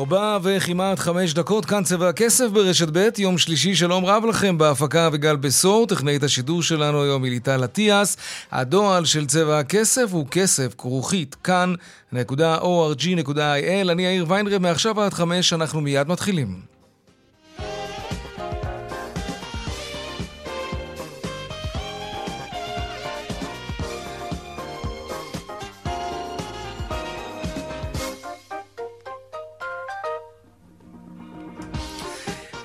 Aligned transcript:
ארבע 0.00 0.38
וכמעט 0.42 0.98
חמש 0.98 1.34
דקות, 1.34 1.64
כאן 1.64 1.84
צבע 1.84 2.08
הכסף 2.08 2.46
ברשת 2.52 2.88
ב', 2.92 3.08
יום 3.18 3.38
שלישי, 3.38 3.74
שלום 3.74 4.04
רב 4.04 4.24
לכם 4.24 4.58
בהפקה 4.58 5.08
וגל 5.12 5.36
בשור, 5.36 5.86
טכנאית 5.86 6.22
השידור 6.22 6.62
שלנו 6.62 7.02
היום 7.02 7.24
היא 7.24 7.32
ליטל 7.32 7.64
אטיאס. 7.64 8.16
הדועל 8.52 9.04
של 9.04 9.26
צבע 9.26 9.58
הכסף 9.58 10.12
הוא 10.12 10.26
כסף, 10.30 10.74
כרוכית, 10.78 11.34
כאן.org.il. 11.34 13.10
אני 13.90 14.02
יאיר 14.02 14.24
ויינרב, 14.28 14.62
מעכשיו 14.62 15.00
עד 15.00 15.14
חמש, 15.14 15.52
אנחנו 15.52 15.80
מיד 15.80 16.08
מתחילים. 16.08 16.79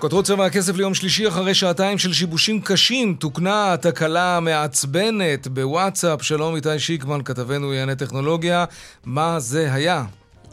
כותרות 0.06 0.26
צבע 0.26 0.46
הכסף 0.46 0.76
ליום 0.76 0.94
שלישי 0.94 1.28
אחרי 1.28 1.54
שעתיים 1.54 1.98
של 1.98 2.14
שיבושים 2.14 2.62
קשים 2.62 3.16
תוקנה 3.20 3.74
התקלה 3.74 4.38
המעצבנת 4.38 5.48
בוואטסאפ. 5.48 6.24
שלום 6.24 6.56
איתי 6.56 6.80
שיקמן, 6.80 7.24
כתבנו 7.24 7.70
לענייני 7.70 7.96
טכנולוגיה. 7.96 8.66
מה 9.06 9.40
זה 9.40 9.74
היה? 9.74 10.04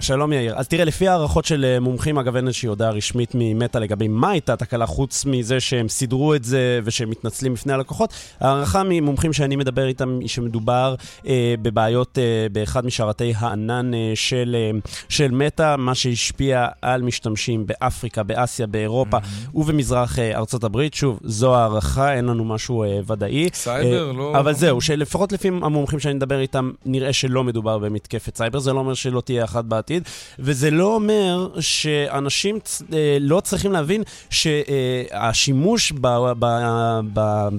שלום 0.03 0.33
יאיר. 0.33 0.55
אז 0.56 0.69
תראה, 0.69 0.84
לפי 0.84 1.08
הערכות 1.08 1.45
של 1.45 1.64
אה, 1.64 1.81
מומחים, 1.81 2.19
אגב 2.19 2.36
אין 2.36 2.47
איזושהי 2.47 2.67
הודעה 2.67 2.91
רשמית 2.91 3.31
ממטא 3.34 3.78
לגבי 3.78 4.08
מה 4.08 4.31
הייתה 4.31 4.56
תקלה, 4.56 4.86
חוץ 4.86 5.25
מזה 5.25 5.61
שהם 5.61 5.89
סידרו 5.89 6.34
את 6.34 6.45
זה 6.45 6.81
ושהם 6.84 7.11
מתנצלים 7.11 7.55
בפני 7.55 7.72
הלקוחות, 7.72 8.12
הערכה 8.41 8.83
ממומחים 8.89 9.33
שאני 9.33 9.56
מדבר 9.56 9.86
איתם 9.86 10.19
היא 10.20 10.28
שמדובר 10.28 10.95
אה, 11.27 11.55
בבעיות 11.62 12.19
אה, 12.19 12.47
באחד 12.53 12.86
משרתי 12.86 13.33
הענן 13.36 13.95
אה, 13.95 14.12
של, 14.14 14.56
אה, 14.58 14.78
של 15.08 15.30
מטא, 15.30 15.77
מה 15.77 15.95
שהשפיע 15.95 16.67
על 16.83 17.03
משתמשים 17.03 17.67
באפריקה, 17.67 18.23
באסיה, 18.23 18.67
באירופה 18.67 19.17
mm-hmm. 19.17 19.58
ובמזרח 19.58 20.19
אה, 20.19 20.39
ארצות 20.39 20.64
הברית. 20.64 20.95
שוב, 20.95 21.20
זו 21.25 21.56
הערכה, 21.56 22.14
אין 22.14 22.25
לנו 22.25 22.45
משהו 22.45 22.83
אה, 22.83 23.00
ודאי. 23.06 23.48
סייבר, 23.53 24.08
אה, 24.08 24.12
לא... 24.12 24.39
אבל 24.39 24.53
זהו, 24.53 24.80
שלפחות 24.80 25.33
לפי 25.33 25.48
המומחים 25.48 25.98
שאני 25.98 26.14
מדבר 26.14 26.41
איתם, 26.41 26.70
נראה 26.84 27.12
שלא 27.12 27.45
מדובר 27.45 27.78
במתקפת 27.78 28.36
סייבר. 28.36 28.58
זה 28.58 28.73
לא 28.73 28.78
אומר 28.78 28.95
שלא 28.95 29.20
תהיה 29.20 29.45
אחת 29.45 29.64
בעתיד. 29.64 29.92
בעתיד, 29.93 30.09
וזה 30.39 30.71
לא 30.71 30.95
אומר 30.95 31.48
שאנשים 31.61 32.59
אה, 32.93 33.17
לא 33.21 33.41
צריכים 33.41 33.73
להבין 33.73 34.03
שהשימוש 34.31 35.93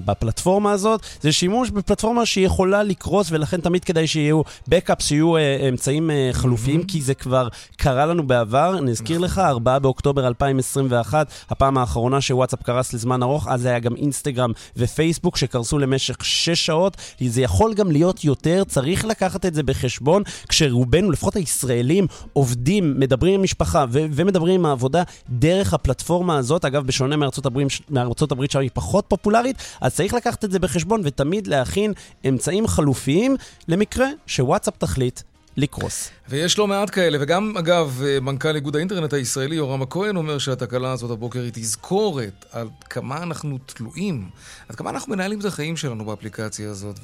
בפלטפורמה 0.04 0.72
הזאת 0.72 1.00
זה 1.20 1.32
שימוש 1.32 1.70
בפלטפורמה 1.70 2.26
שיכולה 2.26 2.82
לקרוס, 2.82 3.28
ולכן 3.30 3.60
תמיד 3.60 3.84
כדאי 3.84 4.06
שיהיו 4.06 4.42
בקאפ, 4.68 5.02
שיהיו 5.02 5.36
אה, 5.36 5.68
אמצעים 5.68 6.10
אה, 6.10 6.30
חלופיים, 6.32 6.80
mm-hmm. 6.80 6.92
כי 6.92 7.02
זה 7.02 7.14
כבר 7.14 7.48
קרה 7.76 8.06
לנו 8.06 8.26
בעבר. 8.26 8.80
נזכיר 8.80 9.18
לך, 9.18 9.38
4 9.38 9.78
באוקטובר 9.78 10.26
2021, 10.26 11.32
הפעם 11.50 11.78
האחרונה 11.78 12.20
שוואטסאפ 12.20 12.62
קרס 12.62 12.92
לזמן 12.92 13.22
ארוך, 13.22 13.48
אז 13.48 13.64
היה 13.64 13.78
גם 13.78 13.96
אינסטגרם 13.96 14.52
ופייסבוק 14.76 15.36
שקרסו 15.36 15.78
למשך 15.78 16.24
6 16.24 16.66
שעות. 16.66 16.96
זה 17.26 17.42
יכול 17.42 17.74
גם 17.74 17.90
להיות 17.90 18.24
יותר, 18.24 18.64
צריך 18.64 19.04
לקחת 19.04 19.46
את 19.46 19.54
זה 19.54 19.62
בחשבון, 19.62 20.22
כשרובנו, 20.48 21.10
לפחות 21.10 21.36
הישראלים, 21.36 22.06
עובדים, 22.32 23.00
מדברים 23.00 23.34
עם 23.34 23.42
משפחה 23.42 23.84
ו- 23.90 24.06
ומדברים 24.12 24.54
עם 24.54 24.66
העבודה 24.66 25.02
דרך 25.28 25.74
הפלטפורמה 25.74 26.38
הזאת, 26.38 26.64
אגב, 26.64 26.86
בשונה 26.86 27.16
מארצות 27.16 27.46
הברית, 27.46 27.68
מארצות 27.90 28.32
הברית 28.32 28.50
שהיא 28.50 28.70
פחות 28.74 29.04
פופולרית, 29.08 29.56
אז 29.80 29.94
צריך 29.94 30.14
לקחת 30.14 30.44
את 30.44 30.50
זה 30.52 30.58
בחשבון 30.58 31.00
ותמיד 31.04 31.46
להכין 31.46 31.92
אמצעים 32.28 32.66
חלופיים 32.66 33.36
למקרה 33.68 34.06
שוואטסאפ 34.26 34.74
תחליט 34.78 35.20
לקרוס. 35.56 36.10
ויש 36.28 36.58
לא 36.58 36.66
מעט 36.66 36.90
כאלה, 36.94 37.18
וגם, 37.20 37.54
אגב, 37.58 38.02
מנכ"ל 38.22 38.54
איגוד 38.54 38.76
האינטרנט 38.76 39.12
הישראלי, 39.12 39.56
יורם 39.56 39.82
הכהן, 39.82 40.16
אומר 40.16 40.38
שהתקלה 40.38 40.92
הזאת 40.92 41.10
הבוקר 41.10 41.40
היא 41.40 41.50
תזכורת 41.54 42.44
על 42.52 42.68
כמה 42.90 43.22
אנחנו 43.22 43.58
תלויים, 43.66 44.28
עד 44.68 44.76
כמה 44.76 44.90
אנחנו 44.90 45.14
מנהלים 45.14 45.40
את 45.40 45.44
החיים 45.44 45.76
שלנו 45.76 46.04
באפליקציה 46.04 46.70
הזאת, 46.70 47.00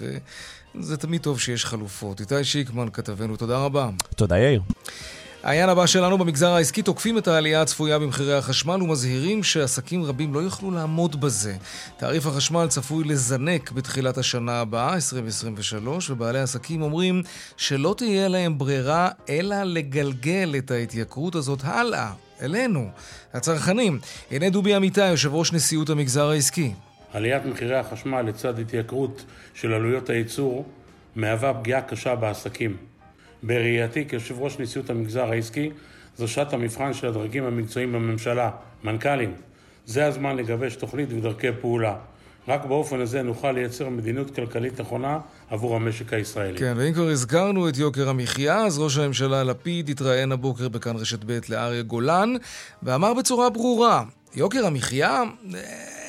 וזה 0.74 0.96
תמיד 0.96 1.20
טוב 1.20 1.40
שיש 1.40 1.64
חלופות. 1.64 2.20
איתי 2.20 2.44
שיקמן, 2.44 2.88
כתבנו, 2.92 3.36
תודה 3.36 3.58
רבה. 3.58 3.90
תודה, 4.16 4.38
יאיר. 4.38 4.62
העניין 5.42 5.68
הבא 5.68 5.86
שלנו 5.86 6.18
במגזר 6.18 6.50
העסקי 6.50 6.82
תוקפים 6.82 7.18
את 7.18 7.28
העלייה 7.28 7.62
הצפויה 7.62 7.98
במחירי 7.98 8.34
החשמל 8.34 8.82
ומזהירים 8.82 9.42
שעסקים 9.42 10.04
רבים 10.04 10.34
לא 10.34 10.38
יוכלו 10.38 10.70
לעמוד 10.70 11.20
בזה. 11.20 11.54
תעריף 11.96 12.26
החשמל 12.26 12.66
צפוי 12.68 13.04
לזנק 13.04 13.70
בתחילת 13.70 14.18
השנה 14.18 14.60
הבאה, 14.60 14.94
2023, 14.94 16.10
ובעלי 16.10 16.38
עסקים 16.38 16.82
אומרים 16.82 17.22
שלא 17.56 17.94
תהיה 17.96 18.28
להם 18.28 18.58
ברירה 18.58 19.08
אלא 19.28 19.62
לגלגל 19.62 20.54
את 20.58 20.70
ההתייקרות 20.70 21.34
הזאת 21.34 21.60
הלאה, 21.64 22.12
אלינו, 22.42 22.88
הצרכנים. 23.34 23.98
הנה 24.30 24.50
דובי 24.50 24.76
אמיתי, 24.76 25.08
יושב 25.08 25.34
ראש 25.34 25.52
נשיאות 25.52 25.90
המגזר 25.90 26.30
העסקי. 26.30 26.72
עליית 27.12 27.44
מחירי 27.44 27.76
החשמל 27.76 28.22
לצד 28.22 28.58
התייקרות 28.58 29.24
של 29.54 29.72
עלויות 29.72 30.10
הייצור 30.10 30.64
מהווה 31.16 31.54
פגיעה 31.54 31.82
קשה 31.82 32.14
בעסקים. 32.14 32.89
בראייתי 33.42 34.08
כיושב 34.08 34.38
ראש 34.38 34.58
נשיאות 34.58 34.90
המגזר 34.90 35.30
העסקי, 35.30 35.70
זו 36.18 36.28
שעת 36.28 36.52
המבחן 36.52 36.94
של 36.94 37.06
הדרגים 37.06 37.44
המקצועיים 37.44 37.92
בממשלה, 37.92 38.50
מנכ"לים. 38.84 39.32
זה 39.86 40.06
הזמן 40.06 40.36
לגבש 40.36 40.76
תוכנית 40.76 41.08
ודרכי 41.12 41.48
פעולה. 41.60 41.96
רק 42.48 42.64
באופן 42.64 43.00
הזה 43.00 43.22
נוכל 43.22 43.52
לייצר 43.52 43.88
מדיניות 43.88 44.34
כלכלית 44.34 44.80
נכונה 44.80 45.18
עבור 45.50 45.76
המשק 45.76 46.12
הישראלי. 46.12 46.58
כן, 46.58 46.74
ואם 46.76 46.92
כבר 46.92 47.08
הזכרנו 47.08 47.68
את 47.68 47.76
יוקר 47.76 48.08
המחיה, 48.08 48.56
אז 48.56 48.78
ראש 48.78 48.98
הממשלה 48.98 49.44
לפיד 49.44 49.88
התראיין 49.88 50.32
הבוקר 50.32 50.68
בכאן 50.68 50.96
רשת 50.96 51.24
ב' 51.26 51.38
לאריה 51.48 51.82
גולן, 51.82 52.34
ואמר 52.82 53.14
בצורה 53.14 53.50
ברורה, 53.50 54.04
יוקר 54.34 54.66
המחיה, 54.66 55.22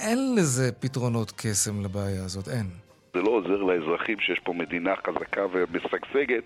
אין 0.02 0.36
לזה 0.36 0.72
פתרונות 0.80 1.34
קסם 1.36 1.82
לבעיה 1.82 2.26
הזאת, 2.26 2.50
אין. 2.50 2.81
זה 3.14 3.22
לא 3.22 3.30
עוזר 3.30 3.64
לאזרחים 3.64 4.20
שיש 4.20 4.40
פה 4.40 4.54
מדינה 4.54 4.94
חזקה 4.96 5.46
ומשגשגת 5.52 6.44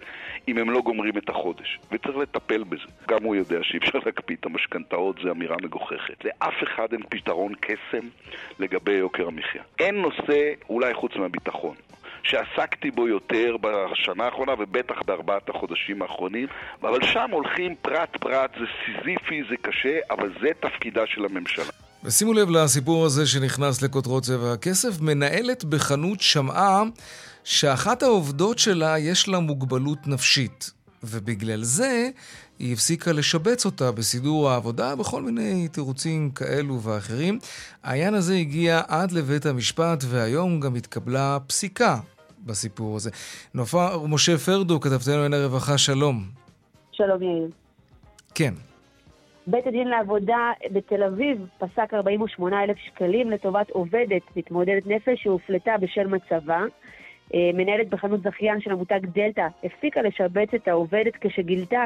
אם 0.48 0.58
הם 0.58 0.70
לא 0.70 0.82
גומרים 0.82 1.18
את 1.18 1.30
החודש. 1.30 1.80
וצריך 1.92 2.18
לטפל 2.18 2.64
בזה. 2.64 2.84
גם 3.08 3.24
הוא 3.24 3.36
יודע 3.36 3.60
שאי 3.64 3.78
אפשר 3.78 4.00
להקפיא 4.06 4.36
את 4.40 4.46
המשכנתאות, 4.46 5.16
זו 5.24 5.32
אמירה 5.32 5.56
מגוחכת. 5.64 6.26
לאף 6.26 6.64
אחד 6.64 6.88
אין 6.92 7.02
פתרון 7.10 7.54
קסם 7.60 8.08
לגבי 8.60 8.94
יוקר 8.94 9.28
המחיה. 9.28 9.64
אין 9.80 9.96
נושא, 9.96 10.54
אולי 10.70 10.94
חוץ 10.94 11.16
מהביטחון, 11.16 11.76
שעסקתי 12.24 12.92
בו 12.92 13.08
יותר 13.08 13.56
בשנה 13.62 14.26
האחרונה 14.26 14.54
ובטח 14.60 15.02
בארבעת 15.02 15.50
החודשים 15.50 16.02
האחרונים, 16.02 16.48
אבל 16.82 17.04
שם 17.04 17.30
הולכים 17.32 17.76
פרט 17.82 18.18
פרט, 18.18 18.52
זה 18.60 18.66
סיזיפי, 18.86 19.44
זה 19.50 19.58
קשה, 19.62 20.00
אבל 20.10 20.34
זה 20.42 20.50
תפקידה 20.60 21.08
של 21.08 21.26
הממשלה. 21.26 21.85
ושימו 22.06 22.34
לב 22.34 22.50
לסיפור 22.50 23.06
הזה 23.06 23.28
שנכנס 23.28 23.82
לכותרות 23.82 24.24
צבע 24.24 24.54
הכסף. 24.54 25.02
מנהלת 25.02 25.64
בחנות 25.64 26.22
שמעה 26.22 26.84
שאחת 27.44 28.04
העובדות 28.04 28.60
שלה 28.60 29.00
יש 29.00 29.28
לה 29.28 29.40
מוגבלות 29.40 30.08
נפשית, 30.08 30.72
ובגלל 31.04 31.64
זה 31.64 32.10
היא 32.60 32.74
הפסיקה 32.74 33.12
לשבץ 33.12 33.66
אותה 33.66 33.92
בסידור 33.92 34.50
העבודה 34.50 34.96
בכל 34.96 35.22
מיני 35.22 35.68
תירוצים 35.68 36.32
כאלו 36.32 36.82
ואחרים. 36.82 37.40
העניין 37.84 38.14
הזה 38.14 38.36
הגיע 38.36 38.82
עד 38.88 39.12
לבית 39.12 39.46
המשפט, 39.46 40.04
והיום 40.08 40.60
גם 40.60 40.76
התקבלה 40.76 41.38
פסיקה 41.48 42.00
בסיפור 42.46 42.96
הזה. 42.96 43.10
נופר 43.54 44.06
משה 44.06 44.38
פרדו, 44.38 44.80
כתבתנו 44.80 45.14
לענייני 45.14 45.46
רווחה, 45.46 45.78
שלום. 45.78 46.26
שלום 46.92 47.22
יאיר. 47.22 47.50
כן. 48.36 48.54
בית 49.48 49.68
הדין 49.68 49.88
לעבודה 49.88 50.52
בתל 50.72 51.04
אביב 51.04 51.48
פסק 51.58 51.94
48 51.94 52.64
אלף 52.64 52.78
שקלים 52.78 53.32
לטובת 53.32 53.70
עובדת 53.70 54.22
מתמודדת 54.36 54.88
נפש 54.88 55.24
שהופלטה 55.24 55.78
בשל 55.78 56.08
מצבה. 56.08 56.64
אה, 57.34 57.52
מנהלת 57.54 57.90
בחנות 57.90 58.22
זכיין 58.22 58.62
של 58.62 58.72
המותג 58.72 59.00
דלתא 59.14 59.48
הפסיקה 59.64 60.02
לשבץ 60.02 60.54
את 60.56 60.68
העובדת 60.68 61.14
כשגילתה 61.22 61.86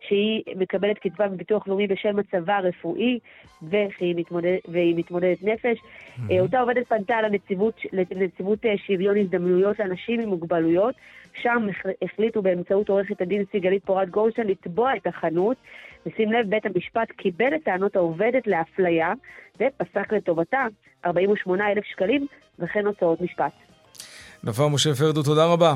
שהיא 0.00 0.42
מקבלת 0.56 0.98
קצבה 0.98 1.28
מביטוח 1.28 1.68
לאומי 1.68 1.86
בשל 1.86 2.12
מצבה 2.12 2.56
הרפואי, 2.56 3.18
והיא, 3.62 4.14
מתמודד, 4.16 4.56
והיא 4.68 4.96
מתמודדת 4.96 5.42
נפש. 5.42 5.78
Mm-hmm. 5.78 6.32
אותה 6.40 6.60
עובדת 6.60 6.86
פנתה 6.88 7.22
לנציבות, 7.22 7.80
לנציבות 7.92 8.66
אה, 8.66 8.78
שוויון 8.86 9.16
הזדמנויות 9.16 9.78
לאנשים 9.78 10.20
עם 10.20 10.28
מוגבלויות, 10.28 10.94
שם 11.34 11.66
החליטו 12.02 12.42
באמצעות 12.42 12.88
עורכת 12.88 13.20
הדין 13.20 13.44
סיגלית 13.52 13.84
פורת 13.84 14.10
גורשטיין 14.10 14.46
לתבוע 14.46 14.96
את 14.96 15.06
החנות. 15.06 15.56
ושים 16.06 16.32
לב, 16.32 16.50
בית 16.50 16.66
המשפט 16.66 17.10
קיבל 17.16 17.54
את 17.54 17.64
טענות 17.64 17.96
העובדת 17.96 18.46
לאפליה, 18.46 19.12
ופסק 19.56 20.12
לטובתה 20.12 20.66
48,000 21.06 21.84
שקלים 21.84 22.26
וכן 22.58 22.86
הוצאות 22.86 23.20
משפט. 23.20 23.52
נפאר 24.44 24.68
משה 24.68 24.94
פרדו, 24.94 25.22
תודה 25.22 25.46
רבה. 25.46 25.74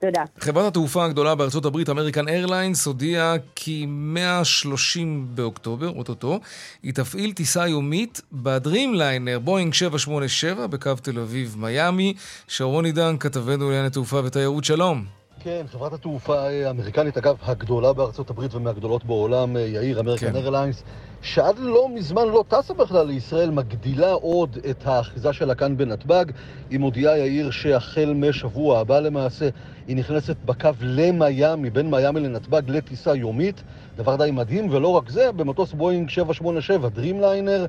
תודה. 0.00 0.22
חברת 0.38 0.66
התעופה 0.66 1.04
הגדולה 1.04 1.34
בארצות 1.34 1.64
הברית, 1.64 1.88
אמריקן 1.88 2.28
איירליינס, 2.28 2.86
הודיעה 2.86 3.34
כי 3.54 3.86
130 3.88 5.26
באוקטובר, 5.34 5.88
אוטוטו, 5.88 6.40
היא 6.82 6.94
תפעיל 6.94 7.32
טיסה 7.32 7.68
יומית 7.68 8.20
בדרימליינר, 8.32 9.38
בואינג 9.38 9.74
787, 9.74 10.66
בקו 10.66 10.94
תל 11.02 11.18
אביב-מיאמי. 11.18 12.14
שרון 12.48 12.84
עידן, 12.84 13.16
כתבנו 13.20 13.70
לענייני 13.70 13.90
תעופה 13.90 14.20
ותיירות, 14.24 14.64
שלום. 14.64 15.19
כן, 15.42 15.66
חברת 15.72 15.92
התעופה 15.92 16.40
האמריקנית, 16.40 17.18
אגב, 17.18 17.36
הגדולה 17.42 17.92
בארצות 17.92 18.30
הברית 18.30 18.54
ומהגדולות 18.54 19.04
בעולם, 19.04 19.56
יאיר, 19.56 20.00
אמריקן 20.00 20.26
כן. 20.26 20.36
איירליינס, 20.36 20.82
שעד 21.22 21.58
לא 21.58 21.88
מזמן 21.94 22.28
לא 22.28 22.44
טסה 22.48 22.74
בכלל 22.74 23.06
לישראל, 23.06 23.50
מגדילה 23.50 24.12
עוד 24.12 24.58
את 24.70 24.86
האחיזה 24.86 25.32
שלה 25.32 25.54
כאן 25.54 25.76
בנתב"ג. 25.76 26.24
היא 26.70 26.78
מודיעה, 26.78 27.18
יאיר, 27.18 27.50
שהחל 27.50 28.12
משבוע 28.16 28.78
הבא 28.78 29.00
למעשה, 29.00 29.48
היא 29.86 29.96
נכנסת 29.96 30.36
בקו 30.44 30.70
למיאמי, 30.80 31.70
בין 31.70 31.90
מיאמי 31.90 32.20
לנתב"ג, 32.20 32.62
לטיסה 32.68 33.14
יומית. 33.14 33.62
דבר 33.96 34.16
די 34.16 34.30
מדהים, 34.30 34.66
ולא 34.70 34.88
רק 34.88 35.08
זה, 35.08 35.32
במטוס 35.32 35.72
בואינג 35.72 36.08
787, 36.08 36.88
דרימליינר, 36.88 37.60
אה, 37.60 37.66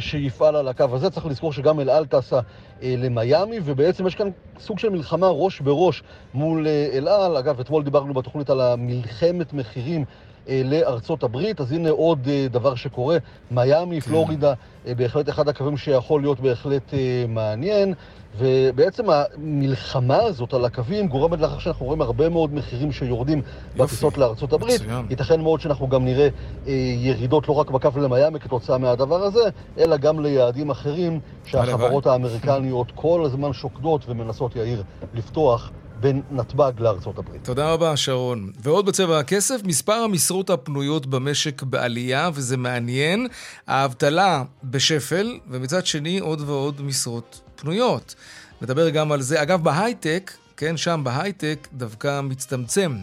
שיפעל 0.00 0.56
על 0.56 0.68
הקו 0.68 0.84
הזה. 0.92 1.10
צריך 1.10 1.26
לזכור 1.26 1.52
שגם 1.52 1.80
אל 1.80 1.90
על 1.90 2.06
טסה 2.06 2.40
אה, 2.82 2.94
למיאמי, 2.98 3.58
ובעצם 3.64 4.06
יש 4.06 4.14
כאן 4.14 4.28
סוג 4.60 4.78
של 4.78 4.88
מלחמה 4.88 5.28
ראש 5.28 5.60
בראש 5.60 6.02
מול 6.34 6.66
אה, 6.66 6.88
אל 6.92 7.08
על. 7.08 7.36
אגב, 7.36 7.60
אתמול 7.60 7.84
דיברנו 7.84 8.14
בתוכנית 8.14 8.50
על 8.50 8.60
המלחמת 8.60 9.52
מחירים 9.52 10.04
לארצות 10.48 11.22
הברית, 11.22 11.60
אז 11.60 11.72
הנה 11.72 11.90
עוד 11.90 12.28
דבר 12.50 12.74
שקורה. 12.74 13.16
מיאמי, 13.50 14.00
כן. 14.00 14.10
פלורידה, 14.10 14.52
בהחלט 14.96 15.28
אחד 15.28 15.48
הקווים 15.48 15.76
שיכול 15.76 16.20
להיות 16.20 16.40
בהחלט 16.40 16.94
מעניין. 17.28 17.94
ובעצם 18.38 19.04
המלחמה 19.10 20.16
הזאת 20.16 20.54
על 20.54 20.64
הקווים 20.64 21.08
גורמת 21.08 21.40
לכך 21.40 21.60
שאנחנו 21.60 21.86
רואים 21.86 22.00
הרבה 22.00 22.28
מאוד 22.28 22.54
מחירים 22.54 22.92
שיורדים 22.92 23.42
בטיסות 23.76 24.18
לארצות 24.18 24.52
הברית. 24.52 24.80
מצוין. 24.80 25.06
ייתכן 25.10 25.40
מאוד 25.40 25.60
שאנחנו 25.60 25.88
גם 25.88 26.04
נראה 26.04 26.28
אה, 26.66 26.72
ירידות 26.96 27.48
לא 27.48 27.54
רק 27.54 27.70
בקו 27.70 27.88
למיאמי 27.96 28.40
כתוצאה 28.40 28.78
מהדבר 28.78 29.22
הזה, 29.22 29.40
אלא 29.78 29.96
גם 29.96 30.20
ליעדים 30.20 30.70
אחרים 30.70 31.20
שהחברות 31.44 32.06
האמריקניות 32.06 32.92
כל 32.94 33.22
הזמן 33.24 33.52
שוקדות 33.52 34.04
ומנסות, 34.08 34.56
יאיר, 34.56 34.82
לפתוח. 35.14 35.70
בין 36.04 36.22
נתב"ג 36.30 36.72
לארצות 36.78 37.18
הברית. 37.18 37.44
תודה 37.44 37.72
רבה, 37.72 37.96
שרון. 37.96 38.52
ועוד 38.60 38.86
בצבע 38.86 39.18
הכסף, 39.18 39.60
מספר 39.64 39.92
המשרות 39.92 40.50
הפנויות 40.50 41.06
במשק 41.06 41.62
בעלייה, 41.62 42.30
וזה 42.34 42.56
מעניין. 42.56 43.26
האבטלה 43.66 44.44
בשפל, 44.64 45.38
ומצד 45.48 45.86
שני 45.86 46.18
עוד 46.18 46.40
ועוד 46.40 46.82
משרות 46.82 47.40
פנויות. 47.56 48.14
נדבר 48.62 48.90
גם 48.90 49.12
על 49.12 49.22
זה. 49.22 49.42
אגב, 49.42 49.62
בהייטק, 49.62 50.32
כן, 50.56 50.76
שם 50.76 51.00
בהייטק 51.04 51.68
דווקא 51.72 52.20
מצטמצם 52.20 52.96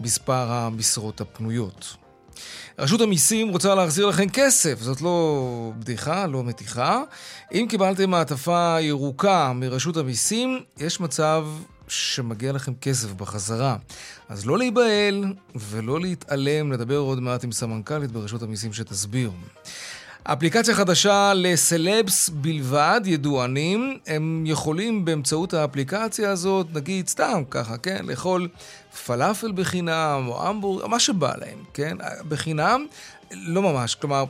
מספר 0.00 0.52
המשרות 0.52 1.20
הפנויות. 1.20 1.96
רשות 2.78 3.00
המיסים 3.00 3.48
רוצה 3.48 3.74
להחזיר 3.74 4.06
לכם 4.06 4.28
כסף, 4.28 4.78
זאת 4.80 5.02
לא 5.02 5.72
בדיחה, 5.78 6.26
לא 6.26 6.44
מתיחה. 6.44 7.02
אם 7.52 7.66
קיבלתם 7.68 8.10
מעטפה 8.10 8.76
ירוקה 8.80 9.52
מרשות 9.54 9.96
המיסים, 9.96 10.60
יש 10.78 11.00
מצב 11.00 11.46
שמגיע 11.88 12.52
לכם 12.52 12.74
כסף 12.74 13.12
בחזרה. 13.12 13.76
אז 14.28 14.46
לא 14.46 14.58
להיבהל 14.58 15.24
ולא 15.54 16.00
להתעלם, 16.00 16.72
נדבר 16.72 16.96
עוד 16.96 17.20
מעט 17.20 17.44
עם 17.44 17.52
סמנכ"לית 17.52 18.10
ברשות 18.10 18.42
המיסים 18.42 18.72
שתסביר. 18.72 19.30
אפליקציה 20.22 20.74
חדשה 20.74 21.32
לסלבס 21.34 22.28
בלבד, 22.28 23.00
ידוענים, 23.04 23.98
הם 24.06 24.44
יכולים 24.46 25.04
באמצעות 25.04 25.54
האפליקציה 25.54 26.30
הזאת, 26.30 26.66
נגיד 26.74 27.08
סתם 27.08 27.42
ככה, 27.50 27.78
כן, 27.78 28.04
לאכול 28.06 28.48
פלאפל 29.06 29.52
בחינם 29.52 30.24
או 30.26 30.48
המבורג, 30.48 30.86
מה 30.86 31.00
שבא 31.00 31.32
להם, 31.36 31.58
כן, 31.74 31.96
בחינם, 32.28 32.86
לא 33.30 33.62
ממש, 33.62 33.94
כלומר, 33.94 34.24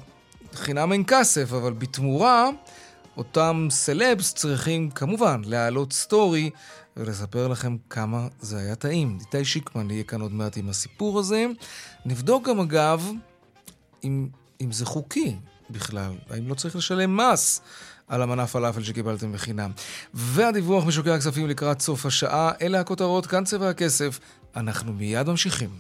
חינם 0.55 0.93
אין 0.93 1.05
כסף, 1.07 1.53
אבל 1.53 1.73
בתמורה, 1.73 2.49
אותם 3.17 3.69
סלבס 3.71 4.35
צריכים 4.35 4.91
כמובן 4.91 5.41
להעלות 5.45 5.93
סטורי 5.93 6.51
ולספר 6.97 7.49
לכם 7.49 7.77
כמה 7.91 8.29
זה 8.41 8.59
היה 8.59 8.75
טעים. 8.75 9.19
איתי 9.21 9.45
שיקמן 9.45 9.91
יהיה 9.91 10.05
כאן 10.05 10.21
עוד 10.21 10.33
מעט 10.33 10.57
עם 10.57 10.69
הסיפור 10.69 11.19
הזה. 11.19 11.47
נבדוק 12.05 12.49
גם 12.49 12.61
אגב 12.61 13.11
אם, 14.05 14.29
אם 14.61 14.73
זה 14.73 14.87
חוקי. 14.87 15.37
בכלל? 15.71 16.13
האם 16.31 16.49
לא 16.49 16.55
צריך 16.55 16.77
לשלם 16.77 17.17
מס 17.17 17.61
על 18.09 18.23
המנה 18.23 18.47
פלאפל 18.47 18.83
שקיבלתם 18.83 19.33
בחינם? 19.33 19.71
והדיווח 20.15 20.85
משוקי 20.85 21.11
הכספים 21.11 21.49
לקראת 21.49 21.81
סוף 21.81 22.07
השעה, 22.07 22.51
אלה 22.63 22.81
הכותרות, 22.81 23.27
כאן 23.27 23.45
צבע 23.45 23.69
הכסף. 23.69 24.21
אנחנו 24.57 24.93
מיד 24.93 25.29
ממשיכים. 25.29 25.71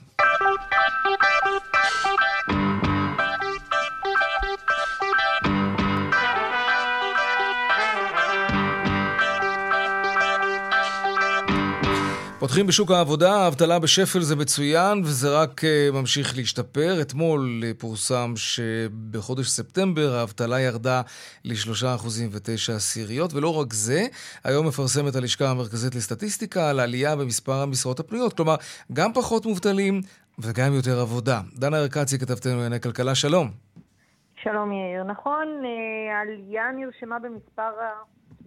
פותחים 12.38 12.66
בשוק 12.66 12.90
העבודה, 12.90 13.32
האבטלה 13.32 13.78
בשפל 13.78 14.20
זה 14.20 14.36
מצוין 14.36 15.00
וזה 15.04 15.38
רק 15.38 15.60
uh, 15.60 15.94
ממשיך 15.94 16.36
להשתפר. 16.36 16.98
אתמול 17.00 17.62
uh, 17.62 17.80
פורסם 17.80 18.32
שבחודש 18.36 19.48
ספטמבר 19.48 20.14
האבטלה 20.14 20.60
ירדה 20.60 21.02
ל-3.9 21.44 22.72
עשיריות, 22.76 23.34
ולא 23.34 23.60
רק 23.60 23.72
זה, 23.72 24.02
היום 24.44 24.66
מפרסמת 24.66 25.16
הלשכה 25.16 25.50
המרכזית 25.50 25.94
לסטטיסטיקה 25.94 26.70
על 26.70 26.80
העלייה 26.80 27.16
במספר 27.16 27.62
המשרות 27.62 28.00
הפנויות. 28.00 28.32
כלומר, 28.32 28.54
גם 28.92 29.12
פחות 29.12 29.46
מובטלים 29.46 30.00
וגם 30.38 30.74
יותר 30.74 31.00
עבודה. 31.00 31.40
דנה 31.54 31.78
ארקצי, 31.78 32.18
כתבתנו 32.18 32.52
לענייני 32.52 32.80
כלכלה, 32.80 33.14
שלום. 33.14 33.50
שלום 34.42 34.72
יאיר. 34.72 35.04
נכון, 35.04 35.46
אה, 35.64 36.18
העלייה 36.18 36.64
נרשמה 36.76 37.18
במספר 37.18 37.70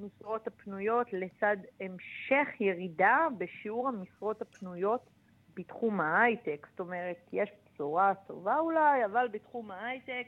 המשרות 0.01 0.47
הפנויות 0.47 1.07
לצד 1.13 1.57
המשך 1.81 2.61
ירידה 2.61 3.27
בשיעור 3.37 3.87
המשרות 3.87 4.41
הפנויות 4.41 5.01
בתחום 5.55 6.01
ההייטק. 6.01 6.67
זאת 6.71 6.79
אומרת, 6.79 7.17
יש 7.33 7.49
בשורה 7.65 8.13
טובה 8.27 8.59
אולי, 8.59 9.05
אבל 9.05 9.27
בתחום 9.31 9.71
ההייטק 9.71 10.25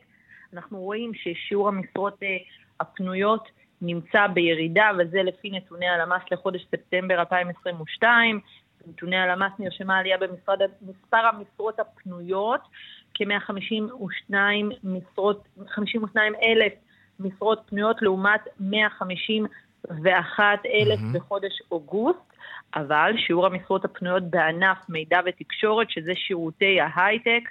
אנחנו 0.53 0.79
רואים 0.79 1.11
ששיעור 1.13 1.67
המשרות 1.67 2.23
אה, 2.23 2.37
הפנויות 2.79 3.49
נמצא 3.81 4.27
בירידה, 4.27 4.91
וזה 4.99 5.23
לפי 5.23 5.51
נתוני 5.51 5.89
הלמ"ס 5.89 6.21
לחודש 6.31 6.65
ספטמבר 6.65 7.19
2022. 7.19 8.39
בנתוני 8.85 9.17
הלמ"ס 9.17 9.51
נרשמה 9.59 9.97
עלייה 9.97 10.17
במספר 10.17 11.17
המשרות 11.17 11.79
הפנויות, 11.79 12.61
כ-152 13.13 14.33
משרות, 14.83 15.47
52 15.67 16.33
אלף 16.35 16.73
משרות 17.23 17.61
פנויות 17.65 18.01
לעומת 18.01 18.41
151 18.59 20.43
אלף 20.65 20.99
mm-hmm. 20.99 21.13
בחודש 21.13 21.61
אוגוסט, 21.71 22.33
אבל 22.75 23.13
שיעור 23.17 23.45
המשרות 23.45 23.85
הפנויות 23.85 24.23
בענף 24.23 24.77
מידע 24.89 25.19
ותקשורת, 25.25 25.89
שזה 25.89 26.11
שירותי 26.15 26.79
ההייטק, 26.81 27.49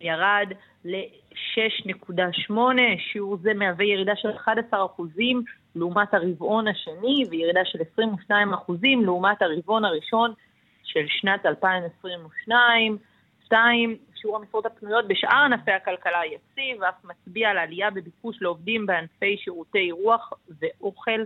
ירד 0.00 0.48
ל-6.8, 0.84 2.52
שיעור 3.12 3.36
זה 3.36 3.54
מהווה 3.54 3.84
ירידה 3.84 4.16
של 4.16 4.30
11 4.30 4.86
אחוזים 4.86 5.42
לעומת 5.76 6.14
הרבעון 6.14 6.68
השני, 6.68 7.24
וירידה 7.30 7.60
של 7.64 7.78
22 7.92 8.52
אחוזים 8.52 9.04
לעומת 9.04 9.42
הרבעון 9.42 9.84
הראשון 9.84 10.32
של 10.84 11.04
שנת 11.08 11.46
2022. 11.46 12.98
שתיים, 13.46 13.96
שיעור 14.14 14.36
המשרות 14.36 14.66
הפנויות 14.66 15.08
בשאר 15.08 15.44
ענפי 15.44 15.70
הכלכלה 15.70 16.20
יציב, 16.26 16.82
ואף 16.82 17.04
מצביע 17.04 17.48
על 17.48 17.58
עלייה 17.58 17.90
בביקוש 17.90 18.42
לעובדים 18.42 18.86
בענפי 18.86 19.36
שירותי 19.44 19.92
רוח 19.92 20.32
ואוכל, 20.60 21.20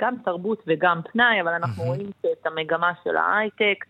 גם 0.00 0.14
תרבות 0.24 0.62
וגם 0.66 1.00
פנאי, 1.12 1.40
אבל 1.40 1.52
אנחנו 1.52 1.82
mm-hmm. 1.82 1.86
רואים 1.86 2.10
את 2.40 2.46
המגמה 2.46 2.92
של 3.04 3.16
ההייטק 3.16 3.84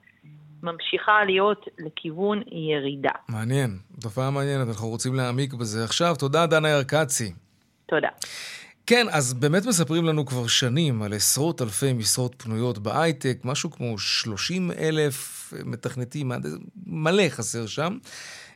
ממשיכה 0.62 1.24
להיות 1.24 1.66
לכיוון 1.78 2.42
ירידה. 2.46 3.10
מעניין, 3.28 3.70
תופעה 4.00 4.30
מעניינת, 4.30 4.68
אנחנו 4.68 4.88
רוצים 4.88 5.14
להעמיק 5.14 5.54
בזה. 5.54 5.84
עכשיו, 5.84 6.14
תודה 6.18 6.46
דנה 6.46 6.68
ירקצי. 6.68 7.32
תודה. 7.86 8.08
כן, 8.92 9.06
אז 9.10 9.34
באמת 9.34 9.66
מספרים 9.66 10.04
לנו 10.04 10.26
כבר 10.26 10.46
שנים 10.46 11.02
על 11.02 11.12
עשרות 11.12 11.62
אלפי 11.62 11.92
משרות 11.92 12.34
פנויות 12.38 12.78
בהייטק, 12.78 13.38
משהו 13.44 13.70
כמו 13.70 13.98
30 13.98 14.70
אלף 14.70 15.52
מתכנתים, 15.64 16.32
מלא 16.86 17.28
חסר 17.28 17.66
שם. 17.66 17.98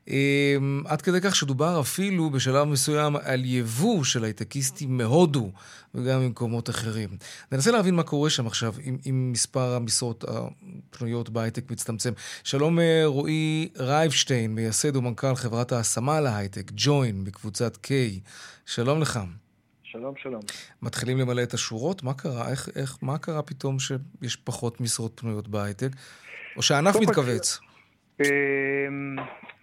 אמ, 0.08 0.82
עד 0.86 1.02
כדי 1.02 1.20
כך 1.20 1.36
שדובר 1.36 1.80
אפילו 1.80 2.30
בשלב 2.30 2.64
מסוים 2.64 3.16
על 3.16 3.44
יבוא 3.44 4.04
של 4.04 4.24
הייטקיסטים 4.24 4.96
מהודו 4.96 5.50
וגם 5.94 6.20
ממקומות 6.20 6.70
אחרים. 6.70 7.08
ננסה 7.52 7.70
להבין 7.70 7.94
מה 7.94 8.02
קורה 8.02 8.30
שם 8.30 8.46
עכשיו, 8.46 8.74
אם, 8.84 8.96
אם 9.08 9.32
מספר 9.32 9.74
המשרות 9.74 10.24
הפנויות 10.28 11.30
בהייטק 11.30 11.70
מצטמצם. 11.70 12.12
שלום 12.44 12.80
אה, 12.80 13.02
רועי 13.04 13.68
רייבשטיין, 13.76 14.54
מייסד 14.54 14.96
ומנכ"ל 14.96 15.34
חברת 15.34 15.72
ההשמה 15.72 16.20
להייטק, 16.20 16.72
ג'וין, 16.74 17.24
בקבוצת 17.24 17.76
K. 17.86 17.88
שלום 18.66 19.00
לך. 19.00 19.12
שלום, 19.14 19.45
שלום. 19.90 20.40
מתחילים 20.82 21.18
למלא 21.18 21.42
את 21.42 21.54
השורות? 21.54 22.02
מה 22.02 22.14
קרה? 22.14 22.50
איך, 22.50 22.68
איך, 22.76 22.98
מה 23.02 23.18
קרה 23.18 23.42
פתאום 23.42 23.78
שיש 23.78 24.36
פחות 24.36 24.80
משרות 24.80 25.20
פנויות 25.20 25.48
בהייטק? 25.48 25.88
או 26.56 26.62
שהענף 26.62 26.96
מתכווץ? 27.00 27.60
אמ, 28.20 29.16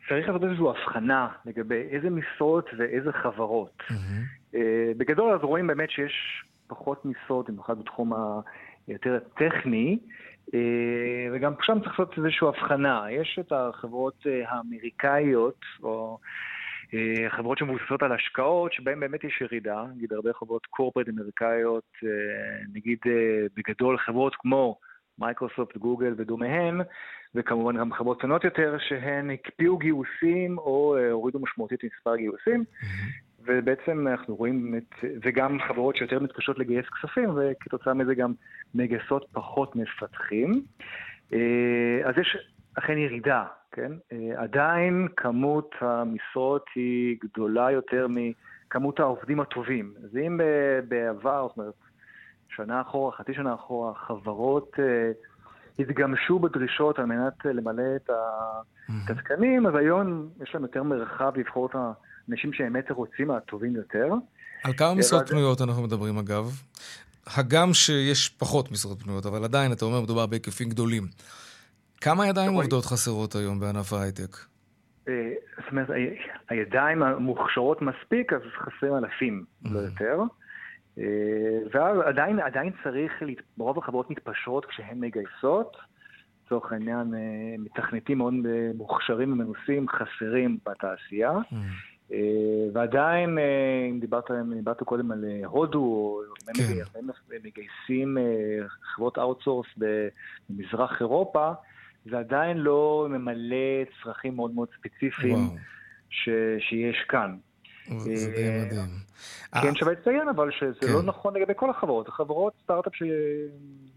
צריך 0.09 0.27
לעשות 0.27 0.43
איזושהי 0.43 0.65
הבחנה 0.69 1.27
לגבי 1.45 1.81
איזה 1.91 2.09
משרות 2.09 2.69
ואיזה 2.77 3.11
חברות. 3.23 3.83
אה, 4.55 4.91
בגדול 4.97 5.33
אז 5.33 5.39
רואים 5.43 5.67
באמת 5.67 5.89
שיש 5.89 6.43
פחות 6.67 7.05
משרות, 7.05 7.49
במיוחד 7.49 7.79
בתחום 7.79 8.13
היותר 8.87 9.19
טכני, 9.19 9.99
אה, 10.53 10.59
וגם 11.33 11.53
שם 11.61 11.79
צריך 11.79 11.99
לעשות 11.99 12.17
איזושהי 12.17 12.47
הבחנה. 12.47 13.05
יש 13.11 13.39
את 13.39 13.51
החברות 13.51 14.27
אה, 14.27 14.49
האמריקאיות, 14.49 15.59
או 15.83 16.19
חברות 17.29 17.57
שמבוססות 17.57 18.03
על 18.03 18.11
השקעות, 18.11 18.73
שבהן 18.73 18.99
באמת 18.99 19.23
יש 19.23 19.41
ירידה, 19.41 19.85
נגיד 19.95 20.13
הרבה 20.13 20.33
חברות 20.33 20.65
קורפרט 20.65 21.09
אמריקאיות, 21.09 21.91
נגיד 22.73 22.97
בגדול 23.55 23.97
חברות 23.97 24.35
כמו 24.35 24.77
מייקרוסופט, 25.19 25.77
גוגל 25.77 26.13
ודומיהן, 26.17 26.81
וכמובן 27.35 27.77
גם 27.77 27.93
חברות 27.93 28.19
קטנות 28.19 28.43
יותר 28.43 28.77
שהן 28.79 29.29
הקפיאו 29.31 29.77
גיוסים 29.77 30.57
או 30.57 30.97
אה, 30.97 31.11
הורידו 31.11 31.39
משמעותית 31.39 31.79
מספר 31.83 32.15
גיוסים. 32.15 32.63
ובעצם 33.45 34.07
אנחנו 34.07 34.35
רואים 34.35 34.75
את, 34.77 35.05
וגם 35.23 35.57
חברות 35.67 35.95
שיותר 35.95 36.19
מתקשות 36.19 36.59
לגייס 36.59 36.85
כספים, 36.85 37.29
וכתוצאה 37.35 37.93
מזה 37.93 38.15
גם 38.15 38.33
מגייסות 38.75 39.25
פחות 39.31 39.75
מפתחים. 39.75 40.61
אה, 41.33 41.99
אז 42.03 42.17
יש 42.17 42.37
אכן 42.77 42.97
ירידה, 42.97 43.45
כן? 43.73 43.91
אה, 44.11 44.41
עדיין 44.41 45.07
כמות 45.17 45.75
המשרות 45.81 46.65
היא 46.75 47.17
גדולה 47.23 47.71
יותר 47.71 48.07
מכמות 48.09 48.99
העובדים 48.99 49.39
הטובים. 49.39 49.93
אז 50.03 50.17
אם 50.17 50.39
בעבר, 50.87 51.47
זאת 51.49 51.57
אומרת, 51.57 51.73
שנה 52.55 52.81
אחורה, 52.81 53.17
חצי 53.17 53.33
שנה 53.33 53.53
אחורה, 53.53 53.93
חברות 54.07 54.71
התגמשו 55.79 56.39
בדרישות 56.39 56.99
על 56.99 57.05
מנת 57.05 57.33
למלא 57.45 57.83
את 57.95 58.09
התקנים, 59.09 59.67
אז 59.67 59.75
היום 59.75 60.29
יש 60.43 60.53
להם 60.53 60.63
יותר 60.63 60.83
מרחב 60.83 61.31
לבחור 61.37 61.65
את 61.65 61.75
האנשים 61.75 62.53
שבאמת 62.53 62.91
רוצים, 62.91 63.31
הטובים 63.31 63.75
יותר. 63.75 64.09
על 64.63 64.73
כמה 64.73 64.93
משרות 64.93 65.29
פנויות 65.29 65.61
אנחנו 65.61 65.83
מדברים 65.83 66.17
אגב? 66.17 66.61
הגם 67.27 67.73
שיש 67.73 68.29
פחות 68.29 68.71
משרות 68.71 69.01
פנויות, 69.01 69.25
אבל 69.25 69.43
עדיין, 69.43 69.71
אתה 69.71 69.85
אומר, 69.85 70.01
מדובר 70.01 70.25
בהיקפים 70.25 70.69
גדולים. 70.69 71.03
כמה 72.03 72.27
ידיים 72.27 72.53
עובדות 72.53 72.85
חסרות 72.85 73.35
היום 73.35 73.59
בענף 73.59 73.93
ההייטק? 73.93 74.37
אה, 75.07 75.33
זאת 75.57 75.71
אומרת, 75.71 75.87
הידיים 76.49 77.03
המוכשרות 77.03 77.81
מספיק, 77.81 78.33
אז 78.33 78.41
חסרים 78.57 78.95
אלפים, 78.95 79.45
לא 79.65 79.79
יותר. 79.79 80.19
אה, 80.97 81.03
ואז 81.73 81.97
עדיין, 82.43 82.71
צריך, 82.83 83.11
רוב 83.57 83.77
החברות 83.77 84.09
מתפשרות 84.09 84.65
כשהן 84.65 84.99
מגייסות. 84.99 85.77
לצורך 86.45 86.71
העניין, 86.71 87.13
אה, 87.15 87.55
מתכנתים 87.59 88.17
מאוד 88.17 88.33
מוכשרים 88.75 89.33
ומנוסים 89.33 89.85
חסרים 89.89 90.57
בתעשייה. 90.65 91.31
Mm. 91.31 91.55
אה, 92.11 92.19
ועדיין, 92.73 93.37
אם 93.91 93.99
דיברת, 93.99 94.31
דיברת 94.55 94.83
קודם 94.83 95.11
על 95.11 95.25
הודו, 95.45 95.79
או 95.79 96.21
כן. 96.57 96.63
הם 96.99 97.07
מגייסים 97.43 98.17
חברות 98.81 99.17
outsource 99.17 99.67
במזרח 99.77 101.01
אירופה, 101.01 101.51
זה 102.05 102.19
עדיין 102.19 102.57
לא 102.57 103.07
ממלא 103.09 103.83
צרכים 104.03 104.35
מאוד 104.35 104.55
מאוד 104.55 104.67
ספציפיים 104.79 105.37
ש, 106.09 106.29
שיש 106.59 106.97
כאן. 107.09 107.35
זה 107.97 108.31
די 108.35 108.43
אה, 108.43 108.65
מדהים. 108.65 108.89
כן 109.61 109.67
אה, 109.67 109.75
שווה 109.75 109.91
לציין, 109.91 110.27
אבל 110.27 110.51
שזה 110.51 110.93
לא 110.93 111.01
כן. 111.01 111.05
נכון 111.05 111.35
לגבי 111.35 111.53
כל 111.55 111.69
החברות. 111.69 112.07
החברות 112.07 112.53
סטארט-אפ 112.63 112.93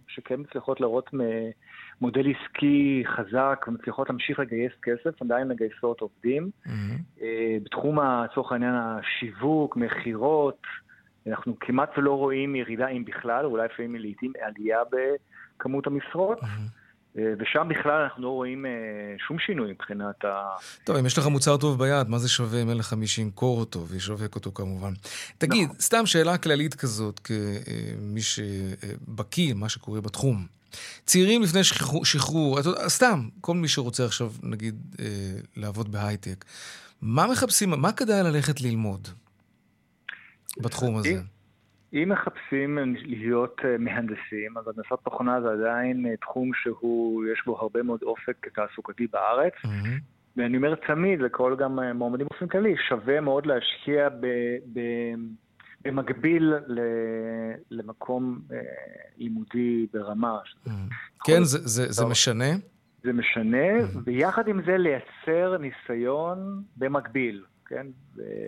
שכן 0.09 0.35
מצליחות 0.41 0.81
להראות 0.81 1.11
מודל 2.01 2.25
עסקי 2.31 3.03
חזק 3.07 3.65
ומצליחות 3.69 4.11
להמשיך 4.11 4.39
לגייס 4.39 4.73
כסף, 4.83 5.23
עדיין 5.23 5.49
מגייסות 5.49 6.01
עובדים. 6.01 6.51
אה, 7.23 7.57
בתחום, 7.63 7.99
לצורך 8.01 8.53
העניין, 8.53 8.75
השיווק, 8.75 9.77
מכירות, 9.77 10.63
אנחנו 11.27 11.59
כמעט 11.61 11.99
ולא 11.99 12.13
רואים 12.13 12.57
ירידה, 12.57 12.89
אם 12.89 13.05
בכלל, 13.05 13.45
אולי 13.45 13.69
לפעמים 13.73 13.95
לעיתים 13.95 14.33
עלייה 14.43 14.79
בכמות 14.91 15.87
המשרות. 15.87 16.43
אה, 16.43 16.49
ושם 17.17 17.69
בכלל 17.69 18.03
אנחנו 18.03 18.23
לא 18.23 18.29
רואים 18.29 18.67
אה, 18.67 18.71
שום 19.27 19.39
שינוי 19.39 19.71
מבחינת 19.71 20.25
ה... 20.25 20.49
טוב, 20.85 20.97
אם 20.97 21.07
יש 21.07 21.19
לך 21.19 21.27
מוצר 21.27 21.57
טוב 21.57 21.79
ביד, 21.79 22.09
מה 22.09 22.19
זה 22.19 22.29
שווה 22.29 22.63
אם 22.63 22.71
אין 22.71 22.79
לך 22.79 22.93
מי 22.93 23.07
שימכור 23.07 23.61
אותו 23.61 23.87
וישווק 23.89 24.35
אותו 24.35 24.53
כמובן? 24.55 24.93
תגיד, 25.39 25.65
נכון. 25.65 25.81
סתם 25.81 26.07
שאלה 26.07 26.39
כללית 26.39 26.75
כזאת, 26.75 27.21
כמי 27.25 28.21
שבקיא 28.21 29.55
מה 29.55 29.69
שקורה 29.69 30.01
בתחום. 30.01 30.47
צעירים 31.05 31.43
לפני 31.43 31.65
שחרור, 31.65 32.05
שחרור, 32.05 32.59
סתם, 32.89 33.29
כל 33.41 33.55
מי 33.55 33.69
שרוצה 33.69 34.05
עכשיו, 34.05 34.33
נגיד, 34.43 34.97
אה, 35.01 35.05
לעבוד 35.57 35.93
בהייטק, 35.93 36.45
מה 37.03 37.27
מחפשים, 37.27 37.71
מה 37.71 37.93
כדאי 37.93 38.23
ללכת 38.23 38.61
ללמוד 38.61 39.09
בתחום 40.59 40.97
הזה? 40.97 41.21
אם 41.93 42.09
מחפשים 42.09 42.79
להיות 43.05 43.61
אה, 43.65 43.79
מהנדסים, 43.79 44.59
אז 44.59 44.69
הנדסת 44.69 45.05
תוכנה 45.05 45.41
זה 45.41 45.49
עדיין 45.53 46.07
אה, 46.07 46.17
תחום 46.17 46.51
שהוא, 46.55 47.25
יש 47.33 47.43
בו 47.47 47.59
הרבה 47.59 47.83
מאוד 47.83 48.03
אופק 48.03 48.49
תעסוקתי 48.55 49.07
בארץ. 49.07 49.53
Mm-hmm. 49.65 50.17
ואני 50.37 50.57
אומר 50.57 50.75
תמיד 50.75 51.21
לכל 51.21 51.57
גם 51.59 51.81
אה, 51.81 51.93
מועמדים 51.93 52.27
באופן 52.31 52.47
כללי, 52.49 52.75
שווה 52.89 53.21
מאוד 53.21 53.47
להשקיע 53.47 54.09
ב, 54.09 54.27
ב, 54.73 54.81
במקביל 55.85 56.55
ל, 56.67 56.81
למקום 57.71 58.39
אה, 58.53 58.59
לימודי 59.19 59.87
ברמה. 59.93 60.39
Mm-hmm. 60.39 60.71
כן, 61.25 61.43
זה, 61.43 61.59
זה, 61.59 61.93
זה 61.93 62.07
משנה? 62.07 62.51
זה 63.03 63.13
משנה, 63.13 63.79
mm-hmm. 63.79 63.99
ויחד 64.05 64.49
עם 64.49 64.61
זה 64.67 64.77
לייצר 64.77 65.59
ניסיון 65.59 66.63
במקביל. 66.77 67.43
כן? 67.69 67.87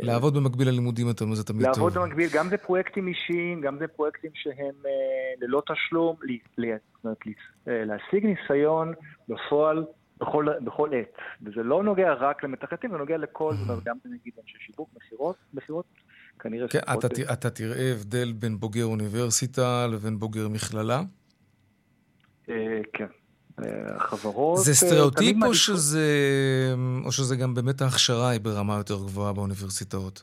לעבוד 0.03 0.35
במקביל 0.35 0.69
ללימודים, 0.69 1.11
אתה 1.11 1.25
אומר, 1.25 1.35
זה 1.35 1.45
תמיד 1.45 1.63
לעבוד 1.63 1.79
טוב. 1.79 1.89
לעבוד 1.89 2.03
במקביל, 2.03 2.29
גם 2.35 2.49
זה 2.49 2.57
פרויקטים 2.57 3.09
אישיים, 3.09 3.61
גם 3.61 3.79
זה 3.79 3.89
פרויקטים 3.89 4.31
שהם 4.35 4.75
אה, 4.87 4.91
ללא 5.41 5.63
תשלום, 5.73 6.17
ל, 6.23 6.33
ל, 6.59 6.73
אה, 7.69 7.85
להשיג 7.85 8.27
ניסיון 8.27 8.93
בפועל 9.29 9.85
בכל, 10.21 10.47
בכל 10.65 10.91
עת. 10.95 11.19
וזה 11.43 11.63
לא 11.63 11.83
נוגע 11.83 12.13
רק 12.13 12.45
למתכנתים, 12.45 12.91
זה 12.91 12.97
נוגע 12.97 13.17
לכל, 13.17 13.55
אומרת, 13.63 13.85
גם 13.85 13.97
נגיד 14.05 14.33
אנשי 14.43 14.59
שיווק, 14.67 14.89
מכירות, 14.97 15.37
מכירות. 15.55 15.85
כנראה 16.39 16.69
כן, 16.69 16.79
אתה, 16.79 17.09
ת, 17.09 17.19
אתה 17.33 17.51
תראה 17.51 17.93
הבדל 17.93 18.33
בין 18.33 18.61
בוגר 18.61 18.85
אוניברסיטה 18.85 19.87
לבין 19.87 20.19
בוגר 20.19 20.49
מכללה? 20.49 21.03
אה, 22.49 22.81
כן. 22.93 23.07
החברות... 23.97 24.59
זה 24.59 24.71
אה, 24.71 24.77
סטריאוטיפ 24.77 25.37
או 25.47 25.55
שזה, 25.55 26.07
או 27.05 27.13
שזה 27.13 27.37
גם 27.37 27.55
באמת 27.55 27.81
ההכשרה 27.81 28.31
היא 28.31 28.41
ברמה 28.41 28.77
יותר 28.77 28.95
גבוהה 28.95 29.33
באוניברסיטאות? 29.33 30.23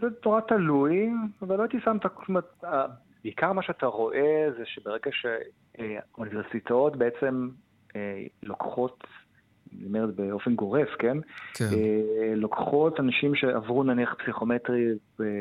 זה 0.00 0.06
תורה 0.22 0.40
תלוי, 0.48 1.10
אבל 1.42 1.56
לא 1.56 1.62
הייתי 1.62 1.76
שם 1.84 1.96
את... 1.96 2.64
בעיקר 3.24 3.52
מה 3.52 3.62
שאתה 3.62 3.86
רואה 3.86 4.46
זה 4.58 4.62
שברגע 4.64 5.10
שהאוניברסיטאות 5.12 6.96
בעצם 6.96 7.48
אה, 7.96 8.22
לוקחות, 8.42 9.04
אני 9.74 9.86
אומר 9.86 10.04
את 10.04 10.16
זה 10.16 10.22
באופן 10.22 10.54
גורף, 10.54 10.88
כן? 10.98 11.16
כן. 11.54 11.64
אה, 11.64 12.34
לוקחות 12.34 13.00
אנשים 13.00 13.34
שעברו 13.34 13.82
נניח 13.82 14.14
פסיכומטרי... 14.22 14.84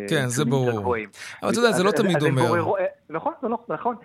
כן, 0.10 0.28
זה 0.28 0.46
ברור. 0.46 0.96
אבל 1.44 1.52
אתה 1.52 1.60
יודע, 1.60 1.72
זה 1.72 1.84
לא 1.84 1.92
תמיד 1.92 2.22
אומר. 2.22 2.44
נכון, 3.10 3.34
לא, 3.44 3.58
נכון. 3.70 3.96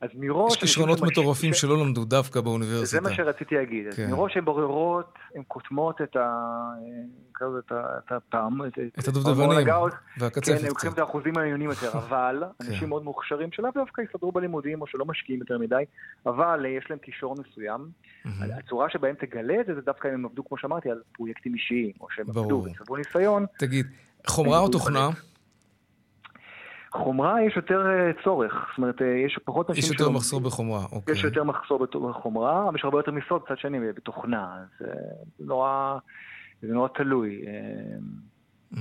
אז 0.00 0.10
מראש... 0.14 0.52
יש 0.52 0.60
כישרונות 0.60 1.00
מטורפים 1.02 1.54
ש... 1.54 1.60
שלא 1.60 1.78
למדו 1.78 2.04
דווקא 2.04 2.40
באוניברסיטה. 2.40 2.86
זה 2.86 3.00
מה 3.00 3.14
שרציתי 3.14 3.54
להגיד. 3.54 3.94
כן. 3.94 4.02
אז 4.02 4.10
מראש 4.10 4.36
הן 4.36 4.44
בוררות, 4.44 5.14
הן 5.34 5.42
קוטמות 5.48 6.00
את 6.02 6.16
ה... 6.16 6.50
את 7.66 8.12
הפעם... 8.12 8.60
את 8.98 9.08
הדובדבנים 9.08 9.66
והקצפת. 10.18 10.44
כן, 10.44 10.60
הם 10.60 10.68
לוקחים 10.68 10.92
את 10.92 10.98
האחוזים 10.98 11.38
העליונים 11.38 11.70
יותר, 11.70 11.92
אבל 11.98 12.42
כן. 12.58 12.66
אנשים 12.70 12.88
מאוד 12.88 13.04
מוכשרים 13.04 13.52
שלאו 13.52 13.70
דווקא 13.74 14.00
יסתדרו 14.00 14.32
בלימודים 14.32 14.82
או 14.82 14.86
שלא 14.86 15.04
משקיעים 15.04 15.40
יותר 15.40 15.58
מדי, 15.58 15.84
אבל 16.26 16.64
יש 16.68 16.86
להם 16.90 16.98
כישרון 17.02 17.36
מסוים. 17.48 17.88
הצורה 18.58 18.90
שבהם 18.90 19.14
תגלה 19.14 19.60
את 19.60 19.66
זה, 19.66 19.74
זה 19.74 19.80
דווקא 19.80 20.08
אם 20.08 20.14
הם 20.14 20.24
עבדו, 20.24 20.44
כמו 20.44 20.58
שאמרתי, 20.58 20.90
על 20.90 21.00
פרויקטים 21.12 21.54
אישיים, 21.54 21.92
או 22.00 22.06
שהם 22.10 22.26
עבדו 22.28 22.64
וצברו 22.64 22.96
ניסיון. 22.96 23.46
תגיד, 23.58 23.86
חומרה 24.26 24.58
או 24.58 24.68
תוכנה? 24.68 25.10
חומרה 26.94 27.42
יש 27.42 27.56
יותר 27.56 27.86
אה, 27.86 28.10
צורך, 28.24 28.52
זאת 28.70 28.78
אומרת, 28.78 29.02
אה, 29.02 29.06
יש 29.26 29.38
פחות 29.44 29.70
אנשים... 29.70 29.84
יש 29.84 29.90
יותר 29.90 30.10
מחסור 30.10 30.40
בחומרה, 30.40 30.84
אוקיי. 30.92 31.14
יש 31.14 31.24
יותר 31.24 31.44
מחסור 31.44 31.86
בחומרה, 31.86 32.68
אבל 32.68 32.76
יש 32.76 32.84
הרבה 32.84 32.98
יותר 32.98 33.12
משרות, 33.12 33.44
מצד 33.44 33.58
שני, 33.58 33.78
בתוכנה. 33.96 34.56
זה 34.80 34.86
נורא... 35.40 35.98
זה 36.62 36.68
נורא 36.72 36.88
תלוי. 36.88 37.44
Mm-hmm. 38.72 38.78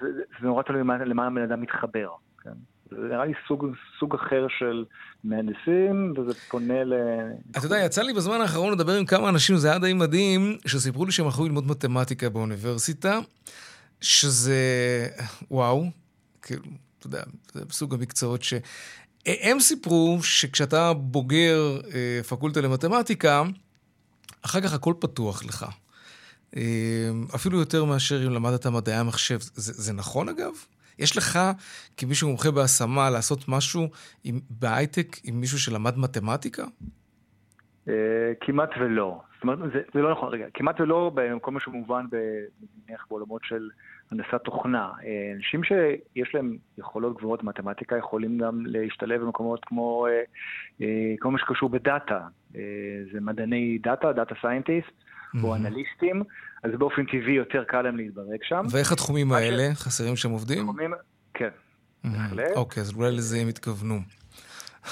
זה, 0.00 0.08
זה 0.40 0.46
נורא 0.46 0.62
תלוי 0.62 0.80
למה, 0.80 1.04
למה 1.04 1.26
הבן 1.26 1.42
אדם 1.42 1.60
מתחבר. 1.60 2.08
כן? 2.42 2.50
זה 2.90 2.96
נראה 2.96 3.24
לי 3.24 3.32
סוג, 3.48 3.66
סוג 3.98 4.14
אחר 4.14 4.46
של 4.58 4.84
מהנדסים, 5.24 6.14
וזה 6.16 6.34
פונה 6.34 6.84
ל... 6.84 6.92
אתה 7.50 7.66
יודע, 7.66 7.78
יצא 7.78 8.02
לי 8.02 8.12
בזמן 8.12 8.40
האחרון 8.40 8.72
לדבר 8.72 8.92
עם 8.92 9.06
כמה 9.06 9.28
אנשים, 9.28 9.56
זה 9.56 9.68
היה 9.70 9.78
די 9.78 9.92
מדהים, 9.92 10.56
שסיפרו 10.66 11.04
לי 11.04 11.12
שהם 11.12 11.26
הלכו 11.26 11.44
ללמוד 11.44 11.66
מתמטיקה 11.70 12.28
באוניברסיטה, 12.28 13.18
שזה... 14.00 14.54
וואו, 15.50 15.84
כאילו, 16.42 16.62
אתה 17.00 17.06
יודע, 17.06 17.22
זה 17.52 17.64
סוג 17.70 17.94
המקצועות 17.94 18.42
ש... 18.42 18.54
הם 19.26 19.60
סיפרו 19.60 20.18
שכשאתה 20.22 20.92
בוגר 20.92 21.80
אה, 21.94 22.20
פקולטה 22.28 22.60
למתמטיקה, 22.60 23.42
אחר 24.44 24.60
כך 24.60 24.74
הכל 24.74 24.94
פתוח 25.00 25.44
לך. 25.44 25.66
אה, 26.56 27.10
אפילו 27.34 27.58
יותר 27.58 27.84
מאשר 27.84 28.26
אם 28.26 28.32
למדת 28.32 28.66
מדעי 28.66 28.94
המחשב. 28.94 29.38
זה, 29.38 29.72
זה 29.72 29.92
נכון 29.92 30.28
אגב? 30.28 30.52
יש 30.98 31.16
לך, 31.16 31.38
כמישהו 31.96 32.28
מומחה 32.28 32.50
בהשמה, 32.50 33.10
לעשות 33.10 33.48
משהו 33.48 33.88
עם, 34.24 34.40
בהייטק 34.50 35.16
עם 35.24 35.40
מישהו 35.40 35.58
שלמד 35.58 35.98
מתמטיקה? 35.98 36.64
אה, 37.88 37.94
כמעט 38.40 38.70
ולא. 38.80 39.20
זאת 39.34 39.42
אומרת, 39.42 39.58
זה, 39.72 39.80
זה 39.94 40.00
לא 40.00 40.12
נכון, 40.12 40.28
רגע, 40.32 40.46
כמעט 40.54 40.80
ולא 40.80 41.12
מה 41.46 41.60
שמובן 41.60 42.06
נניח 42.88 43.06
בעולמות 43.10 43.40
של 43.44 43.68
הנדסת 44.10 44.44
תוכנה. 44.44 44.90
אה, 45.04 45.32
אנשים 45.36 45.64
שיש 45.64 46.34
להם 46.34 46.56
יכולות 46.78 47.16
גבוהות 47.16 47.42
במתמטיקה 47.42 47.96
יכולים 47.96 48.38
גם 48.38 48.66
להשתלב 48.66 49.20
במקומות 49.20 49.64
כמו 49.64 50.06
אה, 50.80 50.86
כל 51.18 51.30
מה 51.30 51.38
שקשור 51.38 51.68
בדאטה. 51.68 52.20
זה 53.12 53.20
מדעני 53.20 53.78
דאטה, 53.82 54.12
data 54.12 54.34
scientist, 54.40 54.90
או 55.42 55.56
אנליסטים, 55.56 56.22
אז 56.62 56.70
באופן 56.78 57.04
טבעי 57.04 57.32
יותר 57.32 57.64
קל 57.64 57.82
להם 57.82 57.96
להתברג 57.96 58.38
שם. 58.42 58.64
ואיך 58.70 58.92
התחומים 58.92 59.32
האלה? 59.32 59.74
חסרים 59.74 60.16
שם 60.16 60.30
עובדים? 60.30 60.62
תחומים, 60.62 60.92
כן, 61.34 61.48
בהחלט. 62.04 62.56
אוקיי, 62.56 62.80
אז 62.80 62.94
אולי 62.96 63.12
לזה 63.12 63.38
הם 63.38 63.48
התכוונו. 63.48 63.98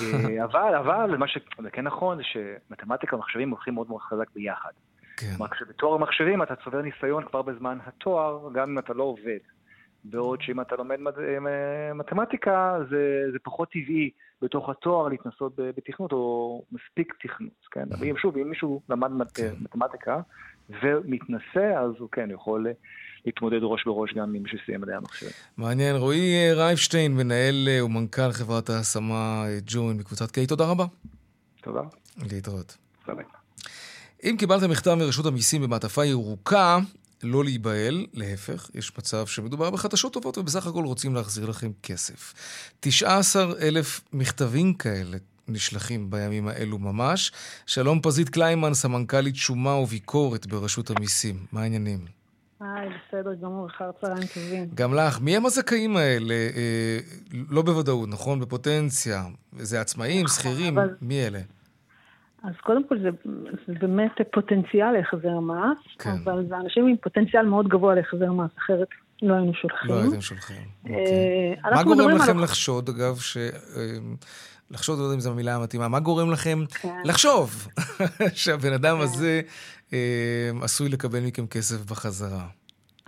אה, 0.00 0.44
אבל, 0.44 0.74
אבל, 0.74 1.16
מה 1.16 1.28
שכן 1.28 1.70
כן 1.72 1.84
נכון 1.84 2.16
זה 2.16 2.22
שמתמטיקה 2.24 3.16
ומחשבים 3.16 3.50
הולכים 3.50 3.74
מאוד 3.74 3.88
מאוד 3.88 4.00
חזק 4.00 4.30
ביחד. 4.34 4.70
כן. 5.18 5.34
רק 5.40 5.54
שבתואר 5.54 5.94
המחשבים 5.94 6.42
אתה 6.42 6.54
צובר 6.64 6.82
ניסיון 6.82 7.24
כבר 7.24 7.42
בזמן 7.42 7.78
התואר, 7.86 8.48
גם 8.54 8.70
אם 8.70 8.78
אתה 8.78 8.92
לא 8.92 9.02
עובד. 9.02 9.38
בעוד 10.04 10.42
שאם 10.42 10.60
אתה 10.60 10.76
לומד 10.76 10.98
אה, 11.18 11.94
מתמטיקה, 11.94 12.78
זה, 12.90 13.22
זה 13.32 13.38
פחות 13.42 13.68
טבעי 13.70 14.10
בתוך 14.42 14.68
התואר 14.68 15.08
להתנסות 15.08 15.52
בתכנות, 15.56 16.12
או 16.12 16.62
מספיק 16.72 17.14
תכנות, 17.22 17.66
כן? 17.70 17.84
אבל 17.92 18.06
אם 18.06 18.16
שוב, 18.16 18.36
אם 18.36 18.50
מישהו 18.50 18.82
למד 18.88 19.30
כן. 19.34 19.54
מתמטיקה 19.60 20.20
ומתנסה, 20.82 21.80
אז 21.80 21.90
הוא 21.98 22.08
כן 22.12 22.30
יכול 22.30 22.66
להתמודד 23.24 23.58
ראש 23.62 23.84
בראש 23.84 24.14
גם 24.14 24.34
עם 24.34 24.42
מי 24.42 24.48
שסיים 24.48 24.80
מדעי 24.80 24.94
המחשב. 24.94 25.26
מעניין. 25.56 25.96
רועי 25.96 26.34
אה, 26.34 26.54
רייפשטיין, 26.54 27.16
מנהל 27.16 27.68
ומנכ"ל 27.84 28.32
חברת 28.32 28.70
ההשמה 28.70 29.44
ג'וין 29.66 29.96
מקבוצת 29.96 30.30
קיי, 30.30 30.46
תודה 30.46 30.64
רבה. 30.70 30.84
תודה. 31.62 31.82
להתראות. 32.32 32.76
סלם. 33.06 33.38
אם 34.24 34.36
קיבלת 34.38 34.62
מכתב 34.62 34.94
מרשות 34.94 35.26
המיסים 35.26 35.62
במעטפה 35.62 36.04
ירוקה, 36.04 36.78
לא 37.22 37.44
להיבהל, 37.44 38.06
להפך, 38.14 38.70
יש 38.74 38.98
מצב 38.98 39.26
שמדובר 39.26 39.70
בחדשות 39.70 40.12
טובות 40.12 40.38
ובסך 40.38 40.66
הכל 40.66 40.84
רוצים 40.84 41.14
להחזיר 41.14 41.46
לכם 41.46 41.70
כסף. 41.82 42.34
19 42.80 43.52
אלף 43.60 44.00
מכתבים 44.12 44.74
כאלה 44.74 45.16
נשלחים 45.48 46.10
בימים 46.10 46.48
האלו 46.48 46.78
ממש. 46.78 47.32
שלום 47.66 48.00
פזית 48.02 48.28
קליימן, 48.28 48.74
סמנכ"לית 48.74 49.36
שומה 49.36 49.74
וביקורת 49.74 50.46
ברשות 50.46 50.90
המיסים. 50.90 51.46
מה 51.52 51.62
העניינים? 51.62 51.98
היי, 52.60 52.88
בסדר 52.88 53.34
גמור, 53.34 53.66
אחר 53.66 53.90
צהריים 54.00 54.26
טובים. 54.34 54.68
גם 54.74 54.94
לך. 54.94 55.20
מי 55.20 55.36
הם 55.36 55.46
הזכאים 55.46 55.96
האלה? 55.96 56.34
אה, 56.34 56.98
לא 57.50 57.62
בוודאות, 57.62 58.08
נכון? 58.08 58.40
בפוטנציה. 58.40 59.24
זה 59.58 59.80
עצמאים, 59.80 60.28
שכירים? 60.28 60.78
אבל... 60.78 60.94
מי 61.02 61.26
אלה? 61.26 61.40
אז 62.42 62.52
קודם 62.62 62.88
כל 62.88 62.98
זה, 62.98 63.08
זה 63.66 63.74
באמת 63.80 64.12
פוטנציאל 64.32 64.92
להחזר 64.92 65.40
מס, 65.40 65.78
כן. 65.98 66.10
אבל 66.24 66.44
זה 66.48 66.56
אנשים 66.56 66.86
עם 66.86 66.96
פוטנציאל 66.96 67.46
מאוד 67.46 67.68
גבוה 67.68 67.94
להחזר 67.94 68.32
מס, 68.32 68.50
אחרת 68.58 68.88
לא 69.22 69.34
היינו 69.34 69.54
שולחים. 69.54 69.90
לא 69.90 70.02
הייתם 70.02 70.20
שולחים. 70.20 70.62
אה, 70.86 70.90
אוקיי. 70.90 71.56
מה 71.74 71.82
גורם 71.82 72.10
לכם 72.10 72.38
על... 72.38 72.44
לחשוד, 72.44 72.88
אגב, 72.88 73.16
ש... 73.16 73.36
אה, 73.36 73.98
לחשוד, 74.70 74.98
לא 74.98 75.02
יודע 75.04 75.14
אם 75.14 75.20
זו 75.20 75.30
המילה 75.30 75.54
המתאימה, 75.54 75.88
מה 75.88 76.00
גורם 76.00 76.30
לכם 76.30 76.64
כן. 76.80 77.00
לחשוב 77.04 77.68
שהבן 78.34 78.72
אדם 78.72 78.96
כן. 78.96 79.02
הזה 79.02 79.40
אה, 79.92 80.50
עשוי 80.62 80.88
לקבל 80.88 81.20
מכם 81.20 81.46
כסף 81.46 81.90
בחזרה? 81.90 82.46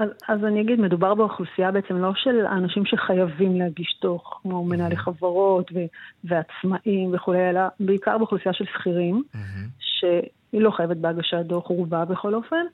אז, 0.00 0.08
אז 0.28 0.44
אני 0.44 0.60
אגיד, 0.60 0.80
מדובר 0.80 1.14
באוכלוסייה 1.14 1.70
בעצם 1.70 1.96
לא 1.96 2.12
של 2.14 2.46
האנשים 2.46 2.84
שחייבים 2.86 3.58
להגיש 3.58 3.98
דוח, 4.02 4.40
כמו 4.42 4.64
מנהלי 4.64 4.96
חברות 4.96 5.70
ו, 5.74 5.78
ועצמאים 6.24 7.14
וכולי, 7.14 7.50
אלא 7.50 7.60
בעיקר 7.80 8.18
באוכלוסייה 8.18 8.52
של 8.52 8.64
שכירים, 8.64 9.22
שהיא 9.78 10.60
לא 10.60 10.70
חייבת 10.70 10.96
בהגשת 10.96 11.36
דוח, 11.36 11.66
רובה 11.66 12.04
בכל 12.04 12.34
אופן, 12.34 12.64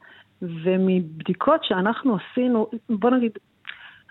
ומבדיקות 0.42 1.64
שאנחנו 1.64 2.16
עשינו, 2.16 2.70
בוא 2.90 3.10
נגיד, 3.10 3.32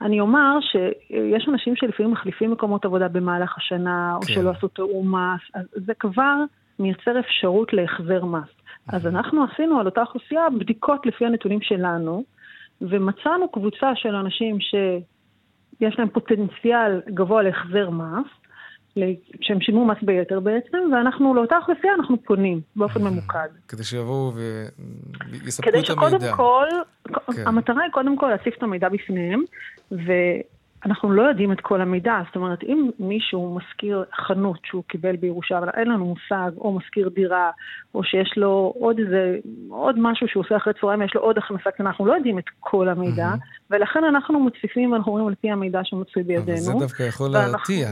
אני 0.01 0.19
אומר 0.19 0.57
שיש 0.61 1.47
אנשים 1.49 1.75
שלפעמים 1.75 2.11
מחליפים 2.11 2.51
מקומות 2.51 2.85
עבודה 2.85 3.07
במהלך 3.07 3.57
השנה, 3.57 4.15
או 4.15 4.21
כן. 4.21 4.33
שלא 4.33 4.49
עשו 4.49 4.67
תיאום 4.67 5.15
מס, 5.15 5.41
אז 5.53 5.65
זה 5.73 5.93
כבר 5.93 6.35
מייצר 6.79 7.19
אפשרות 7.19 7.73
להחזר 7.73 8.25
מס. 8.25 8.49
אז 8.87 9.07
אנחנו 9.07 9.43
עשינו 9.43 9.79
על 9.79 9.85
אותה 9.85 10.01
אוכלוסייה 10.01 10.41
בדיקות 10.59 11.05
לפי 11.05 11.25
הנתונים 11.25 11.61
שלנו, 11.61 12.23
ומצאנו 12.81 13.51
קבוצה 13.51 13.91
של 13.95 14.15
אנשים 14.15 14.59
שיש 14.59 15.99
להם 15.99 16.09
פוטנציאל 16.09 17.01
גבוה 17.13 17.43
להחזר 17.43 17.89
מס, 17.89 18.27
שהם 19.41 19.61
שילמו 19.61 19.85
מס 19.85 19.97
ביתר 20.01 20.39
בעצם, 20.39 20.77
ואנחנו 20.93 21.33
לאותה 21.33 21.57
אוכלוסייה 21.57 21.93
אנחנו 21.93 22.23
פונים 22.23 22.61
באופן 22.75 23.01
ממוקד. 23.01 23.47
כדי 23.67 23.83
שיבואו 23.83 24.33
ויספקו 24.33 25.69
את 25.69 25.73
המידע. 25.73 25.81
כדי 25.83 25.85
שקודם 25.85 26.35
כל, 26.35 26.67
כן. 27.35 27.47
המטרה 27.47 27.83
היא 27.83 27.91
קודם 27.91 28.17
כל 28.17 28.29
להציף 28.29 28.57
את 28.57 28.63
המידע 28.63 28.89
בפניהם, 28.89 29.43
אנחנו 30.85 31.11
לא 31.11 31.21
יודעים 31.21 31.51
את 31.51 31.61
כל 31.61 31.81
המידע, 31.81 32.21
זאת 32.27 32.35
אומרת, 32.35 32.63
אם 32.63 32.89
מישהו 32.99 33.55
משכיר 33.55 34.03
חנות 34.25 34.59
שהוא 34.63 34.83
קיבל 34.87 35.15
בירושה, 35.15 35.57
אבל 35.57 35.69
אין 35.69 35.87
לנו 35.87 36.05
מושג, 36.05 36.51
או 36.57 36.73
משכיר 36.73 37.09
דירה, 37.09 37.51
או 37.95 38.03
שיש 38.03 38.33
לו 38.37 38.73
עוד 38.79 38.99
איזה, 38.99 39.37
עוד 39.69 39.95
משהו 39.99 40.27
שהוא 40.27 40.43
עושה 40.43 40.57
אחרי 40.57 40.73
צהריים, 40.81 41.01
יש 41.01 41.15
לו 41.15 41.21
עוד 41.21 41.37
הכנסה 41.37 41.71
קטנה, 41.71 41.89
אנחנו 41.89 42.05
לא 42.05 42.13
יודעים 42.13 42.39
את 42.39 42.45
כל 42.59 42.89
המידע, 42.89 43.33
mm-hmm. 43.33 43.71
ולכן 43.71 44.03
אנחנו 44.03 44.39
מציפים 44.39 44.91
ואנחנו 44.91 45.11
אומרים 45.11 45.27
על 45.27 45.35
פי 45.35 45.51
המידע 45.51 45.79
שמצוי 45.83 46.23
בידינו. 46.23 46.51
אבל 46.51 46.57
זה 46.57 46.73
דווקא 46.79 47.03
יכול 47.03 47.29
להרתיע. 47.29 47.87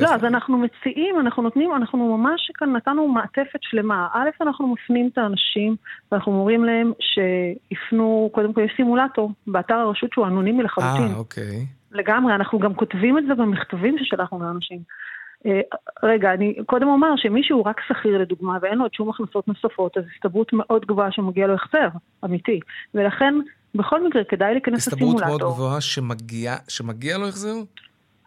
לא, 0.00 0.14
אז 0.14 0.24
אנחנו 0.24 0.58
מציעים, 0.58 1.20
אנחנו 1.20 1.42
נותנים, 1.42 1.74
אנחנו 1.74 2.16
ממש 2.18 2.50
כאן 2.54 2.76
נתנו 2.76 3.08
מעטפת 3.08 3.60
שלמה. 3.60 4.08
א', 4.12 4.28
אנחנו 4.40 4.74
מפנים 4.74 5.10
את 5.12 5.18
האנשים, 5.18 5.76
ואנחנו 6.12 6.32
אומרים 6.32 6.64
להם 6.64 6.92
שיפנו, 7.00 8.30
קודם 8.32 8.52
כל 8.52 8.60
יש 8.60 8.72
סימולטור 8.76 9.32
באתר 9.46 9.74
הרשות 9.74 10.12
שהוא 10.12 10.26
אנונימי 10.26 10.62
לחלוטין. 10.62 11.12
אה, 11.12 11.14
אוקיי. 11.14 11.66
לגמרי, 11.92 12.34
אנחנו 12.34 12.58
גם 12.58 12.74
כותבים 12.74 13.18
את 13.18 13.24
זה 13.26 13.34
במכתבים 13.34 13.96
ששלחנו 13.98 14.42
לאנשים. 14.42 14.78
אה, 15.46 15.60
רגע, 16.02 16.32
אני 16.32 16.54
קודם 16.66 16.88
אומר 16.88 17.08
שמי 17.16 17.42
שהוא 17.42 17.64
רק 17.64 17.80
שכיר 17.88 18.18
לדוגמה 18.18 18.58
ואין 18.62 18.78
לו 18.78 18.84
עוד 18.84 18.94
שום 18.94 19.10
הכנסות 19.10 19.48
נוספות, 19.48 19.96
אז 19.96 20.04
הסתברות 20.14 20.52
מאוד 20.52 20.86
גבוהה 20.86 21.12
שמגיע 21.12 21.46
לו 21.46 21.54
החזר, 21.54 21.88
אמיתי. 22.24 22.60
ולכן, 22.94 23.34
בכל 23.74 24.06
מקרה, 24.06 24.24
כדאי 24.24 24.52
להיכנס 24.52 24.86
לסימולטור. 24.86 25.20
הסתברות 25.20 25.40
מאוד 25.40 25.54
גבוהה 25.54 25.80
שמגיע, 25.80 26.54
שמגיע 26.68 27.18
לו 27.18 27.28
החזר? 27.28 27.54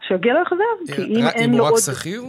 שיגיע 0.08 0.34
לו 0.34 0.40
החזר, 0.40 0.94
כי 0.96 1.02
אם 1.02 1.24
אין 1.34 1.54
לו 1.54 1.64
עוד... 1.64 1.72
אם 1.72 1.74
הוא 1.88 1.92
רק 1.92 1.96
שכיר? 1.96 2.22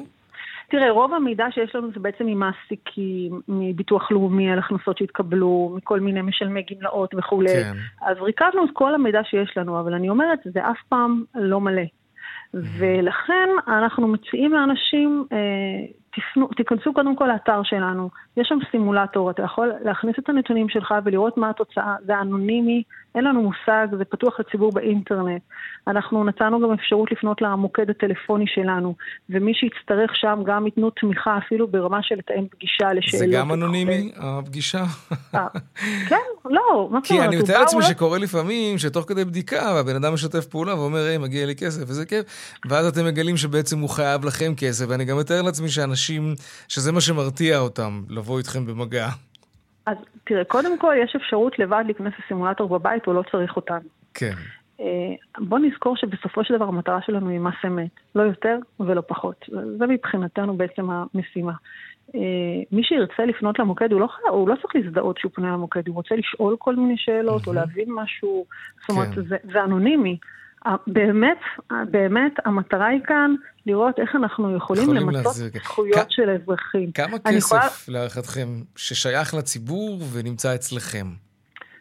תראה, 0.70 0.92
רוב 0.92 1.14
המידע 1.14 1.46
שיש 1.52 1.76
לנו 1.76 1.92
זה 1.94 2.00
בעצם 2.00 2.26
ממעסיקים, 2.26 3.42
מביטוח 3.48 4.12
לאומי 4.12 4.52
על 4.52 4.60
הכנסות 4.60 4.98
שהתקבלו, 4.98 5.74
מכל 5.78 6.00
מיני 6.00 6.22
משלמי 6.22 6.64
גמלאות 6.72 7.16
וכולי. 7.18 7.64
כן. 7.64 7.74
אז 8.02 8.18
ריכזנו 8.22 8.66
את 8.66 8.70
כל 8.74 8.96
המידע 8.96 9.22
שיש 9.24 9.58
לנו, 9.58 9.80
אבל 9.80 9.94
אני 9.94 10.10
אומרת, 10.10 10.40
זה 10.44 10.70
אף 10.70 10.78
פעם 10.90 11.24
לא 11.36 11.62
מלא. 11.62 11.84
ולכן 12.54 13.50
אנחנו 13.68 14.08
מציעים 14.08 14.54
לאנשים, 14.54 15.26
אה, 15.32 15.38
תפנו, 16.12 16.48
תיכנסו 16.48 16.94
קודם 16.94 17.16
כל 17.16 17.28
לאתר 17.28 17.64
שלנו, 17.64 18.10
יש 18.38 18.48
שם 18.48 18.58
סימולטור, 18.72 19.30
אתה 19.30 19.44
יכול 19.44 19.74
להכניס 19.84 20.16
את 20.20 20.30
הנתונים 20.30 20.70
שלך 20.70 20.94
ולראות 21.06 21.38
מה 21.38 21.50
התוצאה, 21.50 21.96
זה 22.06 22.20
אנונימי, 22.22 22.84
אין 23.18 23.26
לנו 23.26 23.42
מושג, 23.42 23.88
זה 23.98 24.06
פתוח 24.06 24.40
לציבור 24.40 24.72
באינטרנט. 24.72 25.42
אנחנו 25.88 26.24
נתנו 26.24 26.60
גם 26.60 26.74
אפשרות 26.74 27.12
לפנות 27.12 27.42
למוקד 27.42 27.90
הטלפוני 27.90 28.46
שלנו, 28.48 28.96
ומי 29.30 29.54
שיצטרך 29.54 30.16
שם 30.16 30.40
גם 30.46 30.66
ייתנו 30.66 30.90
תמיכה 30.90 31.38
אפילו 31.38 31.68
ברמה 31.68 32.00
של 32.02 32.16
לתאם 32.16 32.48
פגישה 32.52 32.94
לשאלות. 32.94 33.20
זה 33.20 33.28
גם 33.38 33.54
אנונימי, 33.54 34.12
הפגישה? 34.18 34.84
אה, 35.36 35.48
כן, 36.10 36.16
לא, 36.46 36.90
מה 36.92 37.00
זאת 37.04 37.12
אומרת? 37.12 37.22
כי 37.22 37.22
אני 37.22 37.38
מתאר 37.38 37.60
לעצמי 37.60 37.84
שקורה 37.84 38.18
לפעמים 38.18 38.78
שתוך 38.78 39.06
כדי 39.08 39.26
בדיקה, 39.26 39.72
והבן 39.76 39.96
אדם 39.96 40.14
משתף 40.14 40.46
פעולה 40.46 40.76
ואומר, 40.80 41.00
היי, 41.00 41.18
מגיע 41.18 41.46
לי 41.46 41.56
כסף, 41.56 41.82
וזה 41.88 42.06
כיף, 42.06 42.26
ואז 42.70 42.88
אתם 42.88 43.06
מגלים 43.06 43.38
שבעצם 43.38 43.80
הוא 43.80 43.90
חייב 43.90 44.26
לכם 44.26 44.54
כסף, 44.58 44.86
ואני 44.90 45.06
גם 45.06 45.18
מתאר 45.18 45.42
לעצמי 45.42 45.70
שאנשים, 45.70 46.34
שזה 46.68 46.92
מה 46.92 47.02
שמרתיע 47.02 47.60
אותם, 47.60 48.02
לבוא 48.10 48.38
איתכם 48.38 48.66
במגע. 48.66 49.08
אז 49.88 49.98
תראה, 50.24 50.44
קודם 50.44 50.78
כל 50.78 50.94
יש 51.04 51.16
אפשרות 51.16 51.60
לבד 51.60 51.84
להיכנס 51.86 52.14
לסימולטור 52.20 52.70
בבית, 52.70 53.06
הוא 53.06 53.14
לא 53.14 53.24
צריך 53.32 53.56
אותנו. 53.56 53.90
כן. 54.14 54.34
אה, 54.80 54.86
בוא 55.38 55.60
נזכור 55.60 55.96
שבסופו 55.98 56.44
של 56.44 56.56
דבר 56.56 56.66
המטרה 56.68 57.02
שלנו 57.02 57.30
היא 57.30 57.40
מס 57.40 57.54
אמת, 57.68 57.90
לא 58.16 58.22
יותר 58.22 58.58
ולא 58.80 59.02
פחות. 59.08 59.46
זה 59.78 59.88
מבחינתנו 59.88 60.58
בעצם 60.58 60.90
המשימה. 60.90 61.54
אה, 62.16 62.20
מי 62.72 62.84
שירצה 62.84 63.26
לפנות 63.26 63.60
למוקד, 63.60 63.92
הוא 63.92 64.02
לא, 64.02 64.08
הוא 64.30 64.50
לא 64.50 64.56
צריך 64.56 64.76
להזדהות 64.76 65.18
כשהוא 65.18 65.32
פונה 65.36 65.52
למוקד, 65.52 65.88
הוא 65.88 65.96
רוצה 65.96 66.16
לשאול 66.16 66.56
כל 66.60 66.76
מיני 66.76 66.98
שאלות 66.98 67.48
או 67.48 67.54
להבין 67.54 67.88
משהו, 67.90 68.46
זאת 68.82 68.90
אומרת, 68.90 69.16
כן. 69.16 69.22
זה, 69.28 69.38
זה 69.52 69.64
אנונימי. 69.64 70.18
ה- 70.68 70.76
באמת, 70.88 71.38
באמת, 71.92 72.32
המטרה 72.46 72.88
היא 72.88 73.00
כאן 73.06 73.36
לראות 73.66 74.00
איך 74.00 74.16
אנחנו 74.16 74.56
יכולים 74.56 74.84
יכולים 74.84 75.04
למצות 75.04 75.24
להחזיר, 75.26 75.50
כן. 75.50 75.60
זכויות 75.60 76.08
כ- 76.08 76.12
של 76.12 76.30
האזרחים. 76.30 76.92
כמה 76.92 77.20
כסף, 77.20 77.38
יכולה- 77.38 77.68
להערכתכם, 78.00 78.48
ששייך 78.76 79.34
לציבור 79.34 80.00
ונמצא 80.14 80.56
אצלכם? 80.56 81.08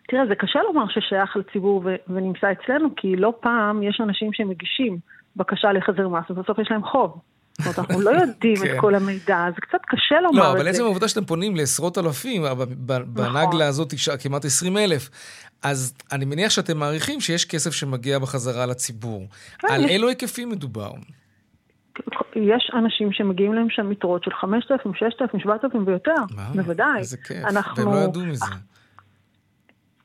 תראה, 0.08 0.22
זה 0.28 0.34
קשה 0.34 0.58
לומר 0.62 0.84
ששייך 0.88 1.36
לציבור 1.36 1.82
ו- 1.84 2.12
ונמצא 2.14 2.46
אצלנו, 2.52 2.88
כי 2.96 3.16
לא 3.16 3.32
פעם 3.40 3.82
יש 3.82 4.00
אנשים 4.04 4.30
שמגישים 4.32 4.98
בקשה 5.36 5.72
להחזר 5.72 6.08
מס, 6.08 6.24
ובסוף 6.30 6.58
יש 6.58 6.68
להם 6.70 6.84
חוב. 6.84 7.20
זאת 7.58 7.66
אומרת, 7.66 7.78
אנחנו 7.78 8.00
לא 8.00 8.10
יודעים 8.20 8.56
כן. 8.56 8.74
את 8.74 8.80
כל 8.80 8.94
המידע, 8.94 9.44
אז 9.48 9.54
קצת 9.60 9.78
קשה 9.86 10.20
לומר 10.20 10.38
לא, 10.42 10.50
את 10.50 10.54
אבל 10.54 10.62
זה. 10.64 10.70
עצם 10.70 10.82
העובדה 10.84 11.08
שאתם 11.08 11.24
פונים 11.24 11.56
לעשרות 11.56 11.98
אלפים, 11.98 12.42
ב- 12.42 13.02
בנגלה 13.06 13.66
הזאת 13.68 13.94
כמעט 14.22 14.44
20 14.44 14.76
אלף, 14.78 15.08
אז 15.62 15.94
אני 16.12 16.24
מניח 16.24 16.50
שאתם 16.50 16.78
מעריכים 16.78 17.20
שיש 17.20 17.44
כסף 17.44 17.70
שמגיע 17.70 18.18
בחזרה 18.18 18.66
לציבור. 18.66 19.22
כן, 19.58 19.68
על 19.70 19.84
יש- 19.84 19.90
אילו 19.90 20.08
היקפים 20.08 20.48
מדובר? 20.50 20.90
יש 22.36 22.70
אנשים 22.74 23.12
שמגיעים 23.12 23.52
להם 23.54 23.66
שם 23.70 23.92
יתרות 23.92 24.24
של 24.24 24.30
5,000, 24.40 24.94
6,000, 24.94 25.40
7,000 25.40 25.86
ויותר, 25.86 26.12
מה? 26.36 26.48
בוודאי. 26.54 26.98
איזה 26.98 27.16
כיף. 27.16 27.44
אנחנו- 27.44 27.84
והם 27.84 27.94
לא 27.94 27.98
ידעו 27.98 28.22
מזה. 28.26 28.44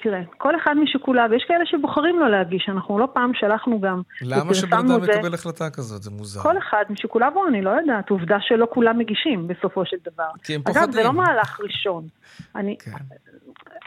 תראה, 0.03 0.19
כל 0.37 0.55
אחד 0.55 0.75
משיקוליו, 0.83 1.29
יש 1.35 1.43
כאלה 1.47 1.65
שבוחרים 1.65 2.19
לא 2.19 2.31
להגיש, 2.31 2.69
אנחנו 2.69 2.99
לא 2.99 3.07
פעם 3.13 3.31
שלחנו 3.33 3.81
גם, 3.81 4.01
למה 4.21 4.53
שבן 4.53 4.77
אדם 4.77 5.05
זה. 5.05 5.11
יקבל 5.11 5.33
החלטה 5.33 5.69
כזאת? 5.69 6.03
זה 6.03 6.11
מוזר. 6.11 6.41
כל 6.41 6.57
אחד 6.57 6.83
משיקוליו, 6.89 7.31
אני 7.47 7.61
לא 7.61 7.69
יודעת, 7.69 8.09
עובדה 8.09 8.37
שלא 8.41 8.67
כולם 8.73 8.97
מגישים 8.97 9.47
בסופו 9.47 9.85
של 9.85 9.97
דבר. 10.13 10.23
כי 10.43 10.55
הם 10.55 10.61
אגב, 10.65 10.73
זה 10.73 10.79
פוחדים. 10.87 11.05
לא 11.05 11.13
מהלך 11.13 11.59
ראשון. 11.63 12.07
אני... 12.55 12.75
כן. 12.79 12.91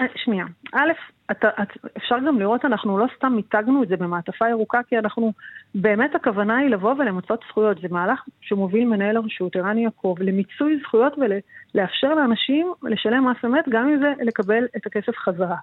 אה, 0.01 0.07
שנייה, 0.25 0.45
א', 0.75 0.91
אתה, 1.31 1.49
את, 1.63 1.69
אפשר 1.97 2.17
גם 2.27 2.39
לראות, 2.39 2.65
אנחנו 2.65 2.99
לא 2.99 3.07
סתם 3.17 3.33
מיתגנו 3.33 3.83
את 3.83 3.89
זה 3.89 3.97
במעטפה 3.97 4.49
ירוקה, 4.49 4.81
כי 4.89 4.99
אנחנו, 4.99 5.33
באמת 5.75 6.15
הכוונה 6.15 6.57
היא 6.57 6.71
לבוא 6.71 6.95
ולמצות 6.99 7.41
זכויות. 7.49 7.81
זה 7.83 7.89
מהלך 7.91 8.23
שמוביל 8.41 8.89
מנהל 8.89 9.17
הרשות, 9.17 9.57
ערן 9.57 9.79
יעקב, 9.79 10.15
למיצוי 10.21 10.79
זכויות 10.83 11.13
ולאפשר 11.19 12.15
לאנשים 12.15 12.73
לשלם 12.83 13.31
מס 13.31 13.37
אמת, 13.45 13.65
גם 13.69 13.89
אם 13.89 13.99
זה 13.99 14.13
לקבל 14.25 14.65
את 14.77 14.87
הכסף 14.87 15.17
חזרה. 15.17 15.57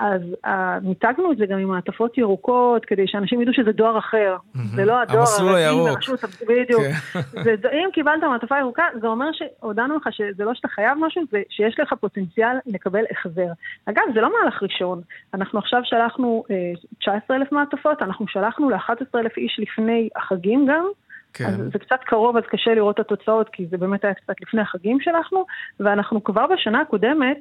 אז 0.00 0.22
uh, 0.46 0.48
מיתגנו 0.82 1.32
את 1.32 1.36
זה 1.36 1.46
גם 1.46 1.58
עם 1.58 1.68
מעטפות 1.68 2.18
ירוקות, 2.18 2.84
כדי 2.84 3.02
שאנשים 3.06 3.40
ידעו 3.40 3.54
שזה 3.54 3.72
דואר 3.72 3.98
אחר. 3.98 4.36
זה 4.54 4.84
לא 4.84 5.00
הדואר 5.00 5.24
הרגיל 5.38 5.54
הירוק. 5.54 5.88
ברשות, 5.88 6.20
בדיוק. 6.48 6.82
כן. 6.82 7.20
ואם 7.62 7.88
קיבלת 7.92 8.22
מעטפה 8.22 8.58
ירוקה, 8.58 8.84
זה 9.00 9.06
אומר 9.06 9.30
שהודענו 9.32 9.96
לך 9.96 10.08
שזה 10.10 10.44
לא 10.44 10.54
שאתה 10.54 10.68
חייב 10.68 10.98
משהו, 11.00 11.22
זה 11.30 11.42
שיש 11.50 11.80
לך 11.80 11.92
פוטנציאל 12.00 12.56
לקבל 12.66 13.04
החזר. 13.10 13.52
אגב, 13.86 14.02
זה 14.14 14.20
לא 14.20 14.30
מהלך 14.32 14.62
ראשון. 14.62 14.97
אנחנו 15.34 15.58
עכשיו 15.58 15.80
שלחנו 15.84 16.44
אה, 16.50 16.72
19,000 17.00 17.52
מעטפות, 17.52 18.02
אנחנו 18.02 18.28
שלחנו 18.28 18.70
ל-11,000 18.70 19.36
איש 19.36 19.60
לפני 19.60 20.08
החגים 20.16 20.66
גם. 20.70 20.86
כן. 21.34 21.44
אז 21.44 21.56
זה 21.72 21.78
קצת 21.78 22.00
קרוב, 22.04 22.36
אז 22.36 22.42
קשה 22.48 22.74
לראות 22.74 22.94
את 22.94 23.00
התוצאות, 23.00 23.48
כי 23.48 23.66
זה 23.66 23.76
באמת 23.76 24.04
היה 24.04 24.14
קצת 24.14 24.34
לפני 24.40 24.60
החגים 24.60 25.00
שלחנו, 25.00 25.44
ואנחנו 25.80 26.24
כבר 26.24 26.46
בשנה 26.46 26.80
הקודמת 26.80 27.38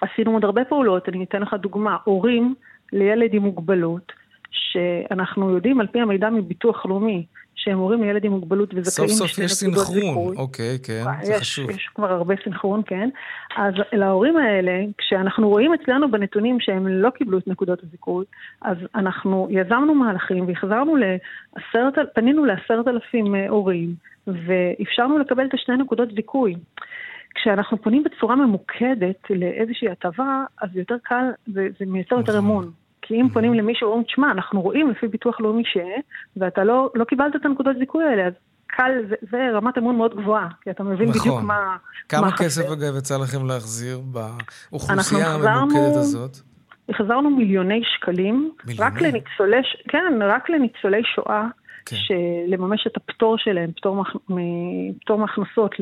עשינו 0.00 0.32
עוד 0.32 0.44
הרבה 0.44 0.64
פעולות. 0.64 1.08
אני 1.08 1.24
אתן 1.24 1.42
לך 1.42 1.54
דוגמה, 1.54 1.96
הורים 2.04 2.54
לילד 2.92 3.34
עם 3.34 3.42
מוגבלות, 3.42 4.12
שאנחנו 4.50 5.50
יודעים 5.50 5.80
על 5.80 5.86
פי 5.86 6.00
המידע 6.00 6.30
מביטוח 6.30 6.86
לאומי, 6.86 7.26
שהם 7.64 7.78
הורים 7.78 8.02
לילד 8.02 8.24
עם 8.24 8.32
מוגבלות 8.32 8.74
וזכאים 8.74 9.08
סוף 9.08 9.18
סוף 9.18 9.38
לשתי 9.38 9.44
יש 9.44 9.62
נקודות 9.62 9.86
סנכרון. 9.86 10.08
זיכוי. 10.08 10.36
אוקיי, 10.36 10.78
כן, 10.82 11.02
וואי, 11.04 11.26
זה 11.26 11.32
יש, 11.32 11.40
חשוב. 11.40 11.70
יש 11.70 11.90
כבר 11.94 12.12
הרבה 12.12 12.34
סנכרון, 12.44 12.82
כן. 12.86 13.08
אז 13.56 13.74
להורים 13.92 14.36
האלה, 14.36 14.84
כשאנחנו 14.98 15.48
רואים 15.48 15.74
אצלנו 15.74 16.10
בנתונים 16.10 16.60
שהם 16.60 16.86
לא 16.88 17.10
קיבלו 17.10 17.38
את 17.38 17.48
נקודות 17.48 17.82
הזיכוי, 17.82 18.24
אז 18.62 18.76
אנחנו 18.94 19.48
יזמנו 19.50 19.94
מהלכים 19.94 20.48
והחזרנו 20.48 20.96
לעשרת, 20.96 21.94
פנינו 22.14 22.44
לעשרת 22.44 22.88
אלפים 22.88 23.34
אה, 23.34 23.48
הורים, 23.48 23.94
ואפשרנו 24.26 25.18
לקבל 25.18 25.46
את 25.46 25.54
השתי 25.54 25.72
נקודות 25.72 26.08
זיכוי. 26.14 26.54
כשאנחנו 27.34 27.82
פונים 27.82 28.04
בצורה 28.04 28.36
ממוקדת 28.36 29.30
לאיזושהי 29.30 29.88
הטבה, 29.88 30.44
אז 30.62 30.68
יותר 30.74 30.96
קל, 31.02 31.24
זה, 31.46 31.68
זה 31.78 31.86
מייצר 31.86 32.14
יותר 32.14 32.38
אמון. 32.38 32.70
כי 33.02 33.14
אם 33.14 33.28
פונים 33.28 33.54
למישהו 33.54 33.86
ואומרים, 33.88 34.06
תשמע, 34.06 34.30
אנחנו 34.30 34.60
רואים 34.60 34.90
לפי 34.90 35.08
ביטוח 35.08 35.40
לאומי 35.40 35.62
ש... 35.64 35.76
ואתה 36.36 36.64
לא, 36.64 36.90
לא 36.94 37.04
קיבלת 37.04 37.36
את 37.36 37.46
הנקודות 37.46 37.76
זיכוי 37.78 38.04
האלה, 38.04 38.26
אז 38.26 38.32
קל, 38.66 38.92
זה, 39.08 39.14
זה 39.30 39.50
רמת 39.52 39.78
אמון 39.78 39.96
מאוד 39.96 40.14
גבוהה, 40.14 40.48
כי 40.60 40.70
אתה 40.70 40.82
מבין 40.82 41.08
נכון. 41.08 41.20
בדיוק 41.20 41.40
מה, 41.42 41.76
כמה 42.08 42.20
מה 42.20 42.36
כסף, 42.36 42.62
חסר. 42.62 42.72
אגב, 42.72 42.96
יצא 42.98 43.18
לכם 43.18 43.46
להחזיר 43.46 44.00
באוכלוסייה 44.70 45.34
הממוקדת 45.34 45.96
הזאת? 45.96 46.36
החזרנו 46.88 47.30
מיליוני 47.30 47.80
שקלים, 47.84 48.50
מיליוני? 48.66 48.90
רק 48.90 49.00
לניצולי, 49.00 49.56
כן, 49.88 50.22
רק 50.22 50.50
לניצולי 50.50 51.02
שואה, 51.14 51.46
כן. 51.86 51.96
שלממש 51.96 52.86
את 52.86 52.96
הפטור 52.96 53.38
שלהם, 53.38 53.72
פטור, 53.72 53.96
מח, 53.96 54.16
פטור 55.00 55.18
מהכנסות 55.18 55.74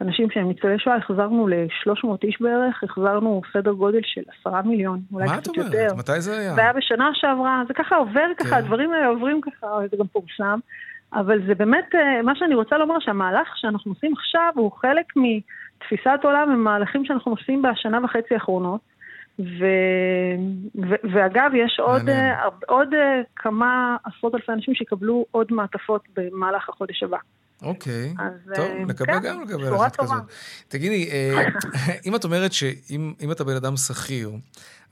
לאנשים 0.00 0.30
שהם 0.30 0.48
ניצולי 0.48 0.78
שואה, 0.78 0.96
החזרנו 0.96 1.48
ל-300 1.48 2.08
איש 2.22 2.40
בערך, 2.40 2.84
החזרנו 2.84 3.42
סדר 3.52 3.72
גודל 3.72 4.00
של 4.02 4.22
10 4.40 4.62
מיליון, 4.64 5.00
אולי 5.12 5.26
מה 5.26 5.34
את 5.34 5.40
קצת 5.40 5.56
אומרת? 5.56 5.72
יותר. 5.72 5.94
מתי 5.96 6.20
זה 6.20 6.38
היה? 6.38 6.54
זה 6.54 6.60
היה 6.60 6.72
בשנה 6.72 7.10
שעברה, 7.14 7.62
זה 7.68 7.74
ככה 7.74 7.96
עובר 7.96 8.26
ככה, 8.38 8.48
כן. 8.48 8.54
הדברים 8.56 8.92
האלה 8.92 9.06
עוברים 9.06 9.40
ככה, 9.40 9.66
זה 9.90 9.96
גם 9.96 10.06
פורסם. 10.06 10.58
אבל 11.14 11.46
זה 11.46 11.54
באמת, 11.54 11.94
אה, 11.94 12.22
מה 12.22 12.32
שאני 12.36 12.54
רוצה 12.54 12.78
לומר, 12.78 12.94
שהמהלך 13.00 13.48
שאנחנו 13.56 13.92
עושים 13.92 14.12
עכשיו 14.12 14.52
הוא 14.54 14.72
חלק 14.72 15.06
מתפיסת 15.16 16.20
עולם 16.22 16.54
ומהלכים 16.54 17.04
שאנחנו 17.04 17.32
עושים 17.32 17.62
בשנה 17.62 18.04
וחצי 18.04 18.34
האחרונות. 18.34 18.80
ו... 19.38 19.64
ו... 20.74 20.94
ואגב, 21.14 21.50
יש 21.54 21.80
עוד. 21.80 22.08
אה, 22.08 22.42
הרבה- 22.42 22.66
עוד 22.68 22.94
אה, 22.94 23.20
כמה 23.36 23.96
עשרות 24.04 24.34
אלפי 24.34 24.52
אנשים 24.52 24.74
שיקבלו 24.74 25.26
עוד 25.30 25.46
מעטפות 25.50 26.02
במהלך 26.16 26.68
החודש 26.68 27.02
הבא. 27.02 27.18
אוקיי. 27.62 28.14
אז, 28.18 28.32
טוב, 28.54 28.64
אה, 28.64 28.84
נקווה 28.84 29.20
כן, 29.20 29.28
גם 29.28 29.42
לקבל 29.42 29.76
אחת. 29.76 29.96
כזאת. 29.96 30.22
תגידי, 30.68 31.10
אם 32.06 32.14
את 32.16 32.24
אומרת 32.24 32.52
שאם 32.52 33.12
אם 33.20 33.32
אתה 33.32 33.44
בן 33.44 33.56
אדם 33.56 33.76
שכיר 33.76 34.30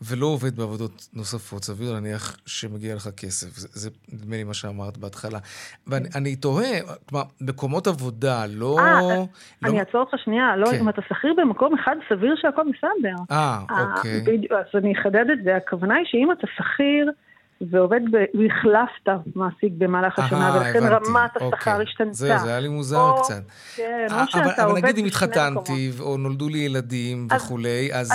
ולא 0.02 0.26
עובד 0.26 0.56
בעבודות 0.56 1.08
נוספות, 1.12 1.64
סביר 1.64 1.92
להניח 1.92 2.36
שמגיע 2.46 2.94
לך 2.94 3.08
כסף. 3.16 3.56
זה, 3.56 3.68
זה 3.72 3.90
נדמה 4.12 4.36
לי 4.36 4.44
מה 4.44 4.54
שאמרת 4.54 4.98
בהתחלה. 4.98 5.38
ואני 5.86 6.08
אני 6.14 6.36
תוהה, 6.36 6.80
כלומר, 7.08 7.24
מקומות 7.40 7.86
עבודה, 7.86 8.46
לא... 8.46 8.76
אה, 8.78 9.00
לא... 9.00 9.26
אני 9.64 9.80
אעצור 9.80 10.00
אותך 10.00 10.14
שנייה, 10.24 10.56
לא, 10.56 10.70
כן. 10.70 10.80
אם 10.80 10.88
אתה 10.88 11.02
שכיר 11.02 11.34
במקום 11.36 11.74
אחד, 11.78 11.96
סביר 12.08 12.34
שהכל 12.36 12.62
בסדר. 12.62 13.14
אה, 13.30 13.58
אה, 13.70 13.84
אוקיי. 13.96 14.24
אז 14.50 14.66
אני 14.74 14.92
אחדד 15.00 15.24
את 15.32 15.44
זה. 15.44 15.56
הכוונה 15.56 15.94
היא 15.94 16.04
שאם 16.06 16.32
אתה 16.32 16.46
שכיר 16.56 17.10
ועובד, 17.70 18.00
והחלפת 18.12 19.34
מעסיק 19.34 19.72
במהלך 19.78 20.18
השנה, 20.18 20.48
אהה, 20.48 20.56
ולכן. 20.56 20.78
רמת 20.82 21.30
אוקיי. 21.34 21.48
השכר 21.48 21.80
השתנתה. 21.80 22.12
זהו, 22.12 22.38
זה 22.38 22.48
היה 22.48 22.60
לי 22.60 22.68
מוזר 22.68 23.12
קצת. 23.22 23.42
כן, 23.76 24.06
אה, 24.10 24.22
או 24.22 24.26
שאתה 24.26 24.44
אבל, 24.44 24.50
אבל 24.58 24.70
עובד 24.70 24.84
נגיד 24.84 24.98
אם 24.98 25.04
התחתנתי, 25.04 25.90
או 26.00 26.16
נולדו 26.16 26.48
לי 26.48 26.58
ילדים 26.58 27.28
וכולי, 27.36 27.90
אז... 27.92 28.12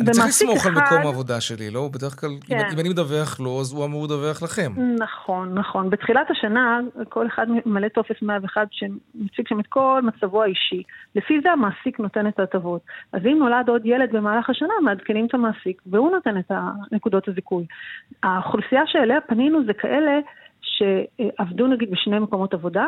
אני 0.00 0.10
צריך 0.10 0.26
לסמוך 0.26 0.66
על 0.66 0.72
מקום 0.72 0.98
העבודה 1.06 1.40
שלי, 1.40 1.70
לא? 1.70 1.88
בדרך 1.92 2.20
כלל, 2.20 2.30
אם- 2.30 2.40
כן. 2.40 2.68
אם 2.72 2.80
אני 2.80 2.88
מדווח 2.88 3.40
לו, 3.40 3.60
אז 3.60 3.72
הוא 3.72 3.84
אמור 3.84 4.04
לדווח 4.04 4.42
לכם. 4.42 4.72
נכון, 4.98 5.54
נכון. 5.58 5.90
בתחילת 5.90 6.30
השנה, 6.30 6.80
כל 7.08 7.26
אחד 7.26 7.46
ממלא 7.66 7.88
טופס 7.88 8.16
101 8.22 8.68
שמציג 8.70 9.48
שם 9.48 9.60
את 9.60 9.66
כל 9.66 10.00
מצבו 10.04 10.42
האישי. 10.42 10.82
לפי 11.14 11.40
זה 11.42 11.50
המעסיק 11.52 12.00
נותן 12.00 12.26
את 12.26 12.38
ההטבות. 12.38 12.80
אז 13.12 13.20
אם 13.26 13.36
נולד 13.38 13.68
עוד 13.68 13.82
ילד 13.86 14.12
במהלך 14.12 14.50
השנה, 14.50 14.72
מעדכנים 14.84 15.26
את 15.26 15.34
המעסיק, 15.34 15.82
והוא 15.86 16.10
נותן 16.10 16.38
את 16.38 16.50
נקודות 16.92 17.28
הזיכוי. 17.28 17.66
האוכלוסייה 18.22 18.82
שאליה 18.86 19.20
פנינו 19.20 19.64
זה 19.66 19.72
כאלה 19.72 20.18
שעבדו 20.62 21.66
נגיד 21.66 21.90
בשני 21.90 22.18
מקומות 22.18 22.54
עבודה, 22.54 22.86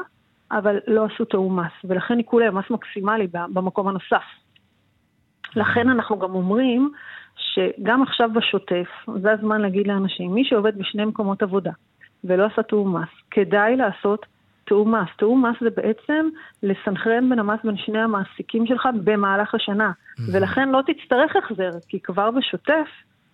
אבל 0.52 0.76
לא 0.86 1.06
עשו 1.14 1.24
תיאום 1.24 1.60
מס, 1.60 1.72
ולכן 1.84 2.18
להם 2.40 2.58
מס 2.58 2.64
מקסימלי 2.70 3.26
במקום 3.32 3.88
הנוסף. 3.88 4.43
לכן 5.56 5.88
אנחנו 5.90 6.18
גם 6.18 6.34
אומרים 6.34 6.92
שגם 7.36 8.02
עכשיו 8.02 8.30
בשוטף, 8.34 8.86
זה 9.22 9.32
הזמן 9.32 9.60
להגיד 9.60 9.86
לאנשים, 9.86 10.34
מי 10.34 10.44
שעובד 10.44 10.78
בשני 10.78 11.04
מקומות 11.04 11.42
עבודה 11.42 11.72
ולא 12.24 12.46
עשה 12.52 12.62
תיאום 12.62 12.96
מס, 12.96 13.08
כדאי 13.30 13.76
לעשות 13.76 14.26
תיאום 14.66 14.94
מס. 14.94 15.08
תיאום 15.18 15.46
מס 15.46 15.56
זה 15.60 15.70
בעצם 15.70 16.28
לסנכרן 16.62 17.30
בין 17.30 17.38
המס 17.38 17.60
בין 17.64 17.76
שני 17.76 17.98
המעסיקים 17.98 18.66
שלך 18.66 18.88
במהלך 19.04 19.54
השנה, 19.54 19.92
ולכן 20.32 20.68
לא 20.68 20.80
תצטרך 20.86 21.36
החזר, 21.36 21.70
כי 21.88 22.00
כבר 22.00 22.30
בשוטף 22.30 22.88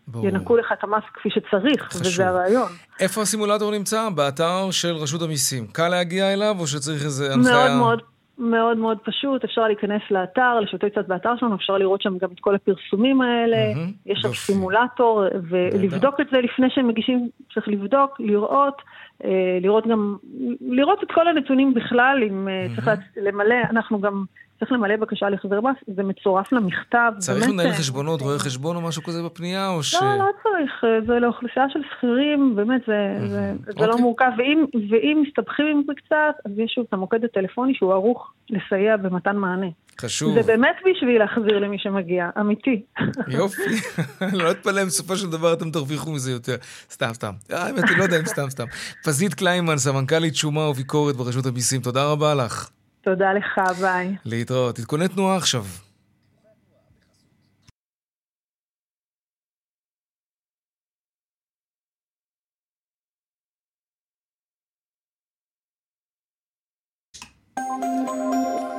ברור. 0.08 0.26
ינקו 0.26 0.56
לך 0.56 0.72
את 0.72 0.84
המס 0.84 1.02
כפי 1.14 1.28
שצריך, 1.30 1.82
חשוב. 1.82 2.06
וזה 2.06 2.28
הרעיון. 2.28 2.68
איפה 3.00 3.22
הסימולטור 3.22 3.70
נמצא? 3.70 4.08
באתר 4.14 4.70
של 4.70 4.92
רשות 4.94 5.22
המיסים. 5.22 5.66
קל 5.66 5.88
להגיע 5.88 6.32
אליו, 6.32 6.56
או 6.58 6.66
שצריך 6.66 7.04
איזה 7.04 7.34
הנחיה? 7.34 7.52
מאוד 7.52 7.76
מאוד, 7.78 8.02
מאוד 8.40 8.78
מאוד 8.78 8.98
פשוט, 9.04 9.44
אפשר 9.44 9.66
להיכנס 9.66 10.02
לאתר, 10.10 10.60
לשוטי 10.60 10.90
קצת 10.90 11.08
באתר 11.08 11.36
שלנו, 11.36 11.54
אפשר 11.54 11.78
לראות 11.78 12.02
שם 12.02 12.18
גם 12.18 12.28
את 12.32 12.40
כל 12.40 12.54
הפרסומים 12.54 13.20
האלה, 13.20 13.74
מהמם, 13.74 13.92
יש 14.06 14.18
שם. 14.18 14.28
סימולטור, 14.28 15.24
ולבדוק 15.48 16.20
את 16.20 16.26
זה 16.32 16.40
לפני 16.40 16.70
שהם 16.70 16.88
מגישים, 16.88 17.28
צריך 17.54 17.68
לבדוק, 17.68 18.20
לראות, 18.20 18.82
אה, 19.24 19.58
לראות 19.60 19.86
גם, 19.86 20.16
לראות 20.60 21.02
את 21.02 21.12
כל 21.12 21.28
הנתונים 21.28 21.74
בכלל, 21.74 22.22
אם 22.28 22.48
אה, 22.48 22.66
צריך 22.76 22.88
למלא, 23.16 23.56
אנחנו 23.70 24.00
גם, 24.00 24.24
צריך 24.60 24.72
למלא 24.72 24.96
בקשה 24.96 25.28
להחזר 25.28 25.60
מס, 25.60 25.76
זה 25.96 26.02
מצורף 26.02 26.52
למכתב. 26.52 27.12
צריך 27.18 27.48
מנהל 27.48 27.66
אה, 27.66 27.74
חשבונות, 27.74 28.20
רואה 28.20 28.38
חשבון 28.38 28.76
או 28.76 28.80
משהו 28.80 29.02
כזה 29.02 29.22
בפנייה, 29.22 29.68
או 29.68 29.82
ש... 29.82 29.94
לא, 29.94 30.18
לא 30.18 30.30
צריך, 30.42 30.84
אה, 30.84 31.00
זה 31.06 31.12
לאוכלוסייה 31.12 31.66
של 31.68 31.80
שכירים, 31.90 32.56
באמת, 32.56 32.80
זה, 32.86 33.28
זה, 33.28 33.52
זה 33.66 33.86
לא 33.86 33.92
אוקיי. 33.92 34.02
מורכב. 34.02 34.30
ואם, 34.38 34.64
ואם 34.90 35.22
מסתבכים 35.26 35.66
עם 35.66 35.82
זה 35.86 35.92
קצת, 35.96 36.34
אז 36.44 36.52
יש 36.58 36.72
שוב 36.74 36.84
את 36.88 36.92
המוקד 36.92 37.24
הטלפוני 37.24 37.74
שהוא 37.74 37.92
ערוך 37.92 38.32
לסייע 38.50 38.96
במתן 38.96 39.36
מענה. 39.36 39.66
חשוב. 40.00 40.34
זה 40.34 40.42
באמת 40.42 40.76
בשביל 40.90 41.18
להחזיר 41.18 41.58
למי 41.58 41.78
שמגיע, 41.78 42.30
אמיתי. 42.40 42.82
יופי. 43.38 43.62
לא 44.42 44.50
אתפלא 44.50 44.82
אם 44.82 44.86
בסופו 44.86 45.16
של 45.16 45.30
דבר 45.30 45.52
אתם 45.52 45.70
תרוויחו 45.70 46.12
מזה 46.12 46.32
יותר. 46.32 46.56
סתם, 46.90 47.10
סתם. 47.12 47.32
אה, 47.52 47.66
האמת 47.66 47.88
היא, 47.88 47.98
לא 47.98 48.02
יודע 48.02 48.20
אם 48.20 48.26
סתם, 48.26 48.50
סתם. 48.50 48.64
פזית 49.04 49.34
קליימן, 49.34 49.76
סמנכ"לית 49.76 50.36
שומה 50.36 50.68
וביקורת 50.68 51.16
ברשות 51.16 51.46
המיסים, 51.46 51.80
תודה 51.80 52.12
רבה 52.12 52.34
לך. 52.34 52.70
תודה 53.02 53.32
לך, 53.32 53.60
ביי. 53.80 54.16
להתראות. 54.24 54.78
עדכוני 54.78 55.08
תנועה 55.08 55.36
עכשיו. 55.36 55.64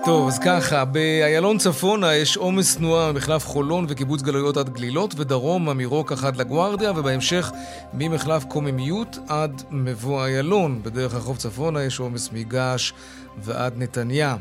טוב, 0.05 0.27
אז 0.27 0.39
ככה, 0.39 0.85
באיילון 0.85 1.57
צפונה 1.57 2.15
יש 2.15 2.37
עומס 2.37 2.77
תנועה 2.77 3.11
ממחלף 3.11 3.45
חולון 3.45 3.85
וקיבוץ 3.89 4.21
גלויות 4.21 4.57
עד 4.57 4.69
גלילות, 4.69 5.13
ודרומה 5.17 5.73
מרוקח 5.73 6.23
עד 6.23 6.35
לגוארדיה, 6.35 6.91
ובהמשך 6.91 7.51
ממחלף 7.93 8.43
קוממיות 8.43 9.17
עד 9.27 9.61
מבוא 9.71 10.25
איילון. 10.25 10.83
בדרך 10.83 11.15
החוף 11.15 11.37
צפונה 11.37 11.83
יש 11.83 11.99
עומס 11.99 12.29
מגעש 12.31 12.93
ועד 13.37 13.73
נתניה. 13.77 14.37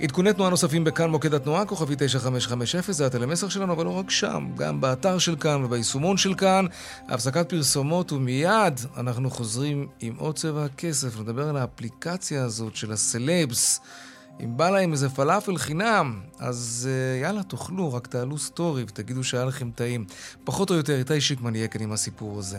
עדכוני 0.00 0.32
תנועה 0.32 0.50
נוספים 0.50 0.84
בכאן 0.84 1.10
מוקד 1.10 1.34
התנועה, 1.34 1.64
כוכבי 1.64 1.94
9550, 1.98 2.94
זה 2.94 3.06
הטלמסר 3.06 3.48
שלנו, 3.48 3.72
אבל 3.72 3.84
לא 3.84 3.98
רק 3.98 4.10
שם, 4.10 4.48
גם 4.56 4.80
באתר 4.80 5.18
של 5.18 5.36
כאן 5.36 5.64
וביישומון 5.64 6.16
של 6.16 6.34
כאן. 6.34 6.66
הפסקת 7.08 7.48
פרסומות 7.48 8.12
ומיד 8.12 8.80
אנחנו 8.96 9.30
חוזרים 9.30 9.86
עם 10.00 10.14
עוד 10.18 10.36
צבע 10.36 10.64
הכסף, 10.64 11.20
נדבר 11.20 11.48
על 11.48 11.56
האפליקציה 11.56 12.44
הזאת 12.44 12.76
של 12.76 12.92
הסלבס. 12.92 13.80
אם 14.40 14.56
בא 14.56 14.70
להם 14.70 14.92
איזה 14.92 15.08
פלאפל 15.08 15.56
חינם, 15.56 16.20
אז 16.38 16.88
uh, 16.90 17.22
יאללה, 17.22 17.42
תאכלו, 17.42 17.92
רק 17.92 18.06
תעלו 18.06 18.38
סטורי 18.38 18.82
ותגידו 18.82 19.24
שהיה 19.24 19.44
לכם 19.44 19.70
טעים. 19.70 20.04
פחות 20.44 20.70
או 20.70 20.74
יותר, 20.74 20.98
איתי 20.98 21.20
שיקמן 21.20 21.54
יהיה 21.56 21.68
כאן 21.68 21.82
עם 21.82 21.92
הסיפור 21.92 22.38
הזה. 22.38 22.58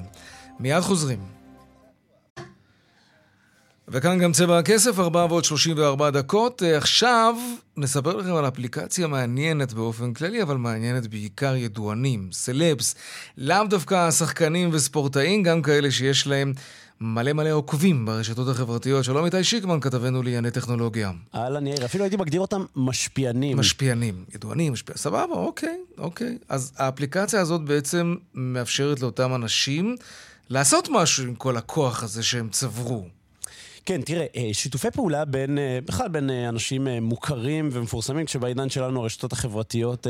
מיד 0.59 0.81
חוזרים. 0.81 1.38
וכאן 3.91 4.19
גם 4.19 4.31
צבע 4.31 4.57
הכסף, 4.57 4.99
4 4.99 5.25
ועוד 5.29 5.45
34 5.45 6.09
דקות. 6.09 6.63
אה, 6.63 6.77
עכשיו 6.77 7.35
נספר 7.77 8.15
לכם 8.15 8.35
על 8.35 8.47
אפליקציה 8.47 9.07
מעניינת 9.07 9.73
באופן 9.73 10.13
כללי, 10.13 10.41
אבל 10.41 10.57
מעניינת 10.57 11.07
בעיקר 11.07 11.55
ידוענים, 11.55 12.29
סלבס. 12.31 12.95
לאו 13.37 13.67
דווקא 13.69 14.11
שחקנים 14.11 14.69
וספורטאים, 14.73 15.43
גם 15.43 15.61
כאלה 15.61 15.91
שיש 15.91 16.27
להם 16.27 16.53
מלא 17.01 17.33
מלא 17.33 17.51
עוקבים 17.51 18.05
ברשתות 18.05 18.47
החברתיות. 18.47 19.03
שלום 19.03 19.25
איתי 19.25 19.43
שיקמן, 19.43 19.79
כתבנו 19.79 20.23
לענייני 20.23 20.51
טכנולוגיה. 20.51 21.11
אהלן 21.35 21.67
יאיר, 21.67 21.85
אפילו 21.85 22.03
הייתי 22.03 22.17
מגדיר 22.17 22.41
אותם 22.41 22.65
משפיענים. 22.75 23.57
משפיענים, 23.57 24.25
ידוענים, 24.35 24.73
משפיע... 24.73 24.97
סבבה, 24.97 25.33
אוקיי, 25.33 25.77
אוקיי. 25.97 26.37
אז 26.49 26.71
האפליקציה 26.77 27.41
הזאת 27.41 27.61
בעצם 27.61 28.15
מאפשרת 28.33 28.99
לאותם 29.01 29.35
אנשים 29.35 29.95
לעשות 30.49 30.89
משהו 30.91 31.23
עם 31.23 31.35
כל 31.35 31.57
הכוח 31.57 32.03
הזה 32.03 32.23
שהם 32.23 32.49
צברו. 32.49 33.18
כן, 33.89 34.01
תראה, 34.01 34.25
אה, 34.35 34.49
שיתופי 34.53 34.91
פעולה 34.91 35.25
בין, 35.25 35.57
אה, 35.57 35.79
בכלל 35.85 36.07
בין 36.07 36.29
אה, 36.29 36.49
אנשים 36.49 36.87
מוכרים 37.01 37.69
ומפורסמים, 37.71 38.25
כשבעידן 38.25 38.69
שלנו 38.69 39.01
הרשתות 39.01 39.33
החברתיות 39.33 40.07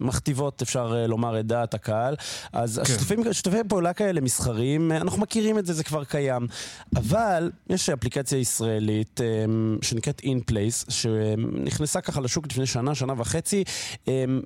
מכתיבות, 0.00 0.62
אפשר 0.62 1.04
לומר, 1.08 1.40
את 1.40 1.46
דעת 1.46 1.74
הקהל. 1.74 2.16
אז 2.52 2.76
כן. 2.76 2.82
השיתופי, 2.82 3.14
שיתופי 3.32 3.56
פעולה 3.68 3.92
כאלה 3.92 4.20
מסחריים, 4.20 4.92
אנחנו 4.92 5.20
מכירים 5.20 5.58
את 5.58 5.66
זה, 5.66 5.72
זה 5.72 5.84
כבר 5.84 6.04
קיים. 6.04 6.46
אבל 6.96 7.50
יש 7.70 7.90
אפליקציה 7.90 8.38
ישראלית 8.38 9.20
שנקראת 9.82 10.22
InPlace, 10.24 10.92
שנכנסה 10.92 12.00
ככה 12.00 12.20
לשוק 12.20 12.46
לפני 12.50 12.66
שנה, 12.66 12.94
שנה 12.94 13.12
וחצי, 13.16 13.64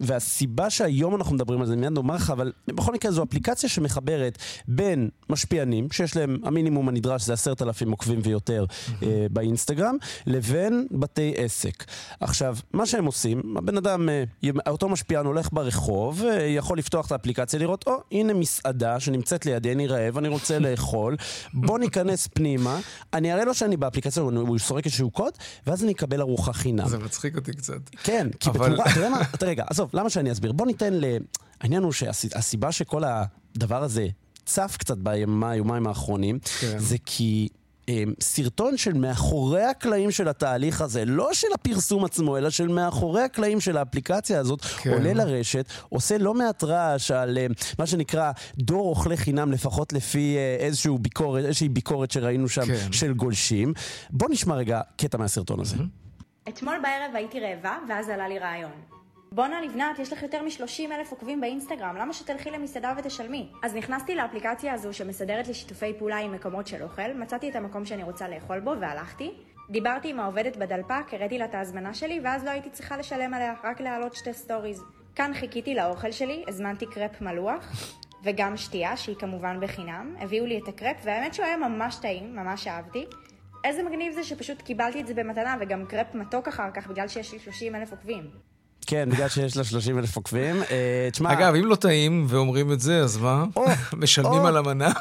והסיבה 0.00 0.70
שהיום 0.70 1.14
אנחנו 1.14 1.34
מדברים 1.34 1.60
על 1.60 1.66
זה, 1.66 1.76
מיד 1.76 1.92
נאמר 1.92 2.14
לך, 2.14 2.30
אבל 2.30 2.52
בכל 2.68 2.92
מקרה 2.92 3.10
זו 3.12 3.22
אפליקציה 3.22 3.68
שמחברת 3.68 4.38
בין 4.68 5.08
משפיענים, 5.28 5.88
שיש 5.92 6.16
להם 6.16 6.38
המינימום 6.44 6.88
הנדרש 6.88 7.22
זה 7.22 7.32
עשרת 7.32 7.62
אלפים 7.62 7.90
עוקבים 7.90 8.20
ויותר. 8.22 8.51
יותר 8.52 8.64
mm-hmm. 8.64 9.04
באינסטגרם, 9.30 9.96
לבין 10.26 10.86
בתי 10.90 11.34
עסק. 11.36 11.84
עכשיו, 12.20 12.56
מה 12.72 12.86
שהם 12.86 13.04
עושים, 13.04 13.56
הבן 13.56 13.76
אדם, 13.76 14.08
אה, 14.08 14.24
אותו 14.66 14.88
משפיען 14.88 15.26
הולך 15.26 15.48
ברחוב, 15.52 16.22
אה, 16.24 16.42
יכול 16.42 16.78
לפתוח 16.78 17.06
את 17.06 17.12
האפליקציה, 17.12 17.58
לראות, 17.58 17.84
או, 17.86 17.96
oh, 17.96 18.00
הנה 18.12 18.34
מסעדה 18.34 19.00
שנמצאת 19.00 19.46
לידי, 19.46 19.72
אני 19.72 19.86
רעב, 19.86 20.18
אני 20.18 20.28
רוצה 20.28 20.58
לאכול, 20.64 21.16
בוא 21.54 21.78
ניכנס 21.78 22.26
פנימה, 22.26 22.80
אני 23.12 23.32
אראה 23.32 23.44
לו 23.44 23.54
שאני 23.54 23.76
באפליקציה, 23.76 24.22
הוא 24.22 24.58
סורק 24.58 24.84
איזשהו 24.84 25.10
קוד, 25.10 25.32
ואז 25.66 25.84
אני 25.84 25.92
אקבל 25.92 26.20
ארוחה 26.20 26.52
חינם. 26.52 26.88
זה 26.88 26.98
מצחיק 26.98 27.36
אותי 27.36 27.52
קצת. 27.52 27.90
כן, 28.02 28.28
כי 28.40 28.50
אבל... 28.50 28.70
בתמורה, 28.70 28.90
אתה 28.90 28.98
יודע 28.98 29.10
מה, 29.10 29.22
רגע, 29.42 29.64
עזוב, 29.70 29.90
למה 29.94 30.10
שאני 30.10 30.32
אסביר? 30.32 30.52
בוא 30.52 30.66
ניתן 30.66 30.94
ל... 30.94 31.04
העניין 31.60 31.82
הוא 31.82 31.92
שהסיבה 31.92 32.72
שכל 32.72 33.02
הדבר 33.06 33.82
הזה 33.82 34.06
צף 34.44 34.76
קצת 34.78 34.98
ביומיים 34.98 35.86
האחרונים, 35.86 36.38
כן. 36.60 36.78
זה 36.78 36.96
כי 37.06 37.48
סרטון 38.20 38.76
של 38.76 38.92
מאחורי 38.92 39.62
הקלעים 39.62 40.10
של 40.10 40.28
התהליך 40.28 40.80
הזה, 40.80 41.04
לא 41.04 41.28
של 41.32 41.46
הפרסום 41.54 42.04
עצמו, 42.04 42.38
אלא 42.38 42.50
של 42.50 42.68
מאחורי 42.68 43.22
הקלעים 43.22 43.60
של 43.60 43.76
האפליקציה 43.76 44.40
הזאת, 44.40 44.60
כן. 44.60 44.92
עולה 44.92 45.12
לרשת, 45.12 45.66
עושה 45.88 46.18
לא 46.18 46.34
מעט 46.34 46.64
רעש 46.64 47.10
על 47.10 47.38
מה 47.78 47.86
שנקרא 47.86 48.32
דור 48.56 48.88
אוכלי 48.88 49.16
חינם, 49.16 49.52
לפחות 49.52 49.92
לפי 49.92 50.36
איזושהי 50.58 50.90
ביקורת, 51.00 51.44
איזושהי 51.44 51.68
ביקורת 51.68 52.10
שראינו 52.10 52.48
שם 52.48 52.66
כן. 52.66 52.92
של 52.92 53.12
גולשים. 53.12 53.72
בוא 54.10 54.28
נשמע 54.30 54.54
רגע 54.54 54.80
קטע 54.96 55.18
מהסרטון 55.18 55.60
הזה. 55.60 55.76
אתמול 56.48 56.74
בערב 56.82 57.14
הייתי 57.14 57.40
רעבה, 57.40 57.76
ואז 57.88 58.08
עלה 58.08 58.28
לי 58.28 58.38
רעיון. 58.38 58.91
בואנה 59.34 59.60
לבנת, 59.60 59.98
יש 59.98 60.12
לך 60.12 60.22
יותר 60.22 60.42
מ-30 60.42 60.92
אלף 60.92 61.10
עוקבים 61.10 61.40
באינסטגרם, 61.40 61.96
למה 61.96 62.12
שתלכי 62.12 62.50
למסעדה 62.50 62.94
ותשלמי? 62.98 63.48
אז 63.62 63.74
נכנסתי 63.74 64.14
לאפליקציה 64.14 64.72
הזו 64.72 64.92
שמסדרת 64.92 65.48
לי 65.48 65.54
שיתופי 65.54 65.92
פעולה 65.98 66.18
עם 66.18 66.32
מקומות 66.32 66.66
של 66.66 66.82
אוכל, 66.82 67.12
מצאתי 67.14 67.50
את 67.50 67.56
המקום 67.56 67.84
שאני 67.84 68.02
רוצה 68.02 68.28
לאכול 68.28 68.60
בו 68.60 68.72
והלכתי. 68.80 69.30
דיברתי 69.70 70.10
עם 70.10 70.20
העובדת 70.20 70.56
בדלפק, 70.56 71.04
הראיתי 71.12 71.38
לה 71.38 71.44
את 71.44 71.54
ההזמנה 71.54 71.94
שלי, 71.94 72.20
ואז 72.24 72.44
לא 72.44 72.50
הייתי 72.50 72.70
צריכה 72.70 72.96
לשלם 72.96 73.34
עליה, 73.34 73.54
רק 73.64 73.80
להעלות 73.80 74.14
שתי 74.14 74.32
סטוריז. 74.32 74.82
כאן 75.14 75.32
חיכיתי 75.34 75.74
לאוכל 75.74 76.10
שלי, 76.10 76.44
הזמנתי 76.48 76.86
קרפ 76.86 77.20
מלוח, 77.20 77.72
וגם 78.24 78.56
שתייה, 78.56 78.96
שהיא 78.96 79.16
כמובן 79.16 79.60
בחינם. 79.60 80.14
הביאו 80.18 80.46
לי 80.46 80.58
את 80.58 80.68
הקרפ, 80.68 80.96
והאמת 81.04 81.34
שהוא 81.34 81.46
היה 81.46 81.56
ממש 81.56 81.96
טעים, 81.96 82.36
ממש 82.36 82.66
אהבתי. 82.66 83.06
איזה 83.64 83.82
מגניב 83.82 84.12
זה 84.12 84.24
שפשוט 84.24 84.62
קיבלתי 84.62 85.00
את 85.00 85.06
זה 85.06 85.14
במתנה, 85.14 85.56
וגם 85.60 85.86
קרפ 85.86 86.14
מתוק 86.14 86.48
אחר 86.48 86.70
כך, 86.70 86.86
בגלל 86.86 87.08
שיש 87.08 87.32
לי 87.32 87.38
30 87.38 87.74
אלף 87.74 87.90
עוקבים. 87.90 88.51
כן, 88.86 89.08
בגלל 89.12 89.28
שיש 89.28 89.56
לה 89.56 89.64
30 89.64 89.98
אלף 89.98 90.16
עוקבים. 90.16 90.62
תשמע... 91.12 91.32
אגב, 91.32 91.54
אם 91.54 91.64
לא 91.64 91.74
טעים 91.74 92.26
ואומרים 92.28 92.72
את 92.72 92.80
זה, 92.80 93.00
אז 93.00 93.16
מה? 93.16 93.44
משלמים 93.92 94.46
על 94.46 94.56
המנה? 94.56 94.92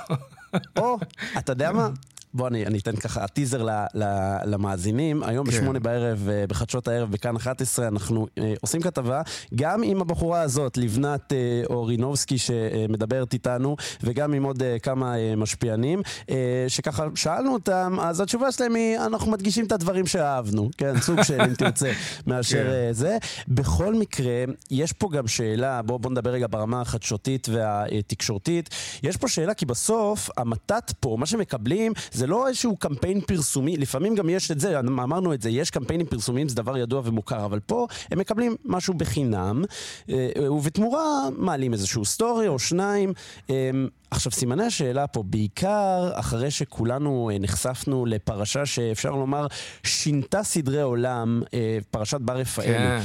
או, 0.77 0.97
אתה 1.37 1.51
יודע 1.51 1.71
מה? 1.71 1.89
בוא, 2.33 2.47
אני, 2.47 2.65
אני 2.65 2.79
אתן 2.79 2.95
ככה 2.95 3.27
טיזר 3.27 3.63
ל, 3.63 3.69
ל, 3.93 4.03
למאזינים. 4.45 5.23
היום 5.23 5.45
כן. 5.45 5.51
בשמונה 5.51 5.79
בערב, 5.79 6.29
אה, 6.31 6.47
בחדשות 6.47 6.87
הערב, 6.87 7.11
בכאן 7.11 7.35
11, 7.35 7.87
אנחנו 7.87 8.27
אה, 8.37 8.53
עושים 8.61 8.81
כתבה, 8.81 9.21
גם 9.55 9.83
עם 9.83 10.01
הבחורה 10.01 10.41
הזאת, 10.41 10.77
לבנת 10.77 11.33
אה, 11.33 11.61
אורינובסקי, 11.69 12.37
שמדברת 12.37 13.33
איתנו, 13.33 13.75
וגם 14.03 14.33
עם 14.33 14.43
עוד 14.43 14.63
אה, 14.63 14.79
כמה 14.79 15.17
אה, 15.17 15.35
משפיענים, 15.35 16.01
אה, 16.29 16.65
שככה 16.67 17.07
שאלנו 17.15 17.53
אותם, 17.53 17.97
אז 18.01 18.19
התשובה 18.21 18.51
שלהם 18.51 18.75
היא, 18.75 18.97
אנחנו 18.97 19.31
מדגישים 19.31 19.65
את 19.65 19.71
הדברים 19.71 20.07
שאהבנו, 20.07 20.69
כן, 20.77 20.99
סוג 20.99 21.21
של, 21.21 21.41
אם 21.41 21.53
תרצה, 21.53 21.91
מאשר 22.27 22.63
כן. 22.63 22.69
אה, 22.69 22.93
זה. 22.93 23.17
בכל 23.47 23.93
מקרה, 23.95 24.43
יש 24.71 24.93
פה 24.93 25.09
גם 25.11 25.27
שאלה, 25.27 25.81
בואו 25.81 25.99
בוא 25.99 26.11
נדבר 26.11 26.29
רגע 26.29 26.47
ברמה 26.49 26.81
החדשותית 26.81 27.49
והתקשורתית. 27.49 28.69
יש 29.03 29.17
פה 29.17 29.27
שאלה, 29.27 29.53
כי 29.53 29.65
בסוף, 29.65 30.29
המתת 30.37 30.91
פה, 30.99 31.15
מה 31.19 31.25
שמקבלים, 31.25 31.93
זה 32.11 32.20
זה 32.21 32.27
לא 32.27 32.47
איזשהו 32.47 32.77
קמפיין 32.77 33.21
פרסומי, 33.21 33.77
לפעמים 33.77 34.15
גם 34.15 34.29
יש 34.29 34.51
את 34.51 34.59
זה, 34.59 34.79
אמרנו 34.79 35.33
את 35.33 35.41
זה, 35.41 35.49
יש 35.49 35.69
קמפיינים 35.69 36.07
פרסומיים, 36.07 36.49
זה 36.49 36.55
דבר 36.55 36.77
ידוע 36.77 37.01
ומוכר, 37.05 37.45
אבל 37.45 37.59
פה 37.59 37.87
הם 38.11 38.19
מקבלים 38.19 38.55
משהו 38.65 38.93
בחינם, 38.93 39.63
אה, 40.09 40.51
ובתמורה 40.51 41.29
מעלים 41.37 41.73
איזשהו 41.73 42.05
סטורי 42.05 42.47
או 42.47 42.59
שניים. 42.59 43.13
אה, 43.49 43.69
עכשיו, 44.11 44.31
סימני 44.31 44.65
השאלה 44.65 45.07
פה, 45.07 45.23
בעיקר 45.23 46.09
אחרי 46.13 46.51
שכולנו 46.51 47.29
אה, 47.33 47.39
נחשפנו 47.39 48.05
לפרשה 48.05 48.65
שאפשר 48.65 49.11
לומר 49.11 49.47
שינתה 49.83 50.43
סדרי 50.43 50.81
עולם, 50.81 51.41
פרשת 51.91 52.21
בר 52.21 52.37
רפאל. 52.37 52.65
כן. 52.65 53.01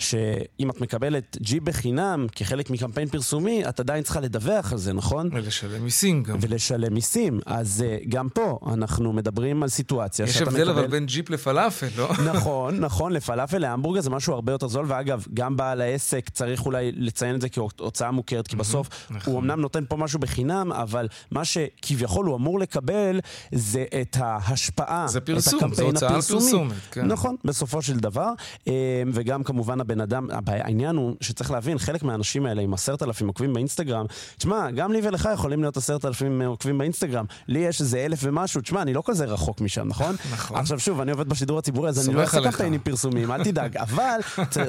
שאם 0.00 0.70
את 0.70 0.80
מקבלת 0.80 1.36
ג'יפ 1.40 1.62
בחינם 1.62 2.26
כחלק 2.36 2.70
מקמפיין 2.70 3.08
פרסומי, 3.08 3.68
את 3.68 3.80
עדיין 3.80 4.02
צריכה 4.02 4.20
לדווח 4.20 4.72
על 4.72 4.78
זה, 4.78 4.92
נכון? 4.92 5.30
ולשלם 5.32 5.84
מיסים 5.84 6.22
גם. 6.22 6.38
ולשלם 6.40 6.94
מיסים. 6.94 7.40
אז 7.46 7.84
uh, 7.86 8.08
גם 8.08 8.28
פה 8.28 8.58
אנחנו 8.66 9.12
מדברים 9.12 9.62
על 9.62 9.68
סיטואציה 9.68 10.26
שאתה 10.26 10.44
מקבל... 10.44 10.56
יש 10.56 10.68
הבדל 10.68 10.78
אבל 10.78 10.86
בין 10.86 11.06
ג'יפ 11.06 11.30
לפלאפל, 11.30 11.88
לא? 11.96 12.10
נכון, 12.34 12.80
נכון, 12.80 13.12
לפלאפל, 13.12 13.58
להמבורגר 13.58 14.00
זה 14.00 14.10
משהו 14.10 14.34
הרבה 14.34 14.52
יותר 14.52 14.68
זול, 14.68 14.84
ואגב, 14.88 15.24
גם 15.34 15.56
בעל 15.56 15.80
העסק 15.80 16.28
צריך 16.28 16.66
אולי 16.66 16.92
לציין 16.92 17.34
את 17.34 17.40
זה 17.40 17.48
כהוצאה 17.48 18.10
מוכרת, 18.10 18.46
כי 18.46 18.56
בסוף 18.56 18.88
נכון. 19.10 19.32
הוא 19.32 19.40
אמנם 19.40 19.60
נותן 19.60 19.84
פה 19.88 19.96
משהו 19.96 20.18
בחינם, 20.18 20.72
אבל 20.72 21.08
מה 21.30 21.44
שכביכול 21.44 22.26
הוא 22.26 22.36
אמור 22.36 22.58
לקבל 22.58 23.20
זה 23.52 23.84
את 24.00 24.16
ההשפעה, 24.20 25.08
זה 25.08 25.20
פרסום, 25.20 25.74
זה 25.74 25.82
הוצאה 25.82 26.08
פרסומת, 26.08 26.72
כן. 26.90 27.06
נכון, 27.06 27.36
בסופו 27.44 27.82
של 27.82 27.96
דבר, 27.96 28.32
אה, 28.68 29.02
וגם 29.12 29.42
כמובן 29.42 29.80
הבן 29.90 30.00
אדם, 30.00 30.28
העניין 30.46 30.96
הוא 30.96 31.16
שצריך 31.20 31.50
להבין, 31.50 31.78
חלק 31.78 32.02
מהאנשים 32.02 32.46
האלה 32.46 32.62
עם 32.62 32.74
עשרת 32.74 33.02
אלפים 33.02 33.26
עוקבים 33.26 33.52
באינסטגרם, 33.52 34.06
תשמע, 34.38 34.70
גם 34.70 34.92
לי 34.92 35.00
ולך 35.02 35.28
יכולים 35.34 35.60
להיות 35.60 35.76
עשרת 35.76 36.04
אלפים 36.04 36.42
עוקבים 36.42 36.78
באינסטגרם. 36.78 37.24
לי 37.48 37.58
יש 37.58 37.80
איזה 37.80 38.04
אלף 38.04 38.18
ומשהו, 38.22 38.60
תשמע, 38.60 38.82
אני 38.82 38.94
לא 38.94 39.02
כזה 39.06 39.24
רחוק 39.24 39.60
משם, 39.60 39.88
נכון? 39.88 40.16
נכון. 40.32 40.56
עכשיו 40.56 40.78
שוב, 40.78 41.00
אני 41.00 41.12
עובד 41.12 41.28
בשידור 41.28 41.58
הציבורי, 41.58 41.88
אז 41.88 42.08
אני 42.08 42.16
לא 42.16 42.20
אעשה 42.20 42.40
קמפיינים 42.42 42.80
פרסומיים, 42.80 43.32
אל 43.32 43.44
תדאג. 43.44 43.76
אבל 43.86 44.20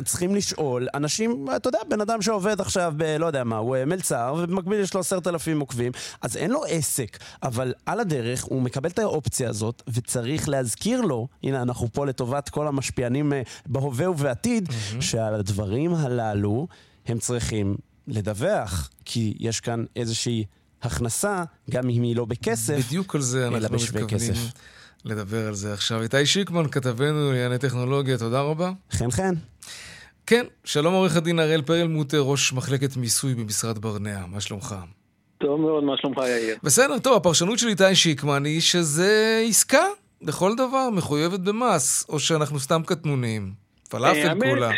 צריכים 0.06 0.36
לשאול, 0.36 0.88
אנשים, 0.94 1.46
אתה 1.56 1.68
יודע, 1.68 1.80
בן 1.90 2.02
אדם 2.02 2.22
שעובד 2.22 2.62
עכשיו 2.62 2.94
ב... 2.98 3.04
לא 3.20 3.26
יודע 3.26 3.44
מה, 3.44 3.58
הוא 3.58 3.76
אה, 3.76 3.86
מלצר, 3.86 4.36
ובמקביל 4.38 4.80
יש 4.80 4.94
לו 4.94 5.00
עשרת 5.00 5.28
אלפים 5.28 5.60
עוקבים, 5.60 5.92
אז 6.22 6.38
אין 6.38 6.52
לו 6.52 6.64
עסק, 6.68 7.18
אבל 7.44 7.74
על 7.86 8.00
הדרך 8.00 8.44
הוא 8.44 8.62
מקבל 8.62 8.90
את 8.90 9.00
האופציה 9.00 9.50
הזאת, 9.50 9.84
וצריך 9.88 10.50
להזכיר 10.50 11.02
לו, 11.02 11.28
הנה, 11.44 11.62
אנחנו 11.62 11.88
פה 11.94 12.06
לטובת 12.06 12.50
כל 12.50 12.68
המשפיענים 12.68 13.34
אה, 13.34 13.42
בהווה 13.66 14.10
ובעתיד, 14.10 14.70
mm-hmm. 14.70 15.02
שעל 15.12 15.34
הדברים 15.34 15.94
הללו 15.94 16.68
הם 17.06 17.20
צריכים 17.20 17.76
לדווח, 18.08 18.90
כי 19.06 19.34
יש 19.40 19.60
כאן 19.60 19.86
איזושהי 19.96 20.46
הכנסה, 20.82 21.44
גם 21.70 21.90
אם 21.90 22.02
היא 22.02 22.16
לא 22.16 22.26
בכסף, 22.26 22.88
בדיוק 22.88 23.16
על 23.16 23.22
זה 23.22 23.48
אנחנו 23.48 23.76
מתכוונים 23.76 24.08
כסף. 24.08 24.34
לדבר 25.06 25.48
על 25.48 25.54
זה 25.54 25.74
עכשיו. 25.74 26.02
איתי 26.02 26.26
שיקמן, 26.26 26.68
כתבנו 26.68 27.32
לענייני 27.32 27.58
טכנולוגיה, 27.58 28.18
תודה 28.18 28.42
רבה. 28.42 28.72
חן 28.92 29.12
חן. 29.12 29.34
כן, 30.26 30.46
שלום 30.64 30.94
עורך 30.94 31.16
הדין 31.16 31.40
אראל 31.40 31.62
פרלמוטר, 31.62 32.20
ראש 32.20 32.54
מחלקת 32.54 32.98
מיסוי 32.98 33.36
במשרד 33.36 33.78
ברנע, 33.80 34.26
מה 34.26 34.42
שלומך? 34.42 34.76
טוב 35.38 35.60
מאוד, 35.60 35.84
מה 35.84 35.94
שלומך 35.98 36.18
יאיר? 36.18 36.56
בסדר, 36.64 37.00
טוב, 37.00 37.18
הפרשנות 37.18 37.60
של 37.60 37.68
איתי 37.68 37.96
שיקמן 37.96 38.46
היא 38.46 38.62
שזה 38.62 39.44
עסקה 39.48 39.84
לכל 40.22 40.56
דבר, 40.56 40.90
מחויבת 40.90 41.40
במס, 41.40 42.06
או 42.10 42.20
שאנחנו 42.20 42.60
סתם 42.60 42.82
קטנונים. 42.86 43.61
פלאפל 43.92 44.28
אה, 44.28 44.50
כולה. 44.50 44.70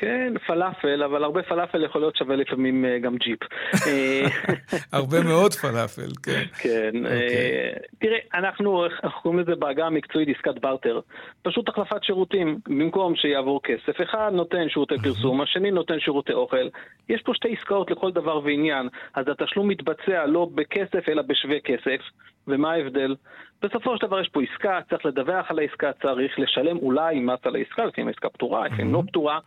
כן, 0.00 0.32
פלאפל, 0.46 1.02
אבל 1.02 1.24
הרבה 1.24 1.42
פלאפל 1.42 1.84
יכול 1.84 2.00
להיות 2.00 2.16
שווה 2.16 2.36
לפעמים 2.36 2.84
אה, 2.84 2.98
גם 2.98 3.16
ג'יפ. 3.16 3.38
אה, 3.86 4.26
הרבה 4.98 5.22
מאוד 5.22 5.54
פלאפל, 5.54 6.08
כן. 6.22 6.42
כן. 6.58 6.90
אוקיי. 6.96 7.72
תראה, 7.98 8.18
אנחנו 8.34 8.84
קוראים 9.22 9.40
לזה 9.40 9.54
בעגה 9.54 9.86
המקצועית 9.86 10.28
עסקת 10.36 10.60
בארטר. 10.60 11.00
פשוט 11.42 11.68
החלפת 11.68 12.04
שירותים. 12.04 12.58
במקום 12.68 13.16
שיעבור 13.16 13.60
כסף, 13.62 14.00
אחד 14.02 14.30
נותן 14.32 14.68
שירותי 14.68 14.94
פרסום, 15.02 15.40
השני 15.40 15.70
נותן 15.70 16.00
שירותי 16.00 16.32
אוכל. 16.32 16.68
יש 17.08 17.22
פה 17.22 17.34
שתי 17.34 17.52
עסקאות 17.58 17.90
לכל 17.90 18.12
דבר 18.12 18.40
ועניין. 18.44 18.88
אז 19.14 19.24
התשלום 19.28 19.68
מתבצע 19.68 20.26
לא 20.26 20.48
בכסף, 20.54 21.08
אלא 21.08 21.22
בשווה 21.22 21.60
כסף. 21.60 22.00
ומה 22.48 22.72
ההבדל? 22.72 23.14
בסופו 23.62 23.96
של 23.96 24.06
דבר 24.06 24.20
יש 24.20 24.28
פה 24.28 24.40
עסקה, 24.42 24.78
צריך 24.90 25.06
לדווח 25.06 25.50
על 25.50 25.58
העסקה, 25.58 25.90
צריך 26.02 26.38
לשלם 26.38 26.76
אולי 26.76 27.20
מס 27.20 27.38
על 27.42 27.56
העסקה, 27.56 27.84
לפעמים 27.84 28.08
העסקה 28.08 28.28
פתורה, 28.28 28.66
לפעמים 28.66 28.92
לא 28.92 29.02
פתורה, 29.06 29.38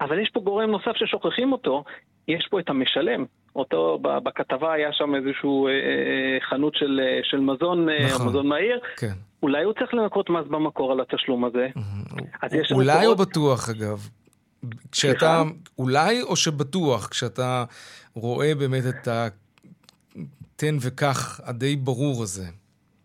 אבל 0.00 0.18
יש 0.18 0.30
פה 0.30 0.40
גורם 0.40 0.70
נוסף 0.70 0.92
ששוכחים 0.94 1.52
אותו, 1.52 1.84
יש 2.28 2.48
פה 2.50 2.60
את 2.60 2.70
המשלם. 2.70 3.24
אותו, 3.56 3.98
בכתבה 4.02 4.72
היה 4.72 4.88
שם 4.92 5.14
איזשהו 5.14 5.66
אה, 5.66 5.72
אה, 5.72 6.48
חנות 6.50 6.74
של, 6.74 7.00
אה, 7.02 7.20
של 7.22 7.40
מזון, 7.40 7.88
אה, 7.88 8.06
נכון, 8.06 8.26
מזון 8.26 8.46
מהיר. 8.46 8.80
כן. 8.96 9.12
אולי 9.42 9.64
הוא 9.64 9.72
צריך 9.72 9.94
לנקות 9.94 10.30
מס 10.30 10.46
במקור 10.48 10.92
על 10.92 11.00
התשלום 11.00 11.44
הזה. 11.44 11.68
אולי 12.72 12.98
מקורות... 12.98 13.18
או 13.18 13.26
בטוח, 13.26 13.68
אגב? 13.68 14.08
כשאתה, 14.92 15.42
אולי 15.78 16.22
או 16.22 16.36
שבטוח, 16.36 17.08
כשאתה 17.08 17.64
רואה 18.14 18.54
באמת 18.54 18.82
את 18.88 19.08
התן 19.08 20.76
וקח 20.80 21.40
הדי 21.44 21.76
ברור 21.76 22.22
הזה. 22.22 22.46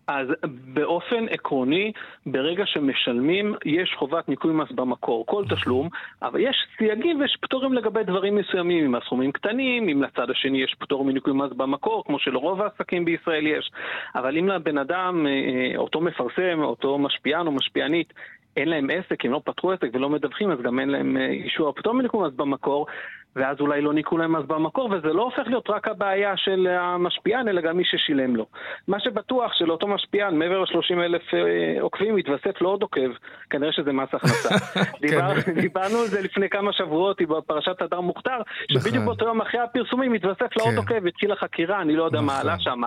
אז 0.08 0.28
באופן 0.74 1.26
עקרוני, 1.30 1.92
ברגע 2.26 2.64
שמשלמים, 2.66 3.56
יש 3.66 3.96
חובת 3.98 4.30
ניכוי 4.30 4.54
מס 4.54 4.72
במקור, 4.72 5.26
כל 5.26 5.44
תשלום, 5.50 5.90
אבל 6.22 6.40
יש 6.40 6.58
סייגים 6.78 7.20
ויש 7.20 7.38
פטורים 7.42 7.74
לגבי 7.74 8.04
דברים 8.04 8.36
מסוימים, 8.36 8.86
עם 8.86 8.96
הסכומים 8.96 9.32
קטנים, 9.32 9.90
אם 9.90 10.04
לצד 10.04 10.30
השני 10.30 10.64
יש 10.64 10.76
פטור 10.80 11.06
מניכוי 11.06 11.34
מס 11.34 11.52
במקור, 11.52 12.04
כמו 12.06 12.20
שלרוב 12.20 12.62
העסקים 12.62 13.06
בישראל 13.06 13.48
יש, 13.48 13.72
אבל 14.16 14.38
אם 14.38 14.48
לבן 14.48 14.78
אדם, 14.78 15.28
אה, 15.28 15.78
אותו 15.78 16.02
מפרסם, 16.02 16.62
אותו 16.64 16.98
משפיען 16.98 17.48
או 17.48 17.52
משפיענית, 17.52 18.14
אין 18.58 18.70
להם 18.70 18.90
עסק, 18.90 19.26
הם 19.26 19.32
לא 19.32 19.42
פתחו 19.46 19.72
עסק 19.72 19.88
ולא 19.94 20.10
מדווחים, 20.10 20.52
אז 20.52 20.62
גם 20.62 20.80
אין 20.80 20.90
להם 20.90 21.18
אה, 21.18 21.28
אישור 21.28 21.72
פטור 21.72 21.94
מניכוי 21.94 22.28
מס 22.28 22.34
במקור, 22.34 22.88
ואז 23.36 23.60
אולי 23.60 23.82
לא 23.82 23.94
ניכו 23.94 24.18
להם 24.18 24.36
מס 24.36 24.46
במקור, 24.48 24.90
וזה 24.92 25.14
לא 25.14 25.24
הופך 25.24 25.48
להיות 25.48 25.70
רק 25.70 25.88
הבעיה 25.88 26.38
של 26.38 26.68
המשפיען, 26.68 27.48
אלא 27.48 27.62
גם 27.62 27.78
מי 27.78 27.84
ששילם 27.86 28.36
לו. 28.36 28.46
מה 28.88 29.00
שבטוח 29.00 29.54
שלאותו 29.54 29.88
משפיען, 29.88 30.36
מעבר 30.40 30.62
ל-30 30.62 30.94
אלף 30.94 31.34
אה, 31.34 31.82
עוקבים, 31.82 32.16
מתווסף 32.16 32.62
לו 32.62 32.70
עוד 32.70 32.82
עוקב, 32.82 33.10
כנראה 33.50 33.72
שזה 33.72 33.94
מס 33.94 34.10
הכנסה. 34.14 34.50
כן. 34.76 35.08
דיבר, 35.08 35.32
דיברנו 35.62 35.98
על 35.98 36.08
זה 36.08 36.22
לפני 36.22 36.50
כמה 36.50 36.74
שבועות 36.74 37.22
בפרשת 37.22 37.82
הדר 37.82 38.02
מוכתר, 38.02 38.42
שבדיוק 38.72 38.96
נכון. 38.96 39.06
באותו 39.06 39.26
יום 39.26 39.42
אחרי 39.42 39.60
הפרסומים 39.60 40.12
מתווסף 40.12 40.58
לעוד 40.58 40.72
כן. 40.72 40.78
עוקב, 40.78 41.08
התחילה 41.08 41.36
חקירה, 41.36 41.82
אני 41.82 41.96
לא 41.96 42.04
יודע 42.04 42.22
מה 42.22 42.40
עלה 42.40 42.54
נכון. 42.54 42.64
שם, 42.64 42.82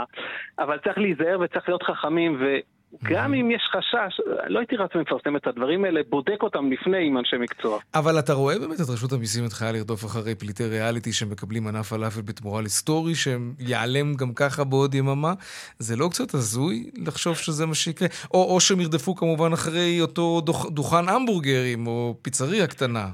אבל 0.58 0.78
צריך 0.78 0.98
להיזהר 0.98 1.40
וצריך 1.40 1.68
להיות 1.68 1.82
חכמים, 1.82 2.36
ו... 2.40 2.56
גם 3.02 3.34
אם 3.34 3.50
יש 3.50 3.62
חשש, 3.76 4.20
לא 4.46 4.58
הייתי 4.58 4.76
רץ 4.76 4.90
ומפרסם 4.96 5.36
את 5.36 5.46
הדברים 5.46 5.84
האלה, 5.84 6.00
בודק 6.08 6.42
אותם 6.42 6.72
לפני 6.72 7.06
עם 7.06 7.18
אנשי 7.18 7.36
מקצוע. 7.36 7.78
אבל 7.94 8.18
אתה 8.18 8.32
רואה 8.32 8.58
באמת 8.58 8.80
את 8.80 8.88
רשות 8.88 9.12
המיסים 9.12 9.44
מתחילה 9.44 9.72
לרדוף 9.72 10.04
אחרי 10.04 10.34
פליטי 10.34 10.64
ריאליטי 10.64 11.12
שמקבלים 11.12 11.64
מנה 11.64 11.82
פלאפל 11.82 12.20
בתמורה 12.20 12.62
לסטורי, 12.62 13.12
שיעלם 13.14 14.14
גם 14.14 14.34
ככה 14.34 14.64
בעוד 14.64 14.94
יממה? 14.94 15.32
זה 15.78 15.96
לא 15.96 16.08
קצת 16.08 16.34
הזוי 16.34 16.90
לחשוב 16.96 17.36
שזה 17.36 17.66
מה 17.66 17.74
שיקרה? 17.74 18.08
או, 18.34 18.54
או 18.54 18.60
שהם 18.60 18.80
ירדפו 18.80 19.14
כמובן 19.14 19.52
אחרי 19.52 20.00
אותו 20.00 20.40
דוכ, 20.40 20.66
דוכן 20.70 21.08
המבורגרים 21.08 21.86
או 21.86 22.14
פיצריה 22.22 22.66
קטנה. 22.66 23.08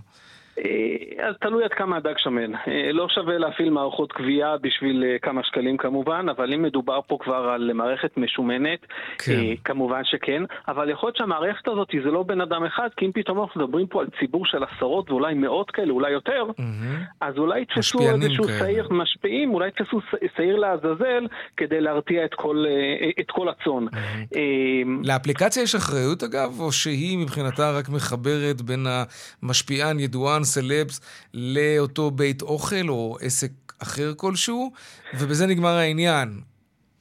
אה, 0.59 1.29
אז 1.29 1.35
תלוי 1.41 1.65
עד 1.65 1.71
כמה 1.71 1.97
הדג 1.97 2.15
שמן. 2.19 2.55
אה, 2.55 2.93
לא 2.93 3.09
שווה 3.09 3.39
להפעיל 3.39 3.71
מערכות 3.71 4.13
גבייה 4.13 4.57
בשביל 4.63 5.05
אה, 5.07 5.17
כמה 5.23 5.45
שקלים 5.45 5.77
כמובן, 5.77 6.27
אבל 6.29 6.53
אם 6.53 6.63
מדובר 6.63 7.01
פה 7.07 7.19
כבר 7.21 7.49
על 7.55 7.71
מערכת 7.75 8.17
משומנת, 8.17 8.79
כן. 9.19 9.41
כמובן 9.65 10.01
שכן, 10.05 10.43
אבל 10.69 10.91
יכול 10.91 11.07
להיות 11.07 11.17
שהמערכת 11.17 11.69
הזאת 11.69 11.89
זה 12.05 12.11
לא 12.11 12.23
בן 12.23 12.41
אדם 12.41 12.65
אחד, 12.65 12.89
כי 12.97 13.07
אם 13.07 13.13
פתאום 13.15 13.41
אנחנו 13.41 13.61
מדברים 13.61 13.87
פה 13.87 14.01
על 14.01 14.07
ציבור 14.21 14.47
של 14.47 14.65
עשרות 14.65 15.11
ואולי 15.11 15.35
מאות 15.35 15.71
כאלה, 15.71 15.93
אולי 15.93 16.11
יותר, 16.11 16.45
mm-hmm. 16.51 17.05
אז 17.21 17.39
אולי 17.39 17.63
יתפסו 17.63 17.99
איזשהו 18.01 18.45
שעיר, 18.59 18.89
משפיעים, 18.91 19.55
אולי 19.55 19.69
יתפסו 19.69 20.01
שעיר 20.37 20.57
לעזאזל 20.57 21.27
כדי 21.57 21.81
להרתיע 21.81 22.25
את 22.25 22.35
כל, 22.35 22.65
את 23.21 23.31
כל 23.31 23.49
הצאן. 23.49 23.87
Mm-hmm. 23.89 24.37
לאפליקציה 25.05 25.63
יש 25.63 25.75
אחריות 25.75 26.23
אגב, 26.23 26.61
או 26.61 26.73
שהיא 26.73 27.19
מבחינתה 27.19 27.71
רק 27.79 27.89
מחברת 27.89 28.63
בין 28.63 28.87
המשפיען, 29.43 30.01
ידוען, 30.01 30.44
סלבס 30.45 31.01
לאותו 31.35 32.11
בית 32.11 32.43
אוכל 32.43 32.89
או 32.89 33.19
עסק 33.21 33.51
אחר 33.79 34.13
כלשהו, 34.17 34.73
ובזה 35.15 35.47
נגמר 35.47 35.77
העניין. 35.77 36.41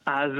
אז 0.05 0.31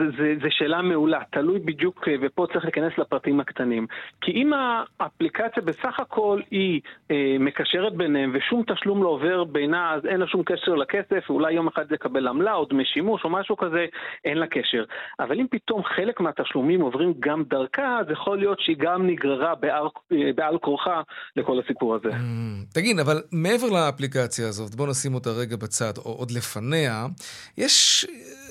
זו 0.41 0.47
שאלה 0.49 0.81
מעולה, 0.81 1.19
תלוי 1.31 1.59
בדיוק, 1.59 2.07
ופה 2.21 2.47
צריך 2.53 2.65
להיכנס 2.65 2.93
לפרטים 2.97 3.39
הקטנים. 3.39 3.87
כי 4.21 4.31
אם 4.31 4.51
האפליקציה 4.99 5.63
בסך 5.63 5.99
הכל 5.99 6.41
היא 6.51 6.81
אה, 7.11 7.35
מקשרת 7.39 7.95
ביניהם 7.95 8.35
ושום 8.35 8.63
תשלום 8.67 9.03
לא 9.03 9.09
עובר 9.09 9.43
בינה, 9.43 9.93
אז 9.93 10.05
אין 10.05 10.19
לה 10.19 10.27
שום 10.27 10.43
קשר 10.43 10.71
לכסף, 10.75 11.29
ואולי 11.29 11.53
יום 11.53 11.67
אחד 11.67 11.91
לקבל 11.91 12.27
עמלה 12.27 12.53
או 12.53 12.65
דמי 12.65 12.85
שימוש 12.85 13.23
או 13.23 13.29
משהו 13.29 13.57
כזה, 13.57 13.85
אין 14.25 14.37
לה 14.37 14.47
קשר. 14.47 14.83
אבל 15.19 15.39
אם 15.39 15.45
פתאום 15.51 15.83
חלק 15.83 16.19
מהתשלומים 16.19 16.81
עוברים 16.81 17.13
גם 17.19 17.43
דרכה, 17.49 17.99
אז 17.99 18.05
יכול 18.11 18.39
להיות 18.39 18.59
שהיא 18.59 18.77
גם 18.79 19.07
נגררה 19.07 19.55
בעל, 19.55 19.87
אה, 20.11 20.17
בעל 20.35 20.57
כורחה 20.57 21.01
לכל 21.35 21.59
הסיפור 21.59 21.95
הזה. 21.95 22.09
Mm, 22.09 22.73
תגיד, 22.73 22.99
אבל 22.99 23.21
מעבר 23.31 23.69
לאפליקציה 23.69 24.47
הזאת, 24.47 24.75
בוא 24.75 24.87
נשים 24.87 25.13
אותה 25.13 25.29
רגע 25.29 25.55
בצד, 25.55 25.93
או 25.97 26.11
עוד 26.11 26.31
לפניה, 26.31 27.05
יש 27.57 28.05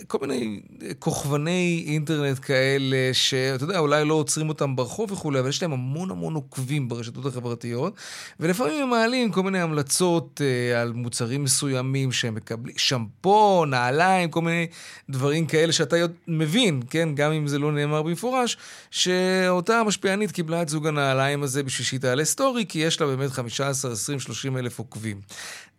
כל 0.08 0.18
מיני 0.20 0.60
כוכבני 1.02 1.84
אינטרנט 1.86 2.38
כאלה, 2.42 2.96
שאתה 3.12 3.64
יודע, 3.64 3.78
אולי 3.78 4.04
לא 4.04 4.14
עוצרים 4.14 4.48
אותם 4.48 4.76
ברחוב 4.76 5.12
וכולי, 5.12 5.40
אבל 5.40 5.48
יש 5.48 5.62
להם 5.62 5.72
המון 5.72 6.10
המון 6.10 6.34
עוקבים 6.34 6.88
ברשתות 6.88 7.26
החברתיות, 7.26 7.94
ולפעמים 8.40 8.82
הם 8.82 8.90
מעלים 8.90 9.32
כל 9.32 9.42
מיני 9.42 9.60
המלצות 9.60 10.40
uh, 10.40 10.76
על 10.76 10.92
מוצרים 10.92 11.44
מסוימים 11.44 12.12
שהם 12.12 12.34
מקבלים, 12.34 12.78
שמפו, 12.78 13.64
נעליים, 13.64 14.30
כל 14.30 14.40
מיני 14.42 14.66
דברים 15.10 15.46
כאלה 15.46 15.72
שאתה 15.72 15.96
מבין, 16.28 16.82
כן, 16.90 17.08
גם 17.14 17.32
אם 17.32 17.46
זה 17.46 17.58
לא 17.58 17.72
נאמר 17.72 18.02
במפורש, 18.02 18.56
שאותה 18.90 19.78
המשפיענית 19.78 20.32
קיבלה 20.32 20.62
את 20.62 20.68
זוג 20.68 20.86
הנעליים 20.86 21.42
הזה 21.42 21.62
בשביל 21.62 21.86
שהיא 21.86 22.00
תעלה 22.00 22.24
סטורי, 22.24 22.66
כי 22.68 22.78
יש 22.78 23.00
לה 23.00 23.06
באמת 23.06 23.30
15, 23.30 23.92
20, 23.92 24.20
30 24.20 24.56
אלף 24.56 24.78
עוקבים. 24.78 25.20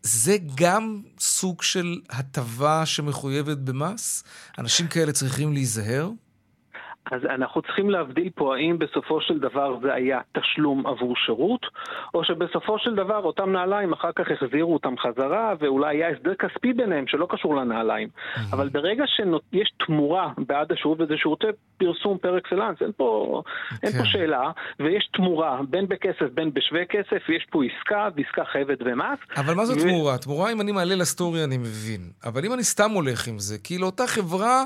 זה 0.04 0.38
גם 0.56 1.02
סוג 1.20 1.62
של 1.62 2.00
הטבה 2.10 2.86
שמחויבת 2.86 3.58
במס? 3.58 4.24
אנשים 4.58 4.88
כאלה 4.88 5.12
צריכים 5.12 5.54
להיזהר? 5.54 6.10
אז 7.12 7.22
אנחנו 7.26 7.62
צריכים 7.62 7.90
להבדיל 7.90 8.30
פה 8.36 8.56
האם 8.56 8.80
בסופו 8.80 9.22
של 9.22 9.40
דבר 9.40 9.78
זה 9.82 9.94
היה 9.94 10.20
תשלום 10.32 10.88
עבור 10.88 11.16
שירות, 11.26 11.66
או 12.14 12.24
שבסופו 12.24 12.80
של 12.80 12.96
דבר 12.96 13.24
אותם 13.24 13.52
נעליים 13.52 13.94
אחר 13.94 14.12
כך 14.16 14.26
החזירו 14.32 14.74
אותם 14.74 14.94
חזרה, 14.98 15.54
ואולי 15.60 15.98
היה 15.98 16.10
הסדר 16.10 16.34
כספי 16.36 16.74
ביניהם 16.74 17.08
שלא 17.08 17.28
קשור 17.30 17.56
לנעליים. 17.56 18.10
אבל 18.52 18.70
ברגע 18.70 19.04
שיש 19.08 19.74
תמורה 19.86 20.32
בעד 20.38 20.72
השירות, 20.72 21.02
וזה 21.02 21.18
שירותי 21.18 21.48
פרסום 21.78 22.18
פר 22.18 22.38
אקסלנס, 22.38 22.78
אין 22.82 22.92
פה, 22.98 23.42
אין 23.84 23.92
פה 23.92 23.98
כן. 23.98 24.06
שאלה, 24.06 24.52
ויש 24.80 25.10
תמורה 25.14 25.60
בין 25.70 25.88
בכסף 25.88 26.26
בין 26.34 26.54
בשווה 26.54 26.86
כסף, 26.86 27.24
ויש 27.30 27.46
פה 27.52 27.62
עסקה, 27.64 28.10
ועסקה 28.16 28.46
חייבת 28.52 28.82
במס. 28.82 29.20
אבל 29.38 29.54
מה 29.54 29.66
זו. 29.66 29.74
תמורה? 29.76 30.18
תמורה 30.18 30.52
אם 30.52 30.62
אני 30.62 30.72
מעלה 30.72 30.96
לסטורי 30.96 31.44
אני 31.44 31.58
מבין. 31.58 32.02
אבל 32.26 32.46
אם 32.46 32.54
אני 32.54 32.64
סתם 32.64 32.92
הולך 32.92 33.28
עם 33.28 33.40
זה, 33.40 33.58
כי 33.64 33.78
לאותה 33.78 34.08
חברה... 34.08 34.64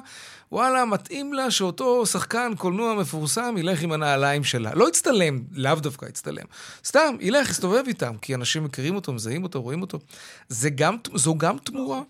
וואלה, 0.52 0.86
מתאים 0.86 1.34
לה 1.34 1.52
שאותו 1.52 2.06
שחקן 2.06 2.52
קולנוע 2.58 2.96
מפורסם 2.96 3.56
ילך 3.58 3.84
עם 3.84 3.92
הנעליים 3.92 4.44
שלה. 4.44 4.72
לא 4.76 4.88
יצטלם, 4.88 5.40
לאו 5.56 5.76
דווקא 5.76 6.06
יצטלם. 6.06 6.46
סתם, 6.84 7.16
ילך, 7.20 7.50
יסתובב 7.50 7.84
איתם, 7.88 8.18
כי 8.22 8.36
אנשים 8.36 8.64
מכירים 8.64 8.96
אותו, 8.96 9.14
מזהים 9.14 9.44
אותו, 9.44 9.62
רואים 9.62 9.82
אותו. 9.82 9.98
זה 10.48 10.70
גם, 10.70 10.96
זו 11.14 11.36
גם 11.38 11.58
תמורה? 11.58 12.02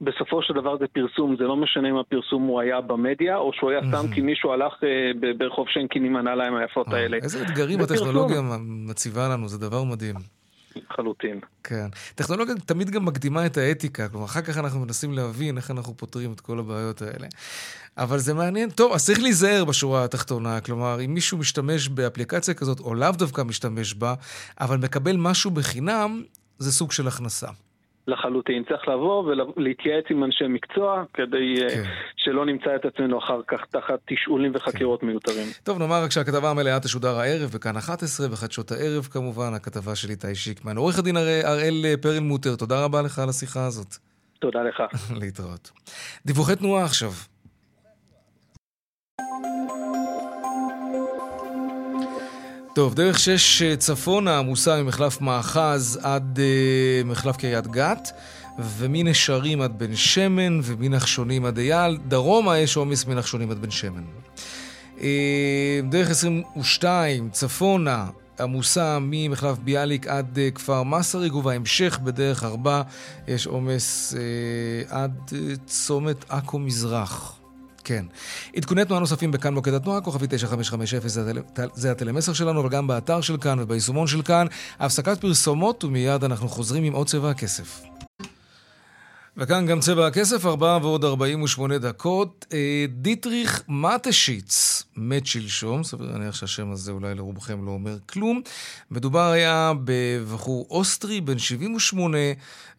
בסופו 0.00 0.42
של 0.42 0.54
דבר 0.54 0.78
זה 0.78 0.84
פרסום, 0.92 1.36
זה 1.38 1.44
לא 1.44 1.56
משנה 1.56 1.90
אם 1.90 1.96
הפרסום 1.96 2.42
הוא 2.42 2.60
היה 2.60 2.80
במדיה, 2.80 3.36
או 3.36 3.50
שהוא 3.52 3.70
היה 3.70 3.80
סתם 3.88 4.14
כי 4.14 4.20
מישהו 4.20 4.52
הלך 4.52 4.72
אה, 4.84 5.32
ברחוב 5.38 5.68
שיינקין 5.68 6.04
עם 6.04 6.16
הנעליים 6.16 6.56
היפות 6.56 6.88
האלה. 6.92 7.16
איזה 7.22 7.42
אתגרים 7.42 7.80
הטכנולוגיה 7.80 8.40
מציבה 8.60 9.28
לנו, 9.28 9.48
זה 9.48 9.58
דבר 9.58 9.84
מדהים. 9.84 10.37
לחלוטין. 10.98 11.40
כן. 11.64 11.88
טכנולוגיה 12.14 12.54
תמיד 12.66 12.90
גם 12.90 13.04
מקדימה 13.04 13.46
את 13.46 13.56
האתיקה, 13.56 14.08
כלומר, 14.08 14.26
אחר 14.26 14.40
כך 14.40 14.58
אנחנו 14.58 14.80
מנסים 14.80 15.12
להבין 15.12 15.56
איך 15.56 15.70
אנחנו 15.70 15.96
פותרים 15.96 16.32
את 16.32 16.40
כל 16.40 16.58
הבעיות 16.58 17.02
האלה. 17.02 17.26
אבל 17.96 18.18
זה 18.18 18.34
מעניין. 18.34 18.70
טוב, 18.70 18.92
אז 18.92 19.04
צריך 19.04 19.20
להיזהר 19.20 19.64
בשורה 19.64 20.04
התחתונה. 20.04 20.60
כלומר, 20.60 21.04
אם 21.04 21.14
מישהו 21.14 21.38
משתמש 21.38 21.88
באפליקציה 21.88 22.54
כזאת, 22.54 22.80
או 22.80 22.94
לאו 22.94 23.12
דווקא 23.12 23.42
משתמש 23.42 23.94
בה, 23.94 24.14
אבל 24.60 24.78
מקבל 24.78 25.16
משהו 25.16 25.50
בחינם, 25.50 26.22
זה 26.58 26.72
סוג 26.72 26.92
של 26.92 27.08
הכנסה. 27.08 27.48
לחלוטין. 28.08 28.64
צריך 28.68 28.88
לבוא 28.88 29.24
ולהתייעץ 29.56 30.04
עם 30.10 30.24
אנשי 30.24 30.44
מקצוע, 30.48 31.04
כדי 31.14 31.62
אה, 31.62 31.70
כן. 31.70 31.82
שלא 32.16 32.46
נמצא 32.46 32.76
את 32.76 32.84
עצמנו 32.84 33.18
אחר 33.18 33.40
כך 33.48 33.60
תחת 33.70 33.98
תשאולים 34.06 34.52
וחקירות 34.54 35.00
כן. 35.00 35.06
מיותרים. 35.06 35.46
טוב, 35.62 35.78
נאמר 35.78 36.02
רק 36.04 36.10
שהכתבה 36.10 36.50
המלאה 36.50 36.80
תשודר 36.80 37.18
הערב, 37.18 37.50
בכאן 37.54 37.76
11, 37.76 38.28
בחדשות 38.28 38.72
הערב 38.72 39.04
כמובן, 39.04 39.54
הכתבה 39.54 39.94
של 39.94 40.10
איתי 40.10 40.34
שיקמן. 40.34 40.76
עורך 40.76 40.98
הדין 40.98 41.16
הראל 41.16 41.82
אה, 41.84 41.94
פרלמוטר, 42.02 42.56
תודה 42.56 42.84
רבה 42.84 43.02
לך 43.02 43.18
על 43.18 43.28
השיחה 43.28 43.66
הזאת. 43.66 43.96
תודה 44.38 44.62
לך. 44.62 44.82
להתראות. 45.20 45.70
דיווחי 46.26 46.56
תנועה 46.56 46.84
עכשיו. 46.84 47.10
טוב, 52.78 52.94
דרך 52.94 53.18
שש 53.18 53.62
אה, 53.62 53.76
צפונה 53.76 54.38
עמוסה 54.38 54.82
ממחלף 54.82 55.20
מאחז 55.20 55.98
עד 56.02 56.38
uh, 56.38 57.06
מחלף 57.06 57.36
קריית 57.36 57.66
גת, 57.66 58.12
ומנשרים 58.58 59.60
עד 59.60 59.78
בן 59.78 59.96
שמן, 59.96 60.60
ומנחשונים 60.62 61.44
עד 61.44 61.58
אייל. 61.58 61.98
דרומה 62.08 62.58
יש 62.58 62.76
עומס 62.76 63.06
מנחשונים 63.06 63.50
עד 63.50 63.58
בן 63.58 63.70
שמן. 63.70 64.02
Uh, 64.98 65.02
דרך 65.90 66.10
22 66.10 67.30
צפונה 67.30 68.06
עמוסה 68.40 68.98
ממחלף 69.00 69.58
ביאליק 69.58 70.06
עד 70.06 70.38
uh, 70.38 70.54
כפר 70.54 70.82
מסריג, 70.82 71.34
ובהמשך 71.34 71.98
בדרך 72.04 72.44
ארבע 72.44 72.82
יש 73.28 73.46
עומס 73.46 74.14
uh, 74.14 74.92
עד 74.94 75.32
צומת 75.66 76.24
עכו 76.28 76.58
מזרח. 76.58 77.37
כן. 77.88 78.04
עדכוני 78.56 78.84
תנועה 78.84 79.00
נוספים 79.00 79.30
בכאן 79.30 79.54
מוקד 79.54 79.74
התנועה, 79.74 80.00
כוכבי 80.00 80.26
9550 80.26 81.00
זה, 81.08 81.32
הטל... 81.52 81.68
זה 81.74 81.90
הטלמסר 81.90 82.32
שלנו, 82.32 82.60
אבל 82.60 82.68
גם 82.68 82.86
באתר 82.86 83.20
של 83.20 83.36
כאן 83.36 83.60
וביישומון 83.60 84.06
של 84.06 84.22
כאן. 84.22 84.46
הפסקת 84.78 85.20
פרסומות, 85.20 85.84
ומיד 85.84 86.24
אנחנו 86.24 86.48
חוזרים 86.48 86.84
עם 86.84 86.92
עוד 86.92 87.06
צבע 87.06 87.30
הכסף. 87.30 87.82
וכאן 89.36 89.66
גם 89.66 89.80
צבע 89.80 90.06
הכסף, 90.06 90.46
4 90.46 90.78
ועוד 90.82 91.04
48 91.04 91.78
דקות. 91.78 92.46
אה, 92.52 92.86
דיטריך 92.88 93.62
מטשיץ, 93.68 94.82
מת 94.96 95.26
שלשום, 95.26 95.84
סביר 95.84 96.12
להניח 96.12 96.34
שהשם 96.34 96.72
הזה 96.72 96.92
אולי 96.92 97.14
לרובכם 97.14 97.66
לא 97.66 97.70
אומר 97.70 97.96
כלום. 98.06 98.40
מדובר 98.90 99.30
היה 99.30 99.72
בבחור 99.84 100.66
אוסטרי 100.70 101.20
בן 101.20 101.38
78, 101.38 102.18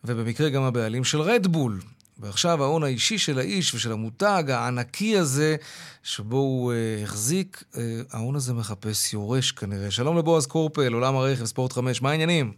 ובמקרה 0.03 0.49
גם 0.49 0.63
הבעלים 0.63 1.03
של 1.03 1.21
רדבול. 1.21 1.79
ועכשיו 2.19 2.63
ההון 2.63 2.83
האישי 2.83 3.17
של 3.17 3.39
האיש 3.39 3.73
ושל 3.73 3.91
המותג 3.91 4.43
הענקי 4.47 5.17
הזה, 5.17 5.55
שבו 6.03 6.37
הוא 6.37 6.73
uh, 6.73 7.03
החזיק, 7.03 7.63
uh, 7.73 7.77
ההון 8.13 8.35
הזה 8.35 8.53
מחפש 8.53 9.13
יורש 9.13 9.51
כנראה. 9.51 9.91
שלום 9.91 10.17
לבועז 10.17 10.47
קורפל, 10.47 10.93
עולם 10.93 11.15
הרכב, 11.15 11.45
ספורט 11.45 11.73
5, 11.73 12.01
מה 12.01 12.09
העניינים? 12.09 12.51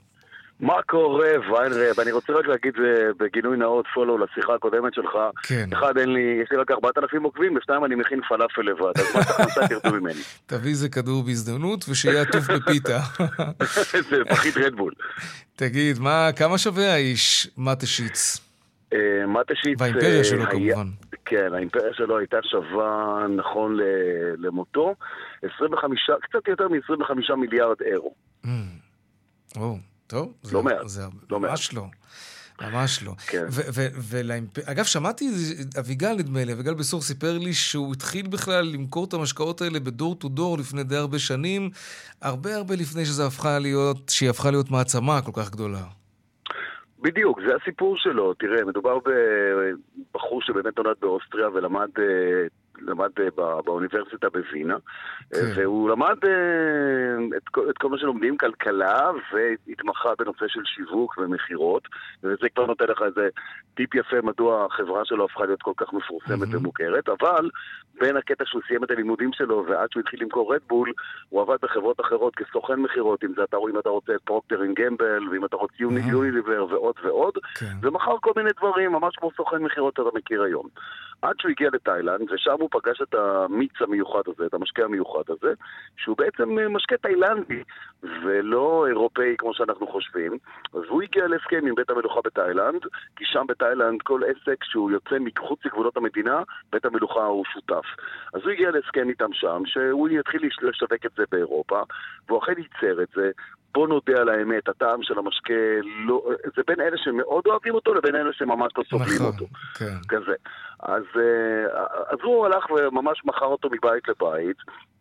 מה 0.61 0.81
קורה, 0.85 1.29
ויינרב? 1.51 1.99
אני 1.99 2.11
רוצה 2.11 2.33
רק 2.33 2.47
להגיד 2.47 2.73
בגינוי 3.19 3.57
נאות 3.57 3.85
פולו 3.93 4.17
לשיחה 4.17 4.53
הקודמת 4.53 4.93
שלך. 4.93 5.11
כן. 5.43 5.69
אחד, 5.73 5.97
אין 5.97 6.13
לי, 6.13 6.39
יש 6.43 6.51
לי 6.51 6.57
רק 6.57 6.71
4,000 6.71 7.23
עוקבים, 7.23 7.55
ושתיים, 7.55 7.85
אני 7.85 7.95
מכין 7.95 8.21
פלאפל 8.29 8.61
לבד. 8.61 8.91
אז 8.95 9.15
מה 9.15 9.23
תכנסה 9.23 9.67
תרדו 9.81 9.95
ממני? 9.95 10.21
תביא 10.45 10.69
איזה 10.69 10.89
כדור 10.89 11.23
בהזדמנות, 11.23 11.85
ושיהיה 11.89 12.21
עטוף 12.21 12.43
בפיתה. 12.49 12.99
זה 14.09 14.17
פחית 14.29 14.57
רדבול. 14.57 14.93
תגיד, 15.55 15.99
מה, 15.99 16.29
כמה 16.35 16.57
שווה 16.57 16.93
האיש 16.93 17.47
מטשיץ? 17.57 18.37
אה, 18.37 18.50
מטשיץ... 19.27 19.81
והאימפריה 19.81 20.23
שלו 20.23 20.45
כמובן. 20.45 20.87
כן, 21.25 21.53
האימפריה 21.53 21.93
שלו 21.93 22.17
הייתה 22.17 22.37
שווה, 22.43 23.25
נכון 23.37 23.77
למותו, 24.37 24.95
25, 25.55 26.09
קצת 26.21 26.47
יותר 26.47 26.67
מ-25 26.67 27.35
מיליארד 27.35 27.81
אירו. 27.81 28.13
Mm. 28.45 28.49
או, 29.57 29.77
טוב. 30.07 30.33
לא 30.51 30.63
מעט. 30.63 30.87
זה 30.87 31.01
לא 31.29 31.39
ממש 31.39 31.73
לא. 31.73 31.85
ממש 32.61 33.03
לא. 33.03 33.13
כן. 33.27 33.45
אגב, 34.65 34.83
שמעתי, 34.83 35.29
אביגל 35.79 36.13
נדמה 36.13 36.43
לי, 36.43 36.53
אביגל 36.53 36.73
בסור 36.73 37.01
סיפר 37.01 37.37
לי 37.37 37.53
שהוא 37.53 37.93
התחיל 37.93 38.27
בכלל 38.27 38.65
למכור 38.65 39.05
את 39.05 39.13
המשקאות 39.13 39.61
האלה 39.61 39.79
בדור 39.79 40.15
טו 40.15 40.29
דור 40.29 40.57
לפני 40.57 40.83
די 40.83 40.95
הרבה 40.95 41.19
שנים, 41.19 41.69
הרבה 42.21 42.55
הרבה 42.55 42.75
לפני 42.75 43.05
שזה 43.05 43.25
הפכה 43.25 43.59
להיות, 43.59 44.09
שהיא 44.09 44.29
הפכה 44.29 44.51
להיות 44.51 44.71
מעצמה 44.71 45.21
כל 45.21 45.31
כך 45.35 45.51
גדולה. 45.51 45.83
בדיוק, 47.01 47.39
זה 47.47 47.55
הסיפור 47.55 47.97
שלו. 47.97 48.33
תראה, 48.33 48.65
מדובר 48.65 48.97
בבחור 50.13 50.41
שבאמת 50.41 50.77
נולד 50.77 50.95
באוסטריה 50.99 51.49
ולמד 51.49 51.89
אה, 51.99 52.47
למד 52.79 53.09
אה, 53.19 53.61
באוניברסיטה 53.65 54.29
בווינה, 54.29 54.75
כן. 55.33 55.37
והוא 55.55 55.89
למד 55.89 56.25
אה, 56.25 57.37
את 57.37 57.49
כל, 57.49 57.69
את 57.69 57.77
כל 57.77 57.89
מה 57.89 57.97
שלומדים, 57.97 58.37
כלכלה, 58.37 59.11
והתמחה 59.33 60.09
בנושא 60.19 60.45
של 60.47 60.61
שיווק 60.65 61.17
ומכירות, 61.17 61.87
וזה 62.23 62.49
כבר 62.55 62.65
נותן 62.65 62.85
לך 62.85 63.01
איזה 63.01 63.29
טיפ 63.73 63.95
יפה 63.95 64.21
מדוע 64.23 64.65
החברה 64.65 65.05
שלו 65.05 65.25
הפכה 65.25 65.45
להיות 65.45 65.61
כל 65.61 65.73
כך 65.77 65.93
מפורסמת 65.93 66.47
mm-hmm. 66.47 66.57
ומוכרת, 66.57 67.09
אבל 67.09 67.49
בין 67.99 68.17
הקטע 68.17 68.43
שהוא 68.47 68.61
סיים 68.67 68.83
את 68.83 68.91
הלימודים 68.91 69.33
שלו 69.33 69.65
ועד 69.67 69.91
שהוא 69.91 70.01
התחיל 70.01 70.21
למכור 70.21 70.55
רדבול, 70.55 70.91
הוא 71.29 71.41
עבד 71.41 71.57
בחברות 71.61 72.01
אחרות 72.01 72.35
כסוכן 72.35 72.79
מכירות, 72.79 73.23
אם 73.23 73.33
אתה, 73.43 73.57
אם 73.69 73.79
אתה 73.79 73.89
רוצה 73.89 74.15
את 74.15 74.21
פרוקטר 74.21 74.61
אנד 74.63 74.79
גמבל, 74.79 75.29
ואם 75.31 75.45
אתה 75.45 75.55
רוצה 75.55 75.75
mm-hmm. 75.79 76.11
יוניליבר 76.11 76.65
ועוד 76.69 76.95
ועוד, 77.03 77.33
כן. 77.55 77.65
ומכר 77.81 78.15
כל 78.21 78.31
מיני 78.35 78.49
דברים, 78.57 78.91
ממש 78.91 79.15
כמו 79.15 79.29
סוכן 79.37 79.57
מכירות 79.57 79.93
שאתה 79.95 80.17
מכיר 80.17 80.43
היום. 80.43 80.67
עד 81.21 81.35
שהוא 81.39 81.51
הגיע 81.51 81.69
לתאילנד, 81.73 82.31
ושם 82.31 82.55
הוא 82.61 82.69
פגש 82.71 83.01
את 83.01 83.13
המיץ 83.13 83.71
המיוחד 83.79 84.21
הזה, 84.27 84.45
את 84.45 84.53
המשקה 84.53 84.83
המיוחד 84.83 85.23
הזה, 85.29 85.53
שהוא 85.97 86.17
בעצם 86.17 86.57
משקה 86.75 86.97
תאילנדי, 86.97 87.63
ולא 88.03 88.85
אירופאי 88.87 89.35
כמו 89.37 89.53
שאנחנו 89.53 89.87
חושבים. 89.87 90.37
אז 90.73 90.81
הוא 90.89 91.01
הגיע 91.01 91.27
להסכם 91.27 91.67
עם 91.67 91.75
בית 91.75 91.89
המלוכה 91.89 92.19
בתאילנד, 92.23 92.81
כי 93.15 93.25
שם 93.25 93.45
בתאילנד 93.47 94.01
כל 94.01 94.21
עסק 94.23 94.63
שהוא 94.63 94.91
יוצא 94.91 95.15
מחוץ 95.19 95.59
לגבולות 95.65 95.97
המדינה, 95.97 96.43
בית 96.71 96.85
המלוכה 96.85 97.23
הוא 97.23 97.45
שותף. 97.53 97.85
אז 98.33 98.41
הוא 98.43 98.51
הגיע 98.51 98.71
להסכם 98.71 99.09
איתם 99.09 99.33
שם, 99.33 99.61
שהוא 99.65 100.09
יתחיל 100.09 100.41
לשווק 100.61 101.05
את 101.05 101.11
זה 101.17 101.23
באירופה, 101.31 101.81
והוא 102.27 102.39
אכן 102.39 102.53
ייצר 102.57 103.03
את 103.03 103.09
זה, 103.15 103.31
בוא 103.73 103.87
נודה 103.87 104.21
על 104.21 104.29
האמת, 104.29 104.69
הטעם 104.69 105.03
של 105.03 105.19
המשקה, 105.19 105.53
לא, 106.05 106.23
זה 106.55 106.61
בין 106.67 106.81
אלה 106.81 106.97
שמאוד 106.97 107.43
אוהבים 107.47 107.73
אותו 107.73 107.93
לבין 107.93 108.15
אלה 108.15 108.33
שממש 108.33 108.73
לא 108.77 108.83
סובלים 108.89 109.15
נכון, 109.15 109.25
אותו. 109.25 109.45
כן. 109.77 109.97
כזה. 110.09 110.35
אז, 110.79 111.03
אה, 111.15 111.83
אז 112.09 112.17
הוא 112.23 112.45
הלך 112.45 112.65
וממש 112.71 113.21
מכר 113.25 113.45
אותו 113.45 113.69
מבית 113.69 114.07
לבית. 114.07 114.57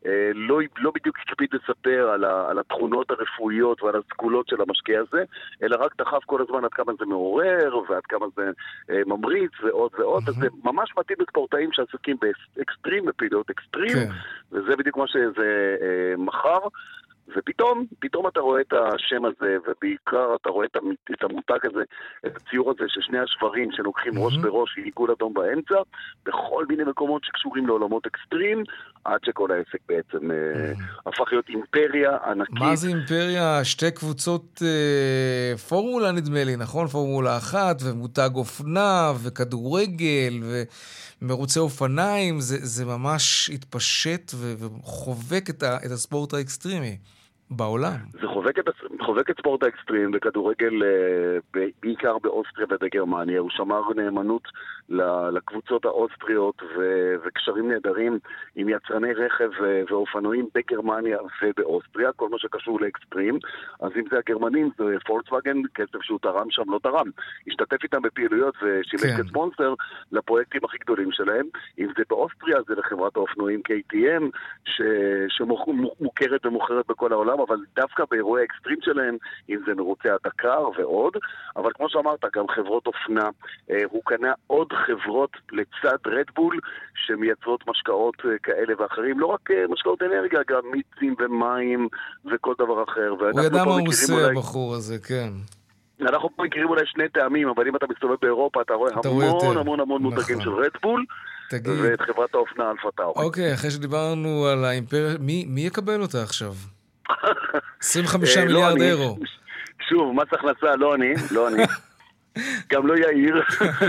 אה, 0.07 0.31
לא, 0.35 0.59
לא 0.79 0.91
בדיוק 0.95 1.16
הקפיד 1.18 1.49
לספר 1.53 2.11
על, 2.11 2.25
ה, 2.25 2.51
על 2.51 2.59
התכונות 2.59 3.11
הרפואיות 3.11 3.83
ועל 3.83 3.95
הסגולות 3.97 4.49
של 4.49 4.61
המשקיע 4.61 5.01
הזה, 5.01 5.25
אלא 5.62 5.77
רק 5.81 5.97
דחף 5.99 6.25
כל 6.27 6.43
הזמן 6.43 6.64
עד 6.64 6.73
כמה 6.73 6.93
זה 6.99 7.05
מעורר 7.07 7.79
ועד 7.89 8.03
כמה 8.09 8.27
זה 8.37 8.51
אה, 8.91 9.01
ממריץ 9.07 9.53
ועוד 9.62 9.91
ועוד. 9.99 10.23
Mm-hmm. 10.23 10.31
אז 10.31 10.35
זה 10.35 10.49
ממש 10.64 10.93
מתאים 10.99 11.16
לספורטאים 11.21 11.73
שעסקים 11.73 12.16
באקסטרים, 12.57 13.05
בפעילויות 13.07 13.51
אקסטרים, 13.51 13.93
כן. 13.95 14.11
וזה 14.53 14.77
בדיוק 14.77 14.97
מה 14.97 15.09
שזה 15.09 15.77
אה, 15.83 16.16
מכר. 16.18 16.59
ופתאום, 17.37 17.85
פתאום 17.99 18.26
אתה 18.28 18.41
רואה 18.41 18.61
את 18.61 18.72
השם 18.72 19.24
הזה, 19.24 19.57
ובעיקר 19.66 20.35
אתה 20.41 20.51
רואה 20.51 20.66
את 21.12 21.22
המותג 21.22 21.66
הזה, 21.66 21.83
את 22.26 22.37
הציור 22.37 22.70
הזה 22.70 22.85
של 22.89 23.01
שני 23.01 23.18
השברים 23.18 23.72
שלוקחים 23.72 24.12
mm-hmm. 24.12 24.20
ראש 24.20 24.37
בראש 24.37 24.78
עיגול 24.85 25.11
אדום 25.11 25.35
באמצע, 25.35 25.74
בכל 26.26 26.66
מיני 26.68 26.85
מקומות 26.85 27.24
שקשורים 27.24 27.66
לעולמות 27.66 28.07
אקסטרים, 28.07 28.62
עד 29.05 29.20
שכל 29.24 29.53
העסק 29.53 29.78
בעצם 29.89 30.31
mm-hmm. 30.31 30.83
הפך 31.07 31.33
להיות 31.33 31.49
אימפריה 31.49 32.16
ענקית. 32.26 32.59
מה 32.59 32.76
זה 32.76 32.89
אימפריה? 32.89 33.64
שתי 33.64 33.91
קבוצות 33.91 34.62
אה, 34.62 35.57
פורמולה 35.68 36.12
נדמה 36.12 36.45
לי, 36.45 36.57
נכון? 36.57 36.87
פורמולה 36.87 37.37
אחת, 37.37 37.76
ומותג 37.85 38.31
אופנה, 38.35 39.12
וכדורגל, 39.24 40.33
ו... 40.43 40.62
מרוצי 41.22 41.59
אופניים, 41.59 42.41
זה, 42.41 42.57
זה 42.61 42.85
ממש 42.85 43.51
התפשט 43.55 44.33
וחובק 44.35 45.51
את, 45.51 45.62
ה, 45.62 45.76
את 45.87 45.91
הספורט 45.91 46.35
האקסטרימי. 46.35 46.97
בעולם. 47.51 47.96
זה 48.12 48.26
חובק 48.26 48.59
את, 48.59 48.64
חובק 49.01 49.30
את 49.30 49.38
ספורט 49.38 49.62
האקסטרים 49.62 50.11
וכדורגל 50.14 50.82
אה, 50.82 51.61
בעיקר 51.82 52.18
באוסטריה 52.18 52.66
ובגרמניה. 52.70 53.40
הוא 53.40 53.51
שמר 53.51 53.82
נאמנות 53.96 54.42
לקבוצות 55.32 55.84
האוסטריות 55.84 56.62
ו- 56.62 57.14
וקשרים 57.24 57.72
נהדרים 57.72 58.18
עם 58.57 58.68
יצרני 58.68 59.12
רכב 59.12 59.51
ואופנועים 59.90 60.48
בגרמניה 60.55 61.18
ובאוסטריה, 61.42 62.12
כל 62.12 62.28
מה 62.28 62.38
שקשור 62.38 62.80
לאקסטרים. 62.80 63.38
אז 63.80 63.90
אם 63.96 64.05
זה 64.11 64.18
הגרמנים, 64.18 64.70
זה 64.78 64.84
פולקסווגן, 65.07 65.57
כסף 65.74 66.03
שהוא 66.03 66.18
תרם 66.22 66.51
שם 66.51 66.70
לא 66.70 66.78
תרם. 66.82 67.07
השתתף 67.48 67.82
איתם 67.82 68.03
בפעילויות 68.03 68.55
ושילק 68.62 69.03
כן. 69.03 69.22
כספונסר 69.22 69.74
לפרויקטים 70.12 70.61
הכי 70.64 70.78
גדולים 70.78 71.12
שלהם. 71.12 71.46
אם 71.78 71.88
זה 71.96 72.03
באוסטריה, 72.11 72.57
זה 72.68 72.74
לחברת 72.74 73.16
האופנועים 73.16 73.61
KTM, 73.68 74.24
ש- 74.64 74.82
שמוכרת 75.28 76.46
ומוכרת 76.46 76.86
בכל 76.88 77.12
העולם. 77.12 77.39
אבל 77.49 77.57
דווקא 77.76 78.05
באירועי 78.11 78.43
האקסטרים 78.43 78.78
שלהם, 78.80 79.16
אם 79.51 79.59
זה 79.66 79.74
מרוצי 79.74 80.09
הדקר 80.11 80.68
ועוד, 80.78 81.12
אבל 81.57 81.70
כמו 81.74 81.86
שאמרת, 81.88 82.24
גם 82.34 82.45
חברות 82.49 82.86
אופנה. 82.86 83.28
אה, 83.70 83.82
הוא 83.91 84.03
קנה 84.05 84.32
עוד 84.47 84.72
חברות 84.86 85.30
לצד 85.53 85.99
רדבול 86.07 86.61
שמייצרות 86.95 87.68
משקאות 87.68 88.14
אה, 88.24 88.38
כאלה 88.43 88.74
ואחרים, 88.78 89.20
לא 89.20 89.26
רק 89.26 89.51
אה, 89.51 89.64
משקאות 89.68 90.03
אנרגיה, 90.03 90.41
גם 90.49 90.62
מיצים 90.72 91.14
ומים 91.18 91.88
וכל 92.32 92.55
דבר 92.59 92.84
אחר. 92.84 93.09
הוא 93.09 93.43
ידע 93.45 93.64
מה 93.64 93.72
הוא 93.72 93.88
עושה, 93.88 94.12
אולי... 94.12 94.24
הבחור 94.24 94.74
הזה, 94.74 94.99
כן. 94.99 95.30
אנחנו 96.01 96.36
פה 96.36 96.43
מכירים 96.45 96.68
אולי 96.68 96.86
שני 96.86 97.09
טעמים, 97.09 97.49
אבל 97.49 97.68
אם 97.68 97.76
אתה 97.76 97.86
מסתובב 97.91 98.16
באירופה, 98.22 98.62
אתה 98.62 98.74
רואה 98.74 98.91
אתה 99.01 99.09
המון, 99.09 99.22
רואה 99.24 99.41
המון 99.41 99.57
המון 99.57 99.80
המון 99.80 100.03
נכון. 100.03 100.14
מותגים 100.14 100.41
של 100.41 100.51
רדבול. 100.51 101.05
תגיד. 101.51 101.72
ואת 101.82 102.01
חברת 102.01 102.34
האופנה 102.34 102.70
אלפה 102.70 102.88
טאו. 102.97 103.12
אוקיי, 103.16 103.55
אחרי 103.55 103.70
שדיברנו 103.70 104.47
על 104.47 104.64
האימפריה, 104.64 105.14
מי, 105.20 105.45
מי 105.49 105.61
יקבל 105.61 106.03
אותה 106.03 106.22
עכשיו? 106.22 106.53
25 107.80 108.36
אה, 108.36 108.44
לא 108.44 108.48
מיליארד 108.48 108.80
אירו. 108.80 109.18
שוב, 109.88 110.14
מס 110.14 110.28
הכנסה, 110.32 110.76
לא 110.76 110.94
אני, 110.94 111.14
לא 111.30 111.48
אני. 111.48 111.62
גם 112.72 112.86
לא 112.86 112.94
יאיר, 112.96 113.42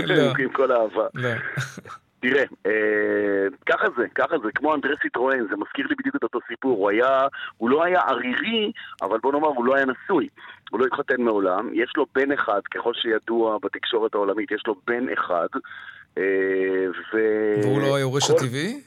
לא. 0.04 0.32
עם 0.42 0.48
כל 0.52 0.72
האהבה. 0.72 1.06
לא. 1.14 1.28
תראה, 2.20 2.44
אה, 2.66 3.46
ככה 3.66 3.86
זה, 3.96 4.02
ככה 4.14 4.38
זה, 4.38 4.48
כמו 4.54 4.74
אנדרה 4.74 4.98
סיטרואן, 5.02 5.46
זה 5.50 5.56
מזכיר 5.56 5.86
לי 5.86 5.94
בדיוק 5.98 6.16
את 6.16 6.22
אותו 6.22 6.38
סיפור. 6.48 6.78
הוא 6.78 6.90
היה, 6.90 7.26
הוא 7.56 7.70
לא 7.70 7.84
היה 7.84 8.00
ערירי, 8.00 8.72
אבל 9.02 9.18
בוא 9.22 9.32
נאמר, 9.32 9.48
הוא 9.48 9.64
לא 9.64 9.74
היה 9.74 9.84
נשוי. 9.86 10.28
הוא 10.70 10.80
לא 10.80 10.86
התחתן 10.86 11.22
מעולם, 11.22 11.70
יש 11.72 11.92
לו 11.96 12.06
בן 12.14 12.32
אחד, 12.32 12.60
ככל 12.74 12.92
שידוע 12.94 13.58
בתקשורת 13.62 14.14
העולמית, 14.14 14.50
יש 14.52 14.62
לו 14.66 14.74
בן 14.86 15.08
אחד. 15.12 15.46
אה, 16.18 16.22
ו... 17.14 17.18
והוא 17.62 17.82
לא 17.82 17.96
היורש 17.96 18.30
כל... 18.30 18.36
הטבעי? 18.36 18.80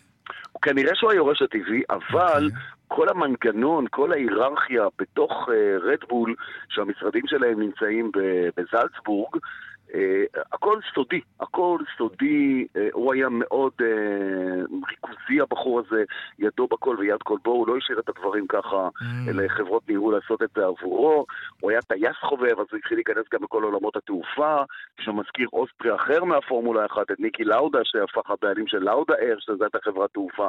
כנראה 0.65 0.95
שהוא 0.95 1.11
היורש 1.11 1.41
הטבעי, 1.41 1.81
אבל. 1.89 2.45
אוקיי. 2.45 2.59
כל 2.87 3.09
המנגנון, 3.09 3.85
כל 3.89 4.11
ההיררכיה 4.11 4.83
בתוך 4.99 5.49
רדבול, 5.81 6.35
uh, 6.39 6.43
שהמשרדים 6.69 7.23
שלהם 7.27 7.59
נמצאים 7.59 8.11
בזלצבורג, 8.57 9.37
Uh, 9.95 10.39
הכל 10.51 10.79
סודי, 10.93 11.21
הכל 11.39 11.79
סודי, 11.97 12.67
uh, 12.73 12.79
הוא 12.93 13.13
היה 13.13 13.29
מאוד 13.29 13.71
uh, 13.79 14.85
ריכוזי 14.89 15.41
הבחור 15.41 15.79
הזה, 15.79 16.03
ידו 16.39 16.67
בכל 16.67 16.95
ויד 16.99 17.23
כל 17.23 17.37
בו, 17.43 17.51
הוא 17.51 17.67
לא 17.67 17.77
השאיר 17.77 17.99
את 17.99 18.09
הדברים 18.09 18.47
ככה 18.47 18.89
mm. 19.01 19.31
לחברות 19.33 19.89
ניהול 19.89 20.15
לעשות 20.15 20.43
את 20.43 20.49
זה 20.55 20.65
עבורו, 20.65 21.25
הוא 21.61 21.71
היה 21.71 21.81
טייס 21.81 22.15
חובב, 22.21 22.59
אז 22.59 22.65
הוא 22.71 22.77
התחיל 22.77 22.97
להיכנס 22.97 23.25
גם 23.33 23.39
בכל 23.41 23.63
עולמות 23.63 23.95
התעופה, 23.95 24.55
שמזכיר 24.99 25.47
אוסטרי 25.53 25.95
אחר 25.95 26.23
מהפורמולה 26.23 26.85
1, 26.85 27.11
את 27.11 27.19
ניקי 27.19 27.43
לאודה, 27.43 27.79
שהפך 27.83 28.29
הבעלים 28.31 28.67
של 28.67 28.79
לאודה 28.79 29.13
אר, 29.13 29.35
שזו 29.39 29.63
הייתה 29.63 29.77
חברת 29.83 30.09
תעופה. 30.13 30.47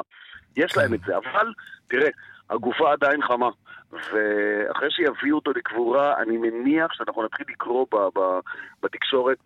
יש 0.57 0.77
להם 0.77 0.93
את 0.93 0.99
זה, 1.05 1.17
אבל 1.17 1.53
תראה, 1.87 2.09
הגופה 2.49 2.91
עדיין 2.91 3.21
חמה. 3.21 3.49
ואחרי 3.91 4.91
שיביאו 4.91 5.35
אותו 5.35 5.51
לקבורה, 5.51 6.13
אני 6.21 6.37
מניח 6.37 6.93
שאנחנו 6.93 7.23
נתחיל 7.25 7.45
לקרוא 7.49 7.85
ב- 7.91 8.19
ב- 8.19 8.39
בתקשורת 8.83 9.37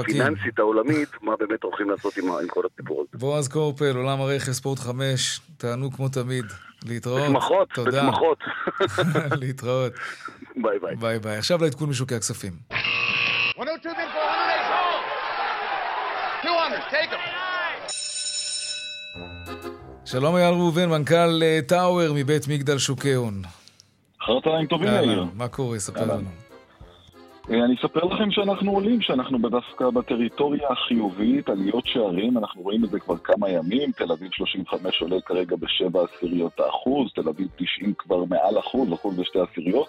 הפיננסית 0.00 0.58
העולמית, 0.58 1.08
מה 1.22 1.36
באמת 1.36 1.62
הולכים 1.62 1.90
לעשות 1.90 2.16
עם, 2.16 2.30
עם 2.32 2.48
כל 2.48 2.62
הסיפור 2.72 3.00
הזה. 3.08 3.18
בועז 3.20 3.48
קורפל, 3.48 3.96
עולם 3.96 4.20
הרכב, 4.20 4.52
ספורט 4.52 4.78
5, 4.78 5.40
תענוג 5.56 5.90
כמו 5.92 6.08
תמיד. 6.08 6.44
להתראות. 6.88 7.20
בשמחות, 7.22 7.68
תודה. 7.74 7.90
בשמחות. 8.02 8.38
להתראות. 9.40 9.92
ביי 10.56 10.78
ביי. 10.78 10.96
ביי 10.96 11.18
ביי. 11.18 11.36
עכשיו 11.36 11.58
לעדכון 11.62 11.88
משוקי 11.88 12.14
הכספים. 12.14 12.52
102 13.58 13.94
take 16.90 17.12
שלום 20.06 20.36
אייל 20.36 20.54
ראובן, 20.54 20.88
מנכ"ל 20.88 21.42
אה, 21.42 21.58
טאוור 21.68 22.12
מבית 22.14 22.48
מגדל 22.48 22.78
שוקי 22.78 23.14
הון. 23.14 23.42
אחר 24.22 24.40
צהריים 24.40 24.66
טובים, 24.66 24.88
יאיר. 24.88 25.24
מה 25.34 25.48
קורה? 25.48 25.78
ספר 25.78 26.04
לנו. 26.04 26.28
אה, 27.50 27.64
אני 27.64 27.74
אספר 27.74 28.04
לכם 28.04 28.30
שאנחנו 28.30 28.72
עולים, 28.72 29.00
שאנחנו 29.02 29.38
דווקא 29.38 29.90
בטריטוריה 29.90 30.68
החיובית, 30.68 31.48
עליות 31.48 31.86
שערים, 31.86 32.38
אנחנו 32.38 32.62
רואים 32.62 32.84
את 32.84 32.90
זה 32.90 33.00
כבר 33.00 33.16
כמה 33.18 33.50
ימים, 33.50 33.92
תל 33.92 34.12
אביב 34.12 34.30
35 34.32 35.00
עולה 35.00 35.20
כרגע 35.20 35.56
בשבע 35.56 36.00
עשיריות 36.04 36.60
האחוז, 36.60 37.12
תל 37.14 37.28
אביב 37.28 37.48
90 37.56 37.94
כבר 37.98 38.24
מעל 38.24 38.58
אחוז, 38.58 38.92
אחוז 38.92 39.18
בשתי 39.18 39.38
עשיריות. 39.50 39.88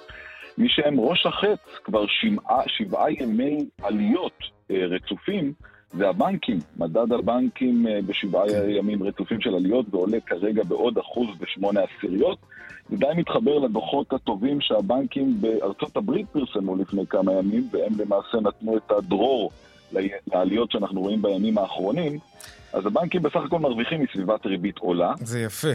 מי 0.58 0.70
שהם 0.70 1.00
ראש 1.00 1.26
החץ, 1.26 1.60
כבר 1.84 2.06
שבעה, 2.08 2.62
שבעה 2.68 3.12
ימי 3.12 3.66
עליות 3.82 4.40
אה, 4.72 4.86
רצופים, 4.90 5.54
זה 5.94 6.10
הבנקים. 6.10 6.60
מדד 6.78 7.12
הבנקים 7.14 7.88
אה, 7.88 8.00
בשבעה 8.06 8.48
כן. 8.50 8.70
ימים 8.70 9.04
רצופים 9.04 9.42
של 9.42 9.56
עליות 9.56 9.86
ועולה 9.92 10.20
כרגע 10.26 10.64
בעוד 10.64 10.98
אחוז 10.98 11.28
בשמונה 11.40 11.82
עשיריות. 11.82 12.38
זה 12.90 12.98
די 12.98 13.06
מתחבר 13.18 13.60
לדוחות 13.60 14.14
הטובים 14.14 14.62
שהבנקים 14.62 15.42
בארצות 15.42 15.98
הברית 15.98 16.28
פרסמו 16.30 16.76
לפני 16.76 17.08
כמה 17.08 17.34
ימים, 17.34 17.68
והם 17.72 17.94
למעשה 18.00 18.38
נתנו 18.42 18.78
את 18.78 18.92
הדרור 18.92 19.52
לעליות 20.34 20.72
שאנחנו 20.72 21.02
רואים 21.02 21.22
בימים 21.22 21.58
האחרונים. 21.58 22.20
אז 22.74 22.86
הבנקים 22.86 23.22
בסך 23.22 23.40
הכל 23.46 23.60
מרוויחים 23.60 24.02
מסביבת 24.04 24.46
ריבית 24.46 24.78
עולה. 24.78 25.14
זה 25.22 25.40
יפה. 25.40 25.68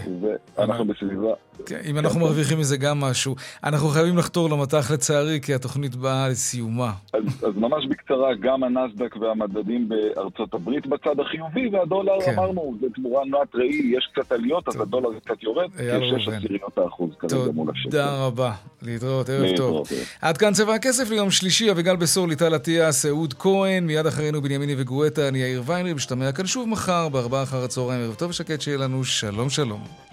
ואנחנו 0.59 0.84
בסביבה... 0.84 1.28
כן, 1.66 1.80
אם 1.84 1.99
אנחנו 1.99 2.20
כן. 2.20 2.26
מרוויחים 2.26 2.59
מזה 2.59 2.76
גם 2.76 3.01
משהו. 3.01 3.36
אנחנו 3.64 3.88
חייבים 3.88 4.18
לחתור 4.18 4.51
למטח 4.51 4.90
לצערי, 4.90 5.40
כי 5.40 5.55
התוכנית 5.55 5.95
באה 5.95 6.28
לסיומה. 6.28 6.93
אז, 7.12 7.22
אז 7.45 7.57
ממש 7.57 7.86
בקצרה, 7.86 8.34
גם 8.40 8.64
הנסדק 8.64 9.16
והמדדים 9.16 9.88
בארצות 9.88 10.55
הברית 10.55 10.86
בצד 10.86 11.20
החיובי, 11.20 11.68
והדולר, 11.72 12.20
כן. 12.24 12.32
אמרנו, 12.32 12.74
זה 12.80 12.86
תמורה 12.95 13.24
נועט 13.24 13.55
ראי, 13.55 13.93
יש 13.97 14.11
קצת 14.14 14.32
עליות, 14.32 14.68
אז 14.68 14.80
הדולר 14.80 15.09
קצת 15.24 15.43
יורד, 15.43 15.70
כשש 15.70 16.28
עשיריות 16.28 16.78
האחוז 16.78 17.11
כרגע 17.18 17.53
מול 17.55 17.70
השקל. 17.70 17.90
תודה 17.90 18.26
רבה. 18.26 18.53
להתראות, 18.82 19.28
ערב 19.28 19.57
טוב. 19.57 19.86
עד 20.22 20.36
כאן 20.36 20.53
צבע 20.53 20.74
הכסף 20.74 21.11
ליום 21.11 21.30
שלישי, 21.30 21.70
אביגל 21.70 21.97
בשור, 21.97 22.28
ליטל 22.28 22.57
אטיאס, 22.57 23.07
אהוד 23.07 23.34
כהן, 23.34 23.86
מיד 23.86 24.07
אחרינו 24.07 24.43
בנימיני 24.43 24.74
וגואטה, 24.78 25.28
אני 25.28 25.38
יאיר 25.38 25.62
ויינרי, 25.66 25.95
משתמע 25.95 26.32
כאן 26.32 26.47
שוב 26.47 26.68
מחר 26.68 26.82
בארבעה 26.89 27.43
אחר 27.43 27.64
הצהריים. 27.64 28.01
ערב 28.01 28.14
טוב 28.14 28.30
ושקט 28.30 28.61
שיהיה 28.61 28.78
לנו, 28.78 29.05
שלום 29.05 29.51
שלום. 29.51 30.11